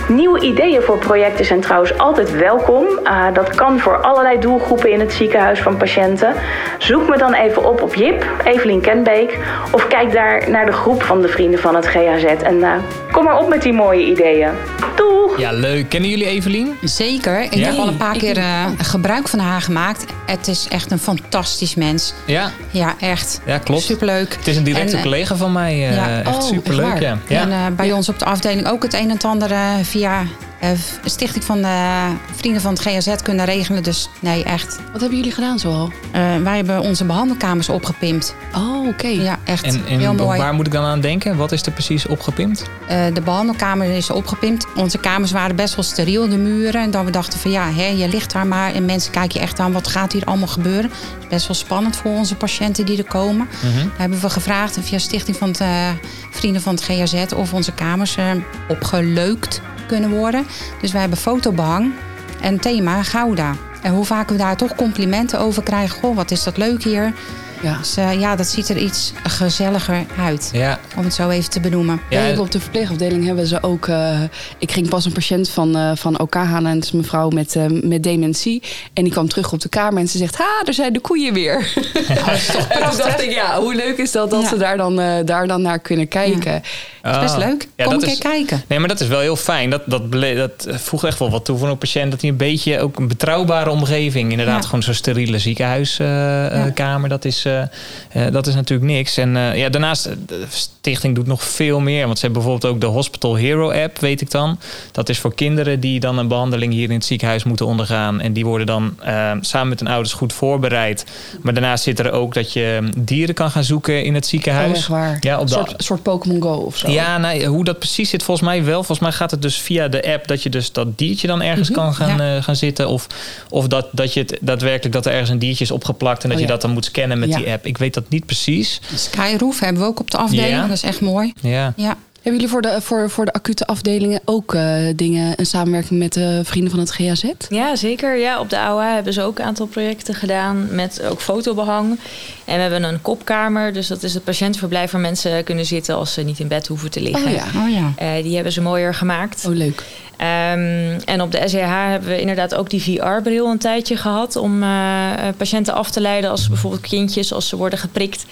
Nieuwe 0.08 0.42
ideeën 0.42 0.82
voor 0.82 0.98
projecten 0.98 1.46
zijn 1.46 1.62
trouwens 1.62 1.98
altijd 1.98 2.32
welkom. 2.32 2.86
Uh, 3.04 3.26
dat 3.34 3.56
kan 3.56 3.80
voor 3.80 4.02
allerlei 4.02 4.40
doelgroepen 4.40 4.92
in 4.92 5.00
het 5.00 5.14
ziekenhuis 5.14 5.60
van 5.60 5.78
patiënten. 5.78 6.34
Zoek 6.78 7.10
me 7.10 7.18
dan 7.18 7.34
even 7.34 7.70
op 7.70 7.82
op 7.82 7.96
JIP, 7.96 8.26
Evelien 8.44 8.82
Kenbeek. 8.82 9.38
Of 9.72 9.88
kijk 9.88 10.12
daar 10.14 10.50
naar 10.50 10.66
de 10.66 10.72
groep 10.72 11.04
van 11.04 11.22
de 11.22 11.28
Vrienden 11.28 11.60
van 11.60 11.76
het 11.76 11.88
GAZ. 11.88 12.24
En 12.24 12.56
uh, 12.56 12.74
kom 13.12 13.24
maar 13.24 13.38
op 13.40 13.50
met 13.50 13.62
die 13.62 13.74
mooie 13.74 14.06
ideeën. 14.06 14.50
Doeg! 14.96 15.40
Ja, 15.40 15.52
leuk. 15.52 15.90
Kennen 15.90 16.10
jullie 16.10 16.26
Evelien? 16.26 16.78
Zeker. 16.82 17.42
Ik 17.42 17.54
Ja? 17.54 17.66
heb 17.68 17.78
al 17.78 17.88
een 17.88 17.98
paar 17.98 18.18
keer 18.18 18.38
eh, 18.38 18.66
gebruik 18.78 19.28
van 19.28 19.40
haar 19.40 19.62
gemaakt. 19.62 20.06
Het 20.26 20.48
is 20.48 20.68
echt 20.70 20.92
een 20.92 21.00
fantastisch 21.00 21.76
mens. 21.76 22.14
Ja, 22.26 22.52
Ja, 22.72 22.96
echt. 23.00 23.42
Ja, 23.46 23.58
klopt. 23.58 23.82
Superleuk. 23.82 24.36
het 24.38 24.48
is 24.48 24.56
een 24.58 24.64
directe 24.64 24.92
En, 24.92 24.98
eh, 24.98 25.04
collega 25.04 25.36
van 25.36 25.52
mij. 25.52 25.72
eh, 25.74 25.96
ja. 25.96 26.20
echt 26.24 26.36
Oh, 26.36 26.42
superleuk, 26.42 27.00
ja. 27.00 27.18
ja. 27.28 27.42
En 27.42 27.52
eh, 27.52 27.58
bij 27.76 27.92
ons 27.92 28.10
op 28.10 28.20
de 28.20 28.26
afdeling 28.26 28.68
ook 28.70 28.84
het 28.84 28.94
een 28.94 29.10
en 29.10 29.18
ander 29.22 29.52
eh, 29.52 29.60
via 29.98 30.30
eh, 30.57 30.57
Stichting 31.06 31.44
van 31.44 31.62
de 31.62 32.08
Vrienden 32.36 32.62
van 32.62 32.74
het 32.74 32.82
GAZ 32.82 33.16
kunnen 33.24 33.46
regelen. 33.46 33.84
Dus 33.84 34.10
nee, 34.20 34.44
echt. 34.44 34.80
Wat 34.92 35.02
hebben 35.02 35.18
jullie 35.18 35.34
gedaan 35.34 35.60
zoal? 35.60 35.92
Eh, 36.12 36.22
wij 36.44 36.56
hebben 36.56 36.80
onze 36.82 37.06
behandelkamers 37.06 37.70
opgepimpt. 37.70 38.36
Oh, 38.56 38.88
oké. 38.88 39.08
Ja, 39.08 39.40
echt 39.44 39.64
En, 39.64 39.86
en 39.88 40.00
heel 40.00 40.14
mooi. 40.14 40.40
waar 40.40 40.54
moet 40.54 40.66
ik 40.66 40.72
dan 40.72 40.84
aan 40.84 41.02
denken? 41.02 41.38
Wat 41.38 41.52
is 41.52 41.66
er 41.66 41.72
precies 41.72 42.08
opgepimpt? 42.08 42.64
Eh, 42.88 43.06
de 43.14 43.22
behandelkamer 43.22 43.90
is 43.90 44.10
opgepimpt. 44.10 44.66
Onze 44.76 44.98
kamers 44.98 45.32
waren 45.32 45.56
best 45.56 45.76
wel 45.76 45.84
steriel, 45.84 46.30
de 46.30 46.38
muren. 46.38 46.82
En 46.82 46.92
dan 46.92 47.06
we 47.06 47.12
dachten 47.12 47.40
van 47.40 47.52
ja, 47.52 47.72
hè, 47.72 47.86
je 47.86 48.08
ligt 48.10 48.34
daar 48.34 48.48
maar. 48.48 48.74
En 48.74 48.86
mensen 48.86 49.12
kijken 49.12 49.40
je 49.40 49.46
echt 49.46 49.60
aan, 49.60 49.72
wat 49.72 49.88
gaat 49.88 50.12
hier 50.12 50.26
allemaal 50.26 50.48
gebeuren? 50.48 50.92
Het 50.92 51.22
is 51.24 51.28
best 51.28 51.48
wel 51.48 51.56
spannend 51.56 51.96
voor 51.96 52.12
onze 52.12 52.36
patiënten 52.36 52.86
die 52.86 52.98
er 52.98 53.04
komen. 53.04 53.48
Mhm. 53.64 53.76
Daar 53.76 53.98
hebben 53.98 54.20
we 54.20 54.30
gevraagd 54.30 54.78
via 54.82 54.98
Stichting 54.98 55.38
van 55.38 55.48
het, 55.48 55.60
eh, 55.60 55.90
Vrienden 56.32 56.62
van 56.62 56.76
het 56.76 56.84
GAZ... 56.84 57.24
of 57.36 57.54
onze 57.54 57.72
kamers 57.72 58.16
eh, 58.18 58.26
opgeleukt 58.68 59.62
kunnen 59.88 60.10
worden. 60.10 60.46
Dus 60.82 60.92
wij 60.92 61.02
hebben 61.02 61.20
fotobehang 61.20 61.94
en 62.42 62.60
thema 62.60 63.04
Gouda. 63.04 63.56
En 63.82 63.94
hoe 63.94 64.06
vaak 64.06 64.30
we 64.30 64.36
daar 64.36 64.58
toch 64.58 64.76
complimenten 64.76 65.40
over 65.40 65.64
krijgen. 65.64 66.00
Goh, 66.00 66.16
wat 66.16 66.32
is 66.32 66.44
dat 66.44 66.58
leuk 66.58 66.84
hier. 66.84 67.14
Ja. 67.62 67.78
Dus 67.78 67.98
eh, 67.98 68.20
ja, 68.20 68.36
dat 68.36 68.48
ziet 68.48 68.70
er 68.70 68.78
iets 68.78 69.14
gezelliger 69.24 70.06
uit. 70.20 70.50
Ja, 70.54 70.80
Om 70.98 71.04
het 71.04 71.14
zo 71.14 71.30
even 71.30 71.50
te 71.50 71.60
benoemen. 71.60 72.02
Ja, 72.10 72.26
Ja, 72.26 72.40
op 72.40 72.52
de 72.52 72.60
verpleegafdeling 72.60 73.26
hebben 73.26 73.48
ze 73.48 73.64
ook. 73.64 73.88
eh, 73.88 74.20
ik 74.58 74.72
ging 74.72 74.90
pas 74.90 75.06
een 75.06 75.12
patiënt 75.12 75.50
van, 75.50 75.76
eh, 75.76 75.92
van 75.96 76.20
OK 76.20 76.34
halen. 76.34 76.72
En 76.72 76.76
dat 76.76 76.84
is 76.84 76.92
een 76.92 76.98
mevrouw 77.00 77.30
met, 77.30 77.56
eh, 77.56 77.66
met 77.68 78.04
dementie. 78.04 78.64
En 78.94 79.04
die 79.04 79.12
kwam 79.12 79.30
terug 79.30 79.52
op 79.54 79.60
de 79.62 79.70
kamer 79.70 80.00
en 80.00 80.08
ze 80.08 80.18
zegt: 80.18 80.36
Ha, 80.38 80.64
daar 80.64 80.74
zijn 80.74 80.94
de 80.94 81.00
koeien 81.00 81.34
weer. 81.34 81.72
dat 82.26 82.34
is 82.34 82.46
toch 82.46 82.68
en 82.68 82.82
toen 82.90 82.98
dacht 82.98 83.22
ik: 83.22 83.32
Ja, 83.32 83.60
hoe 83.60 83.76
leuk 83.76 83.98
is 83.98 84.12
dat 84.12 84.30
dat 84.30 84.42
Ja. 84.42 84.48
ze 84.48 84.58
daar 84.58 84.78
dan, 84.78 85.00
eh, 85.00 85.26
daar 85.26 85.48
dan 85.48 85.62
naar 85.62 85.80
kunnen 85.80 86.08
kijken? 86.08 86.62
Dat 87.02 87.16
is 87.16 87.22
best 87.22 87.34
Ah. 87.34 87.40
leuk. 87.50 87.68
Ja, 87.76 87.84
Kom 87.84 87.94
dat 87.94 88.04
een 88.04 88.10
is- 88.10 88.18
keer 88.18 88.32
kijken. 88.32 88.64
Nee, 88.68 88.80
maar 88.80 88.88
dat 88.88 89.00
is 89.00 89.08
wel 89.08 89.20
heel 89.20 89.36
fijn. 89.36 89.70
Dat, 89.70 89.82
dat, 89.86 90.12
dat 90.12 90.68
voegt 90.68 91.04
echt 91.04 91.20
wel 91.20 91.30
wat 91.30 91.46
toe 91.46 91.58
voor 91.58 91.70
een 91.70 91.78
patiënt. 91.78 92.12
Dat 92.12 92.22
hij 92.22 92.30
een 92.30 92.38
beetje 92.38 92.80
ook 92.80 92.98
een 92.98 93.08
betrouwbare 93.08 93.70
omgeving. 93.70 94.32
Inderdaad, 94.32 94.62
Ja. 94.62 94.66
gewoon 94.70 94.84
zo'n 94.84 94.94
steriele 94.94 95.40
ziekenhuiskamer. 95.40 97.10
dat, 97.10 97.26
is, 97.26 97.46
eh, 97.48 98.26
eh, 98.26 98.34
dat 98.34 98.48
is 98.48 98.56
natuurlijk 98.56 98.92
niks. 98.92 99.18
En 99.18 99.38
eh, 99.38 99.58
ja, 99.58 99.70
daarnaast, 99.70 100.10
de 100.26 100.46
stichting 100.50 101.16
doet 101.16 101.28
nog 101.28 101.44
veel 101.44 101.80
meer. 101.80 102.06
Want 102.06 102.20
ze 102.20 102.26
hebben 102.26 102.42
bijvoorbeeld 102.42 102.74
ook 102.74 102.82
de 102.82 102.88
Hospital 102.88 103.36
Hero 103.36 103.72
app, 103.72 104.00
weet 104.00 104.22
ik 104.22 104.32
dan. 104.32 104.60
Dat 104.92 105.10
is 105.10 105.20
voor 105.20 105.34
kinderen 105.34 105.80
die 105.80 106.00
dan 106.00 106.18
een 106.18 106.28
behandeling 106.28 106.74
hier 106.74 106.90
in 106.90 106.96
het 106.96 107.06
ziekenhuis 107.06 107.44
moeten 107.44 107.66
ondergaan. 107.66 108.22
En 108.22 108.34
die 108.34 108.46
worden 108.46 108.68
dan 108.68 108.96
samen 109.42 109.68
met 109.68 109.80
hun 109.80 109.90
ouders 109.90 110.14
goed 110.14 110.34
voorbereid. 110.34 111.06
Maar 111.42 111.54
daarnaast 111.54 111.84
zit 111.84 112.00
er 112.00 112.12
ook 112.12 112.34
dat 112.34 112.54
je 112.54 112.90
dieren 112.98 113.36
kan 113.36 113.52
gaan 113.52 113.64
zoeken 113.64 114.04
in 114.04 114.14
het 114.14 114.26
ziekenhuis. 114.26 114.90
Oh. 114.90 115.08
Ja, 115.20 115.36
op 115.36 115.42
een 115.42 115.50
soort, 115.50 115.74
soort 115.78 116.04
Pokémon 116.04 116.42
Go 116.42 116.54
of 116.54 116.78
zo. 116.78 116.92
ja, 116.92 117.18
nou, 117.18 117.46
hoe 117.46 117.64
dat 117.64 117.80
precies 117.80 118.10
zit, 118.10 118.24
volgens 118.24 118.48
mij 118.48 118.64
wel. 118.64 118.76
Volgens 118.78 119.00
mij 119.00 119.12
gaat 119.12 119.32
het 119.32 119.42
dus 119.42 119.58
via 119.58 119.88
de 119.88 120.14
app 120.14 120.28
dat 120.28 120.44
je 120.44 120.50
dus 120.50 120.72
dat 120.72 120.98
diertje 120.98 121.28
dan 121.28 121.42
ergens 121.42 121.72
kan 121.72 121.94
gaan, 121.96 122.44
gaan 122.44 122.56
zitten. 122.56 122.90
Of, 122.90 123.08
of 123.50 123.68
dat, 123.68 123.88
dat 123.92 124.14
je 124.14 124.20
het 124.20 124.38
daadwerkelijk 124.42 124.94
dat 124.94 125.06
er 125.06 125.12
ergens 125.12 125.30
een 125.30 125.40
diertje 125.40 125.64
is 125.64 125.72
opgeplakt 125.72 126.24
en 126.24 126.30
dat 126.30 126.38
Oh, 126.38 126.44
je 126.44 126.50
dat 126.50 126.62
dan 126.62 126.72
moet 126.72 126.86
scannen 126.86 127.20
met. 127.20 127.37
Die 127.38 127.50
app. 127.52 127.66
Ik 127.66 127.78
weet 127.78 127.94
dat 127.94 128.10
niet 128.10 128.26
precies. 128.26 128.82
Skyroof 128.96 129.60
hebben 129.60 129.82
we 129.82 129.88
ook 129.88 130.00
op 130.00 130.12
de 130.12 130.18
afdeling. 130.18 130.62
Dat 130.62 130.70
is 130.72 130.84
echt 130.84 131.02
mooi. 131.02 131.34
Ja. 131.42 131.74
Ja. 131.76 131.98
Hebben 132.22 132.42
jullie 132.42 132.48
voor 132.48 132.62
de, 132.62 132.82
voor, 132.82 133.10
voor 133.10 133.26
de 133.26 133.34
acute 133.34 133.66
afdelingen 133.66 134.20
ook 134.26 134.54
eh, 134.54 134.76
dingen, 134.96 135.34
een 135.36 135.46
samenwerking 135.46 136.00
met 136.00 136.14
de 136.14 136.42
vrienden 136.44 136.72
van 136.72 136.80
het 136.80 136.92
GAZ? 136.92 137.24
Ja, 137.50 137.76
zeker. 137.76 138.18
Ja, 138.18 138.40
op 138.40 138.50
de 138.50 138.60
AOA 138.60 138.94
hebben 138.94 139.14
ze 139.14 139.22
ook 139.22 139.40
een 139.40 139.46
aantal 139.46 139.66
projecten 139.66 140.14
gedaan 140.14 140.68
met 140.72 141.04
ook 141.04 141.22
fotobehang. 141.22 142.00
En 142.46 142.56
we 142.56 142.62
hebben 142.62 142.84
een 142.84 143.02
kopkamer, 143.02 143.74
dus 143.74 143.88
dat 143.88 144.04
is 144.04 144.14
het 144.14 144.24
patiëntenverblijf 144.24 144.92
waar 144.92 145.02
mensen 145.02 145.44
kunnen 145.44 145.66
zitten 145.66 145.96
als 145.96 146.14
ze 146.14 146.22
niet 146.22 146.40
in 146.40 146.48
bed 146.48 146.68
hoeven 146.68 146.92
te 146.92 147.02
liggen. 147.02 147.26
Oh 147.26 147.32
ja. 147.32 147.46
Oh 147.56 147.70
ja. 147.70 147.94
Eh, 147.96 148.24
die 148.24 148.36
hebben 148.36 148.54
ze 148.54 148.62
mooier 148.62 148.94
gemaakt. 148.94 149.46
Oh, 149.48 149.56
leuk. 149.56 149.84
Ehm, 150.18 151.00
en 151.06 151.22
op 151.22 151.32
de 151.32 151.42
SEH 151.46 151.90
hebben 151.90 152.10
we 152.10 152.20
inderdaad 152.20 152.56
ook 152.56 152.70
die 152.70 152.82
VR-bril 152.82 153.48
een 153.48 153.58
tijdje 153.58 153.98
gehad 153.98 154.36
om 154.36 154.64
eh, 154.64 155.28
eh, 155.28 155.36
patiënten 155.38 155.74
af 155.74 155.92
te 155.92 156.02
leiden 156.02 156.30
als 156.30 156.48
bijvoorbeeld 156.48 156.82
kindjes, 156.82 157.34
als 157.34 157.48
ze 157.48 157.56
worden 157.56 157.80
geprikt. 157.80 158.26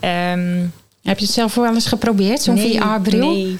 Ehm, 0.00 0.66
Heb 1.02 1.18
je 1.18 1.24
het 1.24 1.34
zelf 1.34 1.54
wel 1.54 1.74
eens 1.74 1.86
geprobeerd, 1.86 2.42
zo'n 2.42 2.54
nee, 2.54 2.80
VR-bril? 2.80 3.30
Nee. 3.30 3.58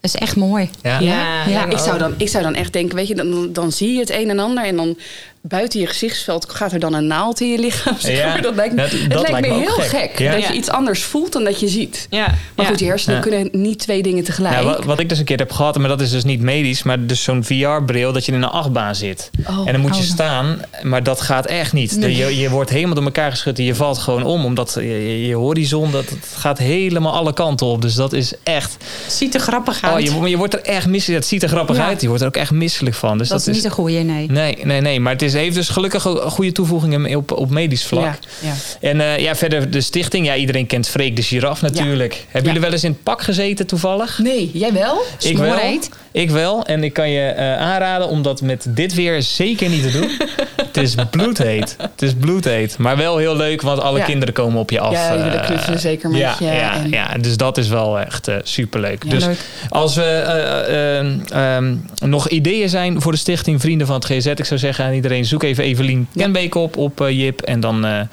Dat 0.00 0.14
is 0.14 0.20
echt 0.20 0.36
mooi. 0.36 0.70
Ja. 0.82 0.98
Ja, 0.98 1.48
Ja. 1.48 1.66
Ik 1.66 1.78
zou, 1.78 1.98
dan, 1.98 2.14
ik 2.16 2.28
zou 2.28 2.42
dan 2.44 2.54
echt 2.54 2.72
denken, 2.72 2.96
weet 2.96 3.08
je, 3.08 3.14
dan, 3.14 3.52
dan 3.52 3.72
zie 3.72 3.92
je 3.92 3.98
het 3.98 4.10
een 4.10 4.30
en 4.30 4.38
ander 4.38 4.64
en 4.64 4.76
dan 4.76 4.96
buiten 5.42 5.80
je 5.80 5.86
gezichtsveld 5.86 6.50
gaat 6.50 6.72
er 6.72 6.78
dan 6.80 6.94
een 6.94 7.06
naald 7.06 7.40
in 7.40 7.48
je 7.48 7.58
lichaam. 7.58 7.96
Ja, 8.12 8.40
dat 8.40 8.54
lijkt, 8.54 8.76
dat- 8.76 8.90
het 8.90 9.00
dat 9.10 9.20
lijkt 9.20 9.30
lijkt 9.30 9.48
me 9.48 9.54
heel 9.62 9.70
gek. 9.70 10.00
gek, 10.00 10.18
Ja. 10.18 10.32
dat 10.32 10.46
je 10.46 10.52
iets 10.54 10.68
anders 10.70 11.02
voelt 11.02 11.32
dan 11.32 11.44
dat 11.44 11.60
je 11.60 11.68
ziet. 11.68 12.06
Ja, 12.10 12.26
Maar 12.26 12.64
ja. 12.64 12.70
goed, 12.70 12.78
je 12.80 12.86
hersenen 12.86 13.16
Ja. 13.16 13.22
kunnen 13.22 13.48
niet 13.52 13.78
twee 13.78 14.02
dingen 14.02 14.24
tegelijk. 14.24 14.54
Nou, 14.54 14.66
wat, 14.66 14.84
wat 14.84 15.00
ik 15.00 15.08
dus 15.08 15.18
een 15.18 15.24
keer 15.24 15.38
heb 15.38 15.52
gehad, 15.52 15.78
maar 15.78 15.88
dat 15.88 16.00
is 16.00 16.10
dus 16.10 16.24
niet 16.24 16.40
medisch, 16.40 16.82
maar 16.82 17.06
dus 17.06 17.22
zo'n 17.22 17.44
VR-bril 17.44 18.12
dat 18.12 18.26
je 18.26 18.32
in 18.32 18.42
een 18.42 18.48
achtbaan 18.48 18.94
zit. 18.94 19.30
Oh. 19.48 19.58
en 19.66 19.72
dan 19.72 19.80
moet 19.80 19.96
je 19.96 20.02
Oh. 20.02 20.08
staan, 20.08 20.60
maar 20.82 21.02
dat 21.02 21.20
gaat 21.20 21.46
echt 21.46 21.72
niet. 21.72 21.96
Nee. 21.96 22.16
Je, 22.16 22.38
je 22.38 22.50
wordt 22.50 22.70
helemaal 22.70 22.94
door 22.94 23.04
elkaar 23.04 23.30
geschud 23.30 23.58
en 23.58 23.64
je 23.64 23.74
valt 23.74 23.98
gewoon 23.98 24.22
om, 24.24 24.44
omdat 24.44 24.72
je, 24.74 24.82
je- 24.86 25.26
je 25.26 25.34
horizon, 25.34 25.90
dat, 25.90 26.08
het 26.08 26.26
gaat 26.36 26.58
helemaal 26.58 27.12
alle 27.12 27.32
kanten 27.32 27.66
op. 27.66 27.82
Dus 27.82 27.94
dat 27.94 28.12
is 28.12 28.32
echt, 28.42 28.76
Ziet 29.08 29.34
er 29.34 29.40
grappig 29.40 29.84
oh, 29.84 29.90
uit. 29.94 30.04
je, 30.04 30.10
maar 30.18 30.28
je 30.28 30.36
wordt 30.36 30.54
er 30.54 30.62
echt 30.62 30.86
misselijk, 30.86 31.20
het 31.20 31.28
ziet 31.28 31.42
er 31.42 31.48
grappig 31.48 31.76
Ja. 31.76 31.86
uit, 31.86 32.00
je 32.00 32.06
wordt 32.06 32.22
er 32.22 32.28
ook 32.28 32.36
echt 32.36 32.50
misselijk 32.50 32.96
van. 32.96 33.18
Dus 33.18 33.28
dat, 33.28 33.38
dat, 33.38 33.48
is 33.48 33.54
niet 33.54 33.64
een 33.64 33.70
goede, 33.70 33.98
nee. 33.98 34.30
Nee, 34.30 34.58
nee, 34.64 34.80
nee. 34.80 35.00
Maar 35.00 35.12
het 35.12 35.22
is, 35.22 35.31
heeft 35.40 35.54
dus 35.54 35.68
gelukkig 35.68 36.04
een 36.04 36.30
goede 36.30 36.52
toevoegingen 36.52 37.16
op, 37.16 37.32
op 37.32 37.50
medisch 37.50 37.84
vlak. 37.84 38.18
Ja, 38.40 38.48
ja. 38.48 38.54
En 38.88 39.00
eh, 39.00 39.18
ja, 39.18 39.36
verder 39.36 39.70
de 39.70 39.80
stichting. 39.80 40.26
Ja, 40.26 40.36
iedereen 40.36 40.66
kent 40.66 40.88
Freek 40.88 41.16
de 41.16 41.22
Giraf 41.22 41.62
natuurlijk. 41.62 42.24
Hebben 42.28 42.44
jullie 42.44 42.60
wel 42.60 42.72
eens 42.72 42.84
in 42.84 42.90
het 42.90 43.02
pak 43.02 43.22
gezeten 43.22 43.66
toevallig? 43.66 44.18
Nee, 44.18 44.50
jij 44.52 44.72
wel? 44.72 45.02
Ik 45.18 45.38
wel. 45.38 45.78
Ik 46.12 46.30
wel. 46.30 46.64
En 46.66 46.84
ik 46.84 46.92
kan 46.92 47.10
je 47.10 47.20
eh, 47.28 47.56
aanraden 47.58 48.08
om 48.08 48.22
dat 48.22 48.40
met 48.40 48.66
dit 48.68 48.94
weer 48.94 49.22
zeker 49.22 49.68
niet 49.68 49.82
te 49.82 49.90
doen. 49.90 50.10
het 50.66 50.76
is 50.76 50.94
bloedheet. 51.10 51.76
Het 51.78 52.02
is 52.02 52.14
bloedheet. 52.14 52.78
Maar 52.78 52.96
wel 52.96 53.16
heel 53.16 53.36
leuk, 53.36 53.62
want 53.62 53.80
alle 53.80 53.98
Ja. 53.98 54.04
kinderen 54.04 54.34
komen 54.34 54.60
op 54.60 54.70
je 54.70 54.80
af. 54.80 54.92
Ja, 54.92 55.14
die 55.14 55.22
willen 55.22 55.40
eh, 55.40 55.46
knuffelen 55.46 55.78
zeker 55.80 56.10
met 56.10 56.18
ja, 56.20 56.34
je. 56.38 56.44
Ja, 56.44 56.74
en- 56.74 56.90
ja, 56.90 57.14
dus 57.20 57.36
dat 57.36 57.58
is 57.58 57.68
wel 57.68 57.98
echt 58.00 58.28
eh, 58.28 58.36
superleuk. 58.42 59.10
dus 59.10 59.24
leuk. 59.24 59.38
als 59.68 59.94
we 59.94 60.02
eh, 60.02 60.98
eh, 60.98 61.56
ehm, 61.56 61.76
nog 62.04 62.28
ideeën 62.28 62.68
zijn 62.68 63.00
voor 63.00 63.12
de 63.12 63.18
stichting 63.18 63.60
Vrienden 63.60 63.86
van 63.86 63.96
het 63.96 64.04
GZ, 64.04 64.26
ik 64.26 64.44
zou 64.44 64.60
zeggen 64.60 64.84
aan 64.84 64.92
iedereen, 64.92 65.24
zoek 65.24 65.42
even 65.42 65.64
Evelien 65.64 66.08
Kenbeek 66.16 66.54
op 66.54 66.76
op 66.76 67.06
Jip. 67.08 67.40
En 67.40 67.60
dan 67.60 68.08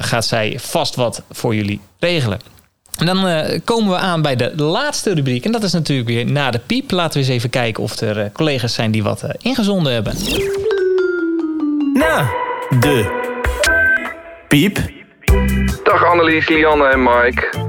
gaat 0.00 0.26
zij 0.26 0.56
vast 0.60 0.94
wat 0.94 1.22
voor 1.30 1.54
jullie 1.54 1.80
regelen. 1.98 2.38
En 2.98 3.06
dan 3.06 3.26
eh, 3.26 3.60
komen 3.64 3.90
we 3.90 3.98
aan 3.98 4.22
bij 4.22 4.36
de 4.36 4.62
laatste 4.62 5.14
rubriek. 5.14 5.44
En 5.44 5.52
dat 5.52 5.62
is 5.62 5.72
natuurlijk 5.72 6.08
weer 6.08 6.26
na 6.26 6.50
de 6.50 6.60
piep. 6.66 6.90
Laten 6.90 7.12
we 7.12 7.18
eens 7.18 7.34
even 7.34 7.50
kijken 7.50 7.82
of 7.82 8.00
er 8.00 8.20
eh, 8.20 8.32
collega's 8.32 8.74
zijn 8.74 8.90
die 8.90 9.02
wat 9.02 9.22
eh, 9.22 9.30
ingezonden 9.38 9.92
hebben. 9.92 10.14
Na 11.94 12.30
de 12.80 13.22
piep. 14.48 14.78
Dag 15.84 16.04
Annelies, 16.04 16.48
Lianne 16.48 16.84
en 16.84 17.02
Mike. 17.02 17.63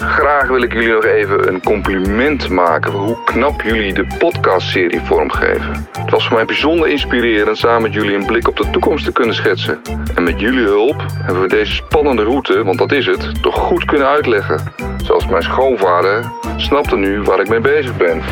Graag 0.00 0.48
wil 0.48 0.62
ik 0.62 0.72
jullie 0.72 0.92
nog 0.92 1.04
even 1.04 1.48
een 1.48 1.62
compliment 1.62 2.48
maken 2.48 2.92
voor 2.92 3.00
hoe 3.00 3.24
knap 3.24 3.62
jullie 3.62 3.92
de 3.92 4.06
podcastserie 4.18 5.00
vormgeven. 5.00 5.88
Het 5.92 6.10
was 6.10 6.26
voor 6.26 6.36
mij 6.36 6.44
bijzonder 6.44 6.88
inspirerend 6.88 7.58
samen 7.58 7.82
met 7.82 7.92
jullie 7.92 8.14
een 8.14 8.26
blik 8.26 8.48
op 8.48 8.56
de 8.56 8.70
toekomst 8.70 9.04
te 9.04 9.12
kunnen 9.12 9.34
schetsen. 9.34 9.80
En 10.14 10.22
met 10.22 10.40
jullie 10.40 10.64
hulp 10.64 11.04
hebben 11.12 11.42
we 11.42 11.48
deze 11.48 11.74
spannende 11.74 12.22
route, 12.22 12.64
want 12.64 12.78
dat 12.78 12.92
is 12.92 13.06
het, 13.06 13.42
toch 13.42 13.54
goed 13.54 13.84
kunnen 13.84 14.06
uitleggen. 14.06 14.72
Zoals 15.04 15.26
mijn 15.26 15.42
schoonvader 15.42 16.32
snapte 16.56 16.96
nu 16.96 17.22
waar 17.22 17.40
ik 17.40 17.48
mee 17.48 17.60
bezig 17.60 17.96
ben. 17.96 18.22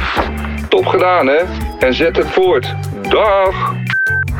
Top 0.68 0.86
gedaan 0.86 1.26
hè? 1.26 1.42
En 1.78 1.94
zet 1.94 2.16
het 2.16 2.30
voort. 2.30 2.74
Dag! 3.08 3.74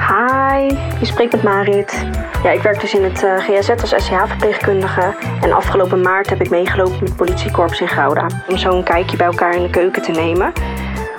Hi, 0.08 0.66
je 1.00 1.06
spreekt 1.06 1.32
met 1.32 1.42
Marit. 1.42 2.06
Ja, 2.42 2.50
ik 2.50 2.62
werk 2.62 2.80
dus 2.80 2.94
in 2.94 3.04
het 3.04 3.24
eh, 3.24 3.36
GSZ 3.38 3.68
als 3.68 3.94
SCH-verpleegkundige. 3.96 5.14
En 5.40 5.52
afgelopen 5.52 6.00
maart 6.00 6.30
heb 6.30 6.40
ik 6.40 6.50
meegelopen 6.50 6.98
met 7.02 7.16
politiekorps 7.16 7.80
in 7.80 7.88
Gouda. 7.88 8.26
Om 8.48 8.56
zo 8.56 8.70
een 8.70 8.84
kijkje 8.84 9.16
bij 9.16 9.26
elkaar 9.26 9.54
in 9.54 9.62
de 9.62 9.70
keuken 9.70 10.02
te 10.02 10.10
nemen. 10.10 10.52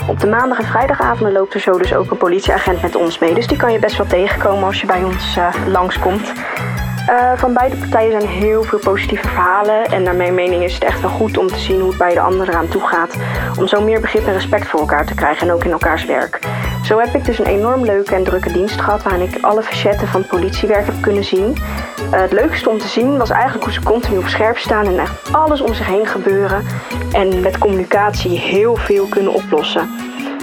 Op 0.08 0.20
de 0.20 0.28
maandag 0.28 0.60
en 0.60 0.66
vrijdagavonden 0.66 1.34
loopt 1.34 1.54
er 1.54 1.60
zo 1.60 1.78
dus 1.78 1.94
ook 1.94 2.12
een 2.12 2.18
politieagent 2.18 2.82
met 2.82 2.96
ons 2.96 3.20
mee. 3.20 3.34
Dus 3.34 3.48
die 3.48 3.58
kan 3.58 3.72
je 3.72 3.80
best 3.80 3.98
wel 3.98 4.08
tegenkomen 4.08 4.64
als 4.64 4.82
je 4.82 4.88
bij 4.88 5.04
ons 5.04 5.38
eh, 5.38 5.54
langskomt. 5.68 6.34
Eh, 7.08 7.32
van 7.36 7.54
beide 7.54 7.76
partijen 7.76 8.22
zijn 8.22 8.34
heel 8.34 8.63
veel 8.63 8.80
positieve 8.80 9.28
verhalen. 9.28 9.86
En 9.86 10.04
naar 10.04 10.15
mijn 10.15 10.34
mening 10.34 10.63
is 10.63 10.74
het 10.74 10.84
echt 10.84 11.02
wel 11.02 11.10
goed 11.10 11.38
om 11.38 11.48
te 11.48 11.60
zien 11.60 11.80
hoe 11.80 11.89
het 11.89 11.98
bij 11.98 12.13
de 12.13 12.20
anderen 12.20 12.54
eraan 12.54 12.67
toe 12.67 12.88
gaat. 12.88 13.15
Om 13.60 13.67
zo 13.67 13.82
meer 13.82 14.02
begrip 14.02 14.28
en 14.28 14.34
respect 14.34 14.67
voor 14.67 14.80
elkaar 14.80 15.06
te 15.06 15.15
krijgen 15.15 15.48
en 15.48 15.54
ook 15.54 15.63
in 15.63 15.72
elkaars 15.72 16.06
werk. 16.06 16.39
Zo 16.84 17.00
heb 17.00 17.15
ik 17.15 17.26
dus 17.26 17.39
een 17.39 17.46
enorm 17.46 17.86
leuke 17.86 18.15
en 18.15 18.24
drukke 18.24 18.52
dienst 18.52 18.82
gehad 18.82 19.04
waarin 19.04 19.28
ik 19.28 19.43
alle 19.43 19.63
facetten 19.63 20.08
van 20.08 20.26
politiewerk 20.26 20.86
heb 20.86 21.02
kunnen 21.02 21.24
zien. 21.24 21.58
Eh, 22.12 22.20
het 22.22 22.32
leukste 22.32 22.70
om 22.70 22.78
te 22.78 22.88
zien 22.88 23.17
was 23.17 23.30
eigenlijk 23.30 23.63
hoe 23.63 23.74
ze 23.74 23.84
continu 23.84 24.17
op 24.17 24.28
scherp 24.28 24.58
staan 24.58 24.86
en 24.86 25.00
echt 25.00 25.34
alles 25.34 25.62
om 25.62 25.74
zich 25.74 25.88
heen 25.88 26.08
gebeuren. 26.08 26.65
En 27.12 27.41
met 27.41 27.58
communicatie 27.58 28.39
heel 28.39 28.76
veel 28.76 29.06
kunnen 29.06 29.34
oplossen. 29.34 29.89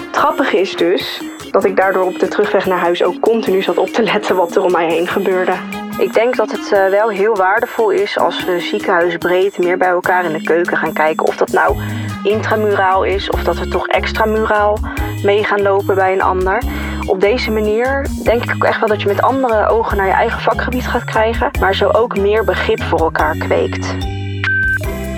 Het 0.06 0.16
grappige 0.16 0.60
is 0.60 0.76
dus 0.76 1.22
dat 1.50 1.64
ik 1.64 1.76
daardoor 1.76 2.04
op 2.04 2.18
de 2.18 2.28
terugweg 2.28 2.66
naar 2.66 2.78
huis 2.78 3.02
ook 3.02 3.20
continu 3.20 3.62
zat 3.62 3.78
op 3.78 3.88
te 3.88 4.02
letten 4.02 4.36
wat 4.36 4.56
er 4.56 4.62
om 4.62 4.72
mij 4.72 4.86
heen 4.86 5.06
gebeurde. 5.06 5.83
Ik 5.98 6.12
denk 6.12 6.36
dat 6.36 6.50
het 6.50 6.72
eh, 6.72 6.88
wel 6.88 7.08
heel 7.08 7.36
waardevol 7.36 7.90
is 7.90 8.18
als 8.18 8.44
we 8.44 8.60
ziekenhuisbreed 8.60 9.58
meer 9.58 9.76
bij 9.76 9.88
elkaar 9.88 10.24
in 10.24 10.32
de 10.32 10.42
keuken 10.42 10.76
gaan 10.76 10.92
kijken. 10.92 11.26
Of 11.26 11.36
dat 11.36 11.52
nou 11.52 11.78
intramuraal 12.22 13.04
is 13.04 13.30
of 13.30 13.42
dat 13.42 13.58
we 13.58 13.68
toch 13.68 13.86
extramuraal 13.86 14.78
mee 15.22 15.44
gaan 15.44 15.62
lopen 15.62 15.94
bij 15.94 16.12
een 16.12 16.22
ander. 16.22 16.62
Op 17.06 17.20
deze 17.20 17.50
manier 17.50 18.06
denk 18.24 18.42
ik 18.44 18.54
ook 18.54 18.64
echt 18.64 18.78
wel 18.78 18.88
dat 18.88 19.02
je 19.02 19.08
met 19.08 19.22
andere 19.22 19.66
ogen 19.66 19.96
naar 19.96 20.06
je 20.06 20.12
eigen 20.12 20.40
vakgebied 20.40 20.86
gaat 20.86 21.04
krijgen, 21.04 21.50
maar 21.60 21.74
zo 21.74 21.88
ook 21.88 22.18
meer 22.18 22.44
begrip 22.44 22.82
voor 22.82 23.00
elkaar 23.00 23.36
kweekt. 23.36 23.96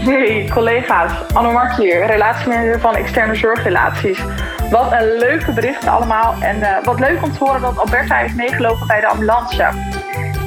Hey 0.07 0.51
collega's, 0.53 1.13
Anne 1.33 1.53
Mark 1.53 1.73
hier, 1.77 2.07
relatiemanager 2.07 2.81
van 2.81 2.95
externe 2.95 3.35
zorgrelaties. 3.35 4.25
Wat 4.71 4.93
een 4.93 5.17
leuke 5.19 5.53
berichten 5.53 5.89
allemaal 5.89 6.35
en 6.41 6.63
eh, 6.63 6.85
wat 6.85 7.01
leuk 7.01 7.23
om 7.23 7.33
te 7.33 7.39
horen 7.39 7.61
dat 7.61 7.79
Alberta 7.79 8.17
heeft 8.17 8.35
meegelopen 8.35 8.87
bij 8.87 9.01
de 9.01 9.07
ambulance. 9.07 9.96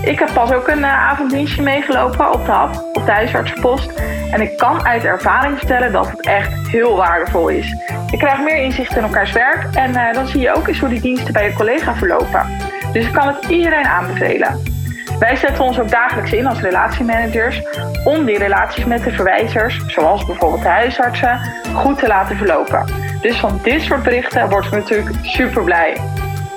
Ik 0.04 0.20
heb 0.20 0.34
pas 0.34 0.52
ook 0.52 0.68
een 0.68 0.84
eh, 0.84 1.10
avonddienstje 1.10 1.62
meegelopen 1.62 2.34
op 2.34 2.46
de 2.46 2.52
HAP, 2.52 2.76
op 2.94 3.06
de 3.06 3.12
huisartsenpost. 3.12 3.92
En 4.32 4.42
ik 4.42 4.58
kan 4.58 4.86
uit 4.86 5.04
ervaring 5.04 5.58
vertellen 5.58 5.92
dat 5.92 6.10
het 6.10 6.22
echt 6.22 6.68
heel 6.68 6.96
waardevol 6.96 7.48
is. 7.48 7.76
Je 8.12 8.18
krijgt 8.18 8.44
meer 8.44 8.64
inzicht 8.64 8.96
in 8.96 9.04
elkaars 9.04 9.32
werk 9.32 9.76
en 9.76 9.96
eh, 9.96 10.14
dan 10.14 10.28
zie 10.28 10.42
je 10.42 10.56
ook 10.56 10.68
eens 10.68 10.80
hoe 10.80 10.90
die 10.90 11.02
diensten 11.02 11.34
bij 11.34 11.44
je 11.44 11.54
collega 11.54 11.96
verlopen. 11.96 12.48
Dus 12.94 13.06
ik 13.06 13.14
kan 13.14 13.28
het 13.28 13.46
iedereen 13.46 13.86
aanbevelen. 13.86 14.78
Wij 15.20 15.36
zetten 15.36 15.64
ons 15.64 15.80
ook 15.80 15.90
dagelijks 15.90 16.32
in 16.32 16.48
als 16.48 16.60
relatiemanagers 16.60 17.62
om 18.04 18.26
die 18.26 18.38
relaties 18.38 18.86
met 18.86 19.04
de 19.04 19.12
verwijzers, 19.12 19.84
zoals 19.88 20.26
bijvoorbeeld 20.26 20.62
de 20.62 20.68
huisartsen, 20.68 21.40
goed 21.74 22.00
te 22.00 22.08
laten 22.08 22.38
verlopen. 22.38 22.86
Dus 23.22 23.40
van 23.40 23.60
dit 23.64 23.82
soort 23.82 24.04
berichten 24.04 24.50
word 24.50 24.66
ik 24.66 24.72
natuurlijk 24.72 25.16
super 25.22 25.64
blij. 25.64 25.98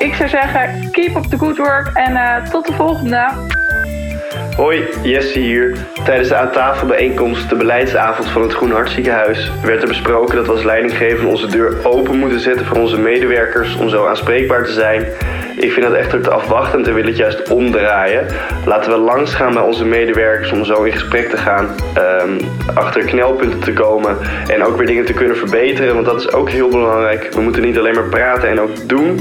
Ik 0.03 0.15
zou 0.15 0.29
zeggen, 0.29 0.91
keep 0.91 1.17
up 1.17 1.23
the 1.23 1.39
good 1.39 1.57
work 1.57 1.91
en 1.95 2.17
eh, 2.17 2.45
tot 2.51 2.67
de 2.67 2.73
volgende. 2.73 3.29
Hoi, 4.57 4.89
Jesse 5.03 5.39
hier. 5.39 5.77
Tijdens 6.05 6.29
de 6.29 6.37
aan 6.37 6.51
tafel 6.51 6.87
bijeenkomst, 6.87 7.49
de 7.49 7.55
beleidsavond 7.55 8.29
van 8.29 8.43
het 8.43 8.53
Groene 8.53 8.75
Hart 8.75 8.91
Ziekenhuis, 8.91 9.51
werd 9.65 9.83
er 9.83 9.89
besproken 9.89 10.37
dat 10.37 10.47
we 10.47 10.53
als 10.53 10.63
leidinggevende 10.63 11.31
onze 11.31 11.47
deur 11.47 11.77
open 11.83 12.19
moeten 12.19 12.41
zetten 12.41 12.67
voor 12.67 12.77
onze 12.77 12.99
medewerkers 12.99 13.77
om 13.77 13.89
zo 13.89 14.07
aanspreekbaar 14.07 14.65
te 14.65 14.73
zijn. 14.73 15.05
Ik 15.63 15.73
vind 15.73 15.87
dat 15.87 15.95
echter 15.95 16.21
te 16.21 16.31
afwachtend 16.31 16.89
en 16.89 16.95
wil 16.95 17.05
het 17.05 17.17
juist 17.17 17.51
omdraaien. 17.51 18.27
Laten 18.67 18.93
we 18.93 18.99
langs 18.99 19.35
gaan 19.35 19.53
bij 19.53 19.63
onze 19.63 19.85
medewerkers 19.85 20.53
om 20.53 20.65
zo 20.65 20.83
in 20.83 20.93
gesprek 20.93 21.29
te 21.29 21.37
gaan, 21.37 21.69
ehm, 21.95 22.41
achter 22.75 23.05
knelpunten 23.05 23.61
te 23.61 23.73
komen 23.73 24.17
en 24.47 24.65
ook 24.65 24.77
weer 24.77 24.87
dingen 24.87 25.05
te 25.05 25.13
kunnen 25.13 25.37
verbeteren, 25.37 25.95
want 25.95 26.07
dat 26.07 26.21
is 26.21 26.33
ook 26.33 26.51
heel 26.51 26.69
belangrijk. 26.69 27.29
We 27.35 27.41
moeten 27.41 27.63
niet 27.63 27.79
alleen 27.79 27.95
maar 27.95 28.09
praten 28.09 28.49
en 28.49 28.61
ook 28.61 28.89
doen. 28.89 29.21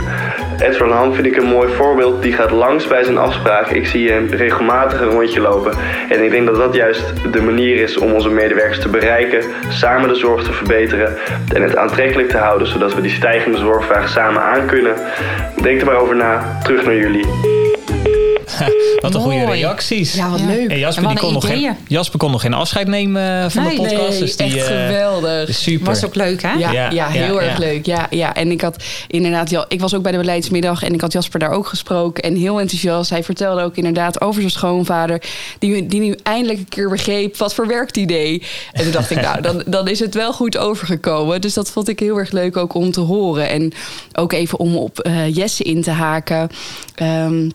Ed 0.61 0.77
van 0.77 0.91
Ham 0.91 1.13
vind 1.13 1.27
ik 1.27 1.37
een 1.37 1.47
mooi 1.47 1.73
voorbeeld. 1.73 2.21
Die 2.21 2.33
gaat 2.33 2.51
langs 2.51 2.87
bij 2.87 3.03
zijn 3.03 3.17
afspraak. 3.17 3.67
Ik 3.67 3.87
zie 3.87 4.11
hem 4.11 4.27
regelmatig 4.29 5.01
een 5.01 5.09
rondje 5.09 5.41
lopen. 5.41 5.73
En 6.09 6.23
ik 6.23 6.31
denk 6.31 6.45
dat 6.45 6.55
dat 6.55 6.73
juist 6.73 7.13
de 7.31 7.41
manier 7.41 7.75
is 7.75 7.97
om 7.97 8.11
onze 8.11 8.29
medewerkers 8.29 8.79
te 8.79 8.89
bereiken, 8.89 9.43
samen 9.69 10.09
de 10.09 10.15
zorg 10.15 10.43
te 10.43 10.53
verbeteren 10.53 11.17
en 11.53 11.61
het 11.61 11.75
aantrekkelijk 11.75 12.29
te 12.29 12.37
houden, 12.37 12.67
zodat 12.67 12.95
we 12.95 13.01
die 13.01 13.11
stijgende 13.11 13.57
zorgvraag 13.57 14.09
samen 14.09 14.41
aan 14.41 14.65
kunnen. 14.65 14.95
Denk 15.61 15.79
er 15.79 15.85
maar 15.85 15.95
over 15.95 16.15
na. 16.15 16.30
Terug 16.63 16.85
naar 16.85 16.95
jullie. 16.95 17.60
Wat 19.01 19.15
een 19.15 19.21
goede 19.21 19.45
reacties. 19.45 20.13
Ja, 20.13 20.29
wat 20.29 20.39
Ja. 20.39 20.45
leuk. 20.45 20.69
En 20.69 20.79
Jasper, 20.79 21.03
En 21.03 21.09
die 21.09 21.19
kon 21.19 21.33
nog 21.33 21.45
geen. 21.47 21.75
Jasper 21.87 22.19
kon 22.19 22.31
nog 22.31 22.41
geen 22.41 22.53
afscheid 22.53 22.87
nemen 22.87 23.43
eh, 23.43 23.49
van 23.49 23.63
Nee, 23.63 23.75
de 23.75 23.81
podcast. 23.81 24.09
Nee, 24.09 24.19
dus 24.19 24.35
die, 24.37 24.45
echt 24.45 24.55
eh, 24.69 24.85
geweldig. 24.85 25.55
super. 25.55 25.85
Was 25.85 26.05
ook 26.05 26.15
leuk, 26.15 26.41
hè? 26.41 26.51
Ja, 26.53 26.71
Ja, 26.71 26.89
ja, 26.91 27.07
heel 27.07 27.41
ja, 27.41 27.47
erg 27.47 27.53
ja. 27.57 27.65
leuk. 27.65 27.85
Ja, 27.85 28.07
ja. 28.09 28.35
En 28.35 28.51
ik 28.51 28.61
had 28.61 28.83
inderdaad, 29.07 29.49
ja, 29.49 29.65
ik 29.67 29.79
was 29.79 29.95
ook 29.95 30.01
bij 30.03 30.11
de 30.11 30.17
beleidsmiddag 30.17 30.83
en 30.83 30.93
ik 30.93 31.01
had 31.01 31.11
Jasper 31.13 31.39
daar 31.39 31.51
ook 31.51 31.67
gesproken. 31.67 32.23
En 32.23 32.35
heel 32.35 32.59
enthousiast. 32.59 33.09
Hij 33.09 33.23
vertelde 33.23 33.61
ook 33.63 33.75
inderdaad 33.75 34.21
over 34.21 34.39
zijn 34.41 34.53
schoonvader, 34.53 35.21
die, 35.59 35.85
die 35.87 35.99
nu 35.99 36.15
eindelijk 36.23 36.59
een 36.59 36.69
keer 36.69 36.89
begreep 36.89 37.37
wat 37.37 37.53
voor 37.53 37.67
werk 37.67 37.93
die 37.93 38.07
deed. 38.07 38.45
En 38.73 38.83
toen 38.83 38.91
dacht 38.91 39.09
ik, 39.11 39.21
nou, 39.21 39.41
dan, 39.41 39.63
dan 39.65 39.87
is 39.87 39.99
het 39.99 40.13
wel 40.13 40.33
goed 40.33 40.57
overgekomen. 40.57 41.41
Dus 41.41 41.53
dat 41.53 41.71
vond 41.71 41.87
ik 41.89 41.99
heel 41.99 42.17
erg 42.17 42.31
leuk 42.31 42.57
ook 42.57 42.73
om 42.73 42.91
te 42.91 42.99
horen. 43.01 43.49
En 43.49 43.73
ook 44.13 44.33
even 44.33 44.59
om 44.59 44.75
op 44.75 44.99
eh, 44.99 45.35
Jesse 45.35 45.63
in 45.63 45.81
te 45.81 45.91
haken. 45.91 46.49
Ehm, 46.95 47.49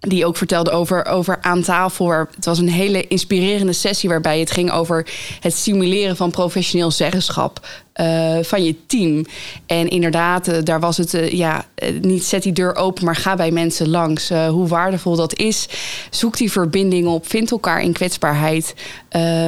die 0.00 0.26
ook 0.26 0.36
vertelde 0.36 0.70
over, 0.70 1.06
over 1.06 1.38
aan 1.40 1.62
tafel. 1.62 2.10
Het 2.10 2.44
was 2.44 2.58
een 2.58 2.68
hele 2.68 3.06
inspirerende 3.06 3.72
sessie 3.72 4.08
waarbij 4.08 4.40
het 4.40 4.50
ging 4.50 4.70
over 4.70 5.06
het 5.40 5.54
stimuleren 5.54 6.16
van 6.16 6.30
professioneel 6.30 6.90
zeggenschap. 6.90 7.66
Eh, 7.98 8.38
van 8.42 8.64
je 8.64 8.74
team. 8.86 9.24
En 9.66 9.88
inderdaad, 9.88 10.48
eh, 10.48 10.56
daar 10.64 10.80
was 10.80 10.96
het 10.96 11.14
eh, 11.14 11.32
ja, 11.32 11.64
niet 12.00 12.24
zet 12.24 12.42
die 12.42 12.52
deur 12.52 12.74
open, 12.76 13.04
maar 13.04 13.16
ga 13.16 13.36
bij 13.36 13.50
mensen 13.50 13.88
langs. 13.88 14.28
Hoe 14.28 14.66
waardevol 14.66 15.16
dat 15.16 15.36
is. 15.36 15.68
Zoek 16.10 16.36
die 16.36 16.52
verbinding 16.52 17.06
op. 17.06 17.28
Vind 17.28 17.50
elkaar 17.50 17.82
in 17.82 17.92
kwetsbaarheid. 17.92 18.74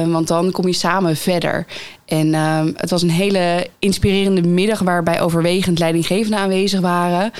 Want 0.05 0.27
dan 0.27 0.51
kom 0.51 0.67
je 0.67 0.73
samen 0.73 1.15
verder. 1.15 1.65
En 2.05 2.33
ehm, 2.33 2.71
het 2.75 2.89
was 2.89 3.01
een 3.01 3.09
hele 3.09 3.67
inspirerende 3.79 4.41
middag 4.41 4.79
waarbij 4.79 5.21
overwegend 5.21 5.79
leidinggevenden 5.79 6.39
aanwezig 6.39 6.79
waren. 6.79 7.31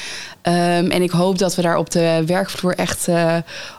Ehm, 0.42 0.92
en 0.92 1.02
ik 1.02 1.12
hoop 1.12 1.38
dat 1.38 1.56
we 1.56 1.62
daar 1.62 1.78
op 1.78 1.90
de 1.90 2.24
werkvloer 2.26 2.76
echt 2.76 3.08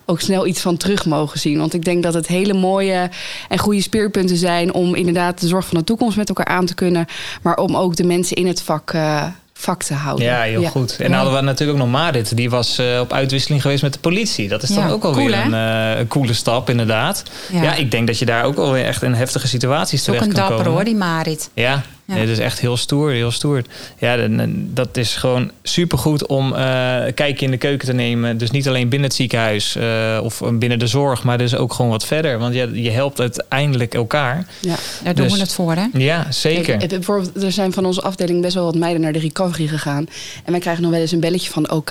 ook 0.04 0.20
snel 0.20 0.46
iets 0.46 0.60
van 0.60 0.76
terug 0.76 1.06
mogen 1.06 1.40
zien. 1.40 1.58
Want 1.58 1.74
ik 1.74 1.84
denk 1.84 2.02
dat 2.02 2.14
het 2.14 2.26
hele 2.26 2.52
mooie 2.52 3.10
en 3.48 3.58
goede 3.58 3.82
speerpunten 3.82 4.36
zijn 4.36 4.74
om 4.74 4.94
inderdaad 4.94 5.40
de 5.40 5.46
zorg 5.46 5.66
van 5.66 5.78
de 5.78 5.84
toekomst 5.84 6.16
met 6.16 6.28
elkaar 6.28 6.46
aan 6.46 6.66
te 6.66 6.74
kunnen. 6.74 7.06
Maar 7.42 7.56
om 7.56 7.76
ook 7.76 7.96
de 7.96 8.04
mensen 8.04 8.36
in 8.36 8.46
het 8.46 8.62
vak, 8.62 8.90
eh, 8.92 9.22
vak 9.52 9.82
te 9.82 9.94
houden. 9.94 10.26
Ja, 10.26 10.40
heel 10.42 10.62
goed. 10.62 10.96
En 10.98 11.04
dan 11.10 11.14
hadden 11.14 11.34
we 11.34 11.40
natuurlijk 11.40 11.78
ook 11.78 11.84
nog 11.84 11.94
Marit. 12.00 12.36
Die 12.36 12.50
was 12.50 12.78
eh, 12.78 13.00
op 13.00 13.12
uitwisseling 13.12 13.62
geweest 13.62 13.82
met 13.82 13.92
de 13.92 13.98
politie. 13.98 14.48
Dat 14.48 14.62
is 14.62 14.68
dan 14.68 14.86
Ja, 14.86 14.90
ook 14.90 15.02
wel 15.02 15.12
cool, 15.12 15.32
een, 15.32 15.54
eh, 15.54 15.98
een 15.98 16.06
coole 16.08 16.32
stap, 16.32 16.70
inderdaad. 16.70 17.22
Ja. 17.52 17.62
Ja. 17.62 17.74
ik 17.74 17.90
denk 17.90 18.06
dat 18.06 18.18
je 18.18 18.24
daar 18.24 18.44
ook 18.44 18.56
wel 18.56 18.72
weer 18.72 18.84
echt 18.84 19.02
in 19.02 19.12
heftige 19.14 19.48
situaties 19.48 20.00
is 20.00 20.08
ook 20.08 20.14
terecht 20.14 20.24
een 20.26 20.32
kan 20.32 20.40
dapper 20.40 20.56
komen. 20.56 20.72
hoor, 20.72 20.84
die 20.84 20.94
Marit. 20.96 21.50
Ja, 21.54 21.82
Ja. 22.12 22.18
Nee, 22.18 22.26
dat 22.26 22.38
is 22.38 22.44
echt 22.44 22.60
heel 22.60 22.76
stoer, 22.76 23.10
heel 23.10 23.30
stoer. 23.30 23.62
Ja, 23.98 24.28
dat 24.54 24.96
is 24.96 25.14
gewoon 25.14 25.50
supergoed 25.62 26.26
om 26.26 26.54
eh 26.54 27.06
een 27.06 27.14
kijkje 27.14 27.44
in 27.44 27.50
de 27.50 27.56
keuken 27.56 27.86
te 27.86 27.92
nemen. 27.94 28.38
Dus 28.38 28.50
niet 28.50 28.68
alleen 28.68 28.88
binnen 28.88 29.08
het 29.08 29.16
ziekenhuis 29.16 29.76
eh, 29.76 30.20
of 30.22 30.42
binnen 30.52 30.78
de 30.78 30.86
zorg, 30.86 31.24
maar 31.24 31.38
dus 31.38 31.56
ook 31.56 31.72
gewoon 31.72 31.90
wat 31.90 32.04
verder. 32.04 32.38
Want 32.38 32.54
je, 32.54 32.82
je 32.82 32.90
helpt 32.90 33.20
uiteindelijk 33.20 33.94
elkaar. 33.94 34.46
Ja. 34.60 34.74
Daar 35.04 35.14
doen 35.14 35.24
Dus- 35.24 35.34
we 35.34 35.40
het 35.40 35.52
voor, 35.52 35.74
hè? 35.74 35.86
Ja, 35.92 36.26
zeker. 36.30 36.76
Kijk, 36.76 36.90
bijvoorbeeld, 36.90 37.42
er 37.42 37.52
zijn 37.52 37.72
van 37.72 37.84
onze 37.84 38.02
afdeling 38.02 38.40
best 38.42 38.54
wel 38.54 38.64
wat 38.64 38.74
meiden 38.74 39.02
naar 39.02 39.12
de 39.12 39.18
recovery 39.18 39.66
gegaan. 39.66 40.06
En 40.44 40.50
wij 40.52 40.60
krijgen 40.60 40.82
nog 40.82 40.90
wel 40.92 41.00
eens 41.00 41.12
een 41.12 41.20
belletje 41.20 41.50
van 41.50 41.70
OK. 41.70 41.90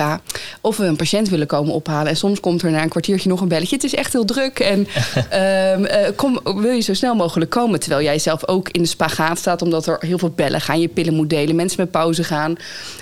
Of 0.61 0.77
we 0.77 0.85
een 0.85 0.95
patiënt 0.95 1.29
willen 1.29 1.47
komen 1.47 1.73
ophalen. 1.73 2.07
En 2.07 2.17
soms 2.17 2.39
komt 2.39 2.61
er 2.61 2.71
na 2.71 2.83
een 2.83 2.89
kwartiertje 2.89 3.29
nog 3.29 3.41
een 3.41 3.47
belletje. 3.47 3.75
Het 3.75 3.83
is 3.83 3.95
echt 3.95 4.13
heel 4.13 4.25
druk. 4.25 4.59
En 4.59 4.87
ehm, 5.29 5.85
eh, 5.85 6.09
kom, 6.15 6.39
wil 6.43 6.71
je 6.71 6.81
zo 6.81 6.93
snel 6.93 7.15
mogelijk 7.15 7.51
komen? 7.51 7.79
Terwijl 7.79 8.03
jij 8.03 8.19
zelf 8.19 8.47
ook 8.47 8.69
in 8.69 8.81
de 8.81 8.87
spagaat 8.87 9.37
staat. 9.37 9.61
Omdat 9.61 9.87
er 9.87 10.05
heel 10.11 10.29
veel 10.29 10.35
bellen 10.35 10.61
gaan. 10.61 10.79
Je 10.79 10.87
pillen 10.87 11.13
moet 11.13 11.29
delen. 11.29 11.55
Mensen 11.55 11.81
met 11.81 11.91
pauze 11.91 12.23
gaan. 12.23 12.55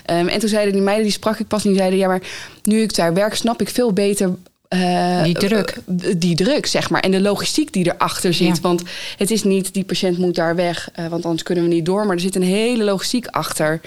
Ehm, 0.05 0.27
en 0.27 0.39
toen 0.39 0.49
zeiden 0.49 0.73
die 0.73 0.81
meiden, 0.81 1.03
die 1.03 1.13
sprak 1.13 1.39
ik 1.39 1.47
pas 1.47 1.63
niet. 1.63 1.77
Zeiden 1.77 1.99
ja, 1.99 2.07
maar 2.07 2.21
nu 2.63 2.81
ik 2.81 2.95
daar 2.95 3.13
werk, 3.13 3.35
snap 3.35 3.61
ik 3.61 3.69
veel 3.69 3.93
beter 3.93 4.29
eh, 4.67 5.23
Die 5.23 5.33
druk. 5.37 5.77
eh, 6.01 6.13
die 6.17 6.35
druk, 6.35 6.65
zeg 6.65 6.89
maar. 6.89 7.01
En 7.01 7.11
de 7.11 7.21
logistiek 7.21 7.73
die 7.73 7.93
erachter 7.93 8.33
zit. 8.33 8.55
Ja. 8.55 8.61
Want 8.61 8.83
het 9.17 9.31
is 9.31 9.43
niet, 9.43 9.73
die 9.73 9.83
patiënt 9.83 10.17
moet 10.17 10.35
daar 10.35 10.55
weg, 10.55 10.89
eh, 10.93 11.07
want 11.07 11.23
anders 11.23 11.43
kunnen 11.43 11.63
we 11.63 11.69
niet 11.69 11.85
door. 11.85 12.05
Maar 12.05 12.15
er 12.15 12.21
zit 12.21 12.35
een 12.35 12.41
hele 12.41 12.83
logistiek 12.83 13.27
achter. 13.27 13.81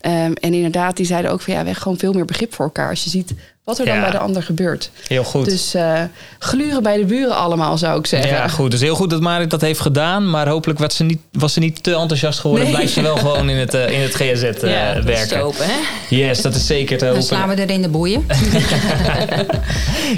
Ehm, 0.00 0.32
en 0.32 0.54
inderdaad, 0.54 0.96
die 0.96 1.06
zeiden 1.06 1.30
ook 1.30 1.40
van 1.40 1.52
ja, 1.52 1.58
we 1.60 1.64
hebben 1.64 1.82
gewoon 1.82 1.98
veel 1.98 2.12
meer 2.12 2.24
begrip 2.24 2.54
voor 2.54 2.64
elkaar. 2.64 2.88
Als 2.90 3.04
je 3.04 3.10
ziet 3.10 3.34
wat 3.66 3.78
er 3.78 3.84
dan 3.86 4.00
bij 4.00 4.10
de 4.10 4.18
ander 4.18 4.42
gebeurt. 4.42 4.90
Heel 5.08 5.24
goed. 5.24 5.44
Dus 5.44 5.74
eh, 5.74 6.00
gluren 6.38 6.82
bij 6.82 6.96
de 6.96 7.04
buren 7.04 7.36
allemaal, 7.36 7.78
zou 7.78 7.98
ik 7.98 8.06
zeggen. 8.06 8.30
Ja, 8.30 8.48
goed. 8.48 8.70
Dus 8.70 8.80
heel 8.80 8.94
goed 8.94 9.10
dat 9.10 9.20
Marit 9.20 9.50
dat 9.50 9.60
heeft 9.60 9.80
gedaan. 9.80 10.30
Maar 10.30 10.48
hopelijk 10.48 10.78
was 10.78 10.96
ze 10.96 11.04
niet, 11.04 11.18
was 11.32 11.52
ze 11.52 11.58
niet 11.60 11.82
te 11.82 11.94
enthousiast 11.94 12.38
geworden. 12.38 12.66
Nee. 12.66 12.74
Blijft 12.76 12.92
ze 12.92 13.02
wel 13.02 13.16
gewoon 13.16 13.48
in 13.48 13.56
het, 13.56 13.74
eh, 13.74 13.90
in 13.90 14.00
het 14.00 14.14
GZ 14.14 14.42
eh, 14.42 14.70
ja, 14.70 14.86
dat 14.94 14.96
is 14.96 15.04
werken. 15.04 15.28
te 15.28 15.42
open, 15.42 15.64
hè? 15.66 15.72
Yes, 16.16 16.42
dat 16.42 16.54
is 16.54 16.66
zeker 16.66 16.98
te 16.98 17.04
Dan 17.04 17.12
hopen. 17.14 17.28
slaan 17.28 17.48
we 17.48 17.54
er 17.54 17.70
in 17.70 17.82
de 17.82 17.88
boeien. 17.88 18.26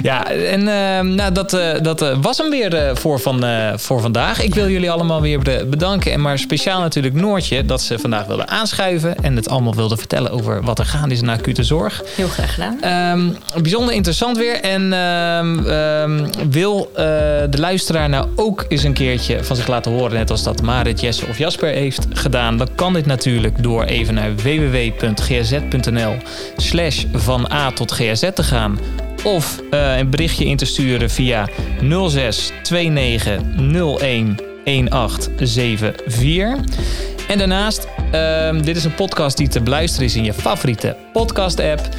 Ja, 0.01 0.27
en 0.31 0.67
ehm, 0.67 1.15
nou, 1.15 1.31
dat, 1.31 1.53
eh, 1.53 1.81
dat 1.81 2.01
eh, 2.01 2.17
was 2.21 2.37
hem 2.37 2.49
weer 2.49 2.73
eh, 2.75 2.95
voor, 2.95 3.19
van, 3.19 3.43
eh, 3.43 3.73
voor 3.77 4.01
vandaag. 4.01 4.41
Ik 4.41 4.55
wil 4.55 4.69
jullie 4.69 4.91
allemaal 4.91 5.21
weer 5.21 5.39
be- 5.39 5.65
bedanken. 5.69 6.11
En 6.11 6.21
maar 6.21 6.39
speciaal 6.39 6.79
natuurlijk 6.79 7.15
Noortje 7.15 7.65
dat 7.65 7.81
ze 7.81 7.99
vandaag 7.99 8.25
wilde 8.25 8.47
aanschuiven. 8.47 9.15
En 9.23 9.35
het 9.35 9.49
allemaal 9.49 9.75
wilde 9.75 9.97
vertellen 9.97 10.31
over 10.31 10.63
wat 10.63 10.79
er 10.79 10.85
gaande 10.85 11.13
is 11.15 11.21
in 11.21 11.29
acute 11.29 11.63
zorg. 11.63 12.01
Heel 12.15 12.27
graag 12.27 12.53
gedaan. 12.53 12.81
Ehm, 12.81 13.29
bijzonder 13.61 13.93
interessant 13.93 14.37
weer. 14.37 14.61
En 14.61 14.93
ehm, 14.93 15.65
ehm, 15.65 16.27
wil 16.49 16.91
eh, 16.95 17.03
de 17.49 17.59
luisteraar 17.59 18.09
nou 18.09 18.27
ook 18.35 18.65
eens 18.67 18.83
een 18.83 18.93
keertje 18.93 19.43
van 19.43 19.55
zich 19.55 19.67
laten 19.67 19.91
horen... 19.91 20.13
net 20.13 20.31
als 20.31 20.43
dat 20.43 20.61
Marit, 20.61 20.99
Jesse 20.99 21.25
of 21.29 21.37
Jasper 21.37 21.69
heeft 21.69 22.07
gedaan... 22.13 22.57
dan 22.57 22.67
kan 22.75 22.93
dit 22.93 23.05
natuurlijk 23.05 23.63
door 23.63 23.83
even 23.83 24.13
naar 24.13 24.35
www.gz.nl... 24.35 26.15
slash 26.57 27.03
van 27.13 27.51
A 27.51 27.71
tot 27.71 27.91
GZ 27.91 28.29
te 28.33 28.43
gaan... 28.43 28.79
Of 29.23 29.61
eh, 29.71 29.97
een 29.97 30.09
berichtje 30.09 30.45
in 30.45 30.57
te 30.57 30.65
sturen 30.65 31.09
via 31.09 31.49
06 32.07 32.51
29 32.69 33.41
01 33.99 34.37
1874. 34.63 36.57
En 37.27 37.37
daarnaast, 37.37 37.87
ehm, 38.11 38.61
dit 38.61 38.75
is 38.75 38.83
een 38.83 38.95
podcast 38.95 39.37
die 39.37 39.47
te 39.47 39.61
beluisteren 39.61 40.07
is 40.07 40.15
in 40.15 40.23
je 40.23 40.33
favoriete 40.33 40.95
podcast-app. 41.13 41.89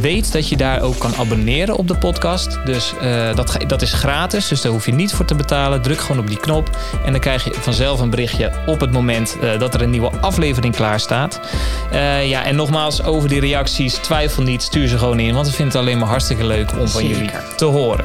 Weet 0.00 0.32
dat 0.32 0.48
je 0.48 0.56
daar 0.56 0.82
ook 0.82 0.98
kan 0.98 1.14
abonneren 1.16 1.76
op 1.76 1.88
de 1.88 1.96
podcast. 1.96 2.58
Dus 2.64 2.92
eh, 3.00 3.34
dat, 3.34 3.56
dat 3.66 3.82
is 3.82 3.92
gratis, 3.92 4.48
dus 4.48 4.60
daar 4.60 4.72
hoef 4.72 4.86
je 4.86 4.92
niet 4.92 5.12
voor 5.12 5.24
te 5.24 5.34
betalen. 5.34 5.82
Druk 5.82 6.00
gewoon 6.00 6.18
op 6.18 6.26
die 6.26 6.40
knop 6.40 6.78
en 7.04 7.12
dan 7.12 7.20
krijg 7.20 7.44
je 7.44 7.54
vanzelf 7.54 8.00
een 8.00 8.10
berichtje 8.10 8.52
op 8.66 8.80
het 8.80 8.92
moment 8.92 9.36
eh, 9.42 9.58
dat 9.58 9.74
er 9.74 9.82
een 9.82 9.90
nieuwe 9.90 10.10
aflevering 10.20 10.74
klaar 10.74 11.00
staat. 11.00 11.40
Eh, 11.90 12.28
ja, 12.28 12.44
en 12.44 12.56
nogmaals, 12.56 13.02
over 13.02 13.28
die 13.28 13.40
reacties, 13.40 13.94
twijfel 13.94 14.42
niet, 14.42 14.62
stuur 14.62 14.88
ze 14.88 14.98
gewoon 14.98 15.20
in. 15.20 15.34
Want 15.34 15.46
we 15.46 15.52
vinden 15.52 15.74
het 15.74 15.82
alleen 15.82 15.98
maar 15.98 16.08
hartstikke 16.08 16.46
leuk 16.46 16.72
om 16.78 16.88
van 16.88 17.06
jullie 17.06 17.30
te 17.56 17.64
horen. 17.64 18.04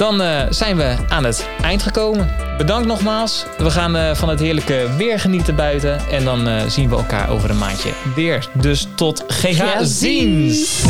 Dan 0.00 0.22
eh, 0.22 0.46
zijn 0.50 0.76
we 0.76 0.96
aan 1.08 1.24
het 1.24 1.48
eind 1.62 1.82
gekomen. 1.82 2.30
Bedankt 2.58 2.86
nogmaals. 2.86 3.44
We 3.58 3.70
gaan 3.70 3.96
eh, 3.96 4.14
van 4.14 4.28
het 4.28 4.40
heerlijke 4.40 4.88
weer 4.96 5.20
genieten 5.20 5.56
buiten. 5.56 6.08
En 6.10 6.24
dan 6.24 6.48
eh, 6.48 6.66
zien 6.66 6.88
we 6.88 6.96
elkaar 6.96 7.30
over 7.30 7.50
een 7.50 7.58
maandje 7.58 7.92
weer. 8.14 8.48
Dus 8.54 8.86
tot 8.94 9.24
GH 9.28 9.56
Ja, 9.56 9.84
ziens! 9.84 10.84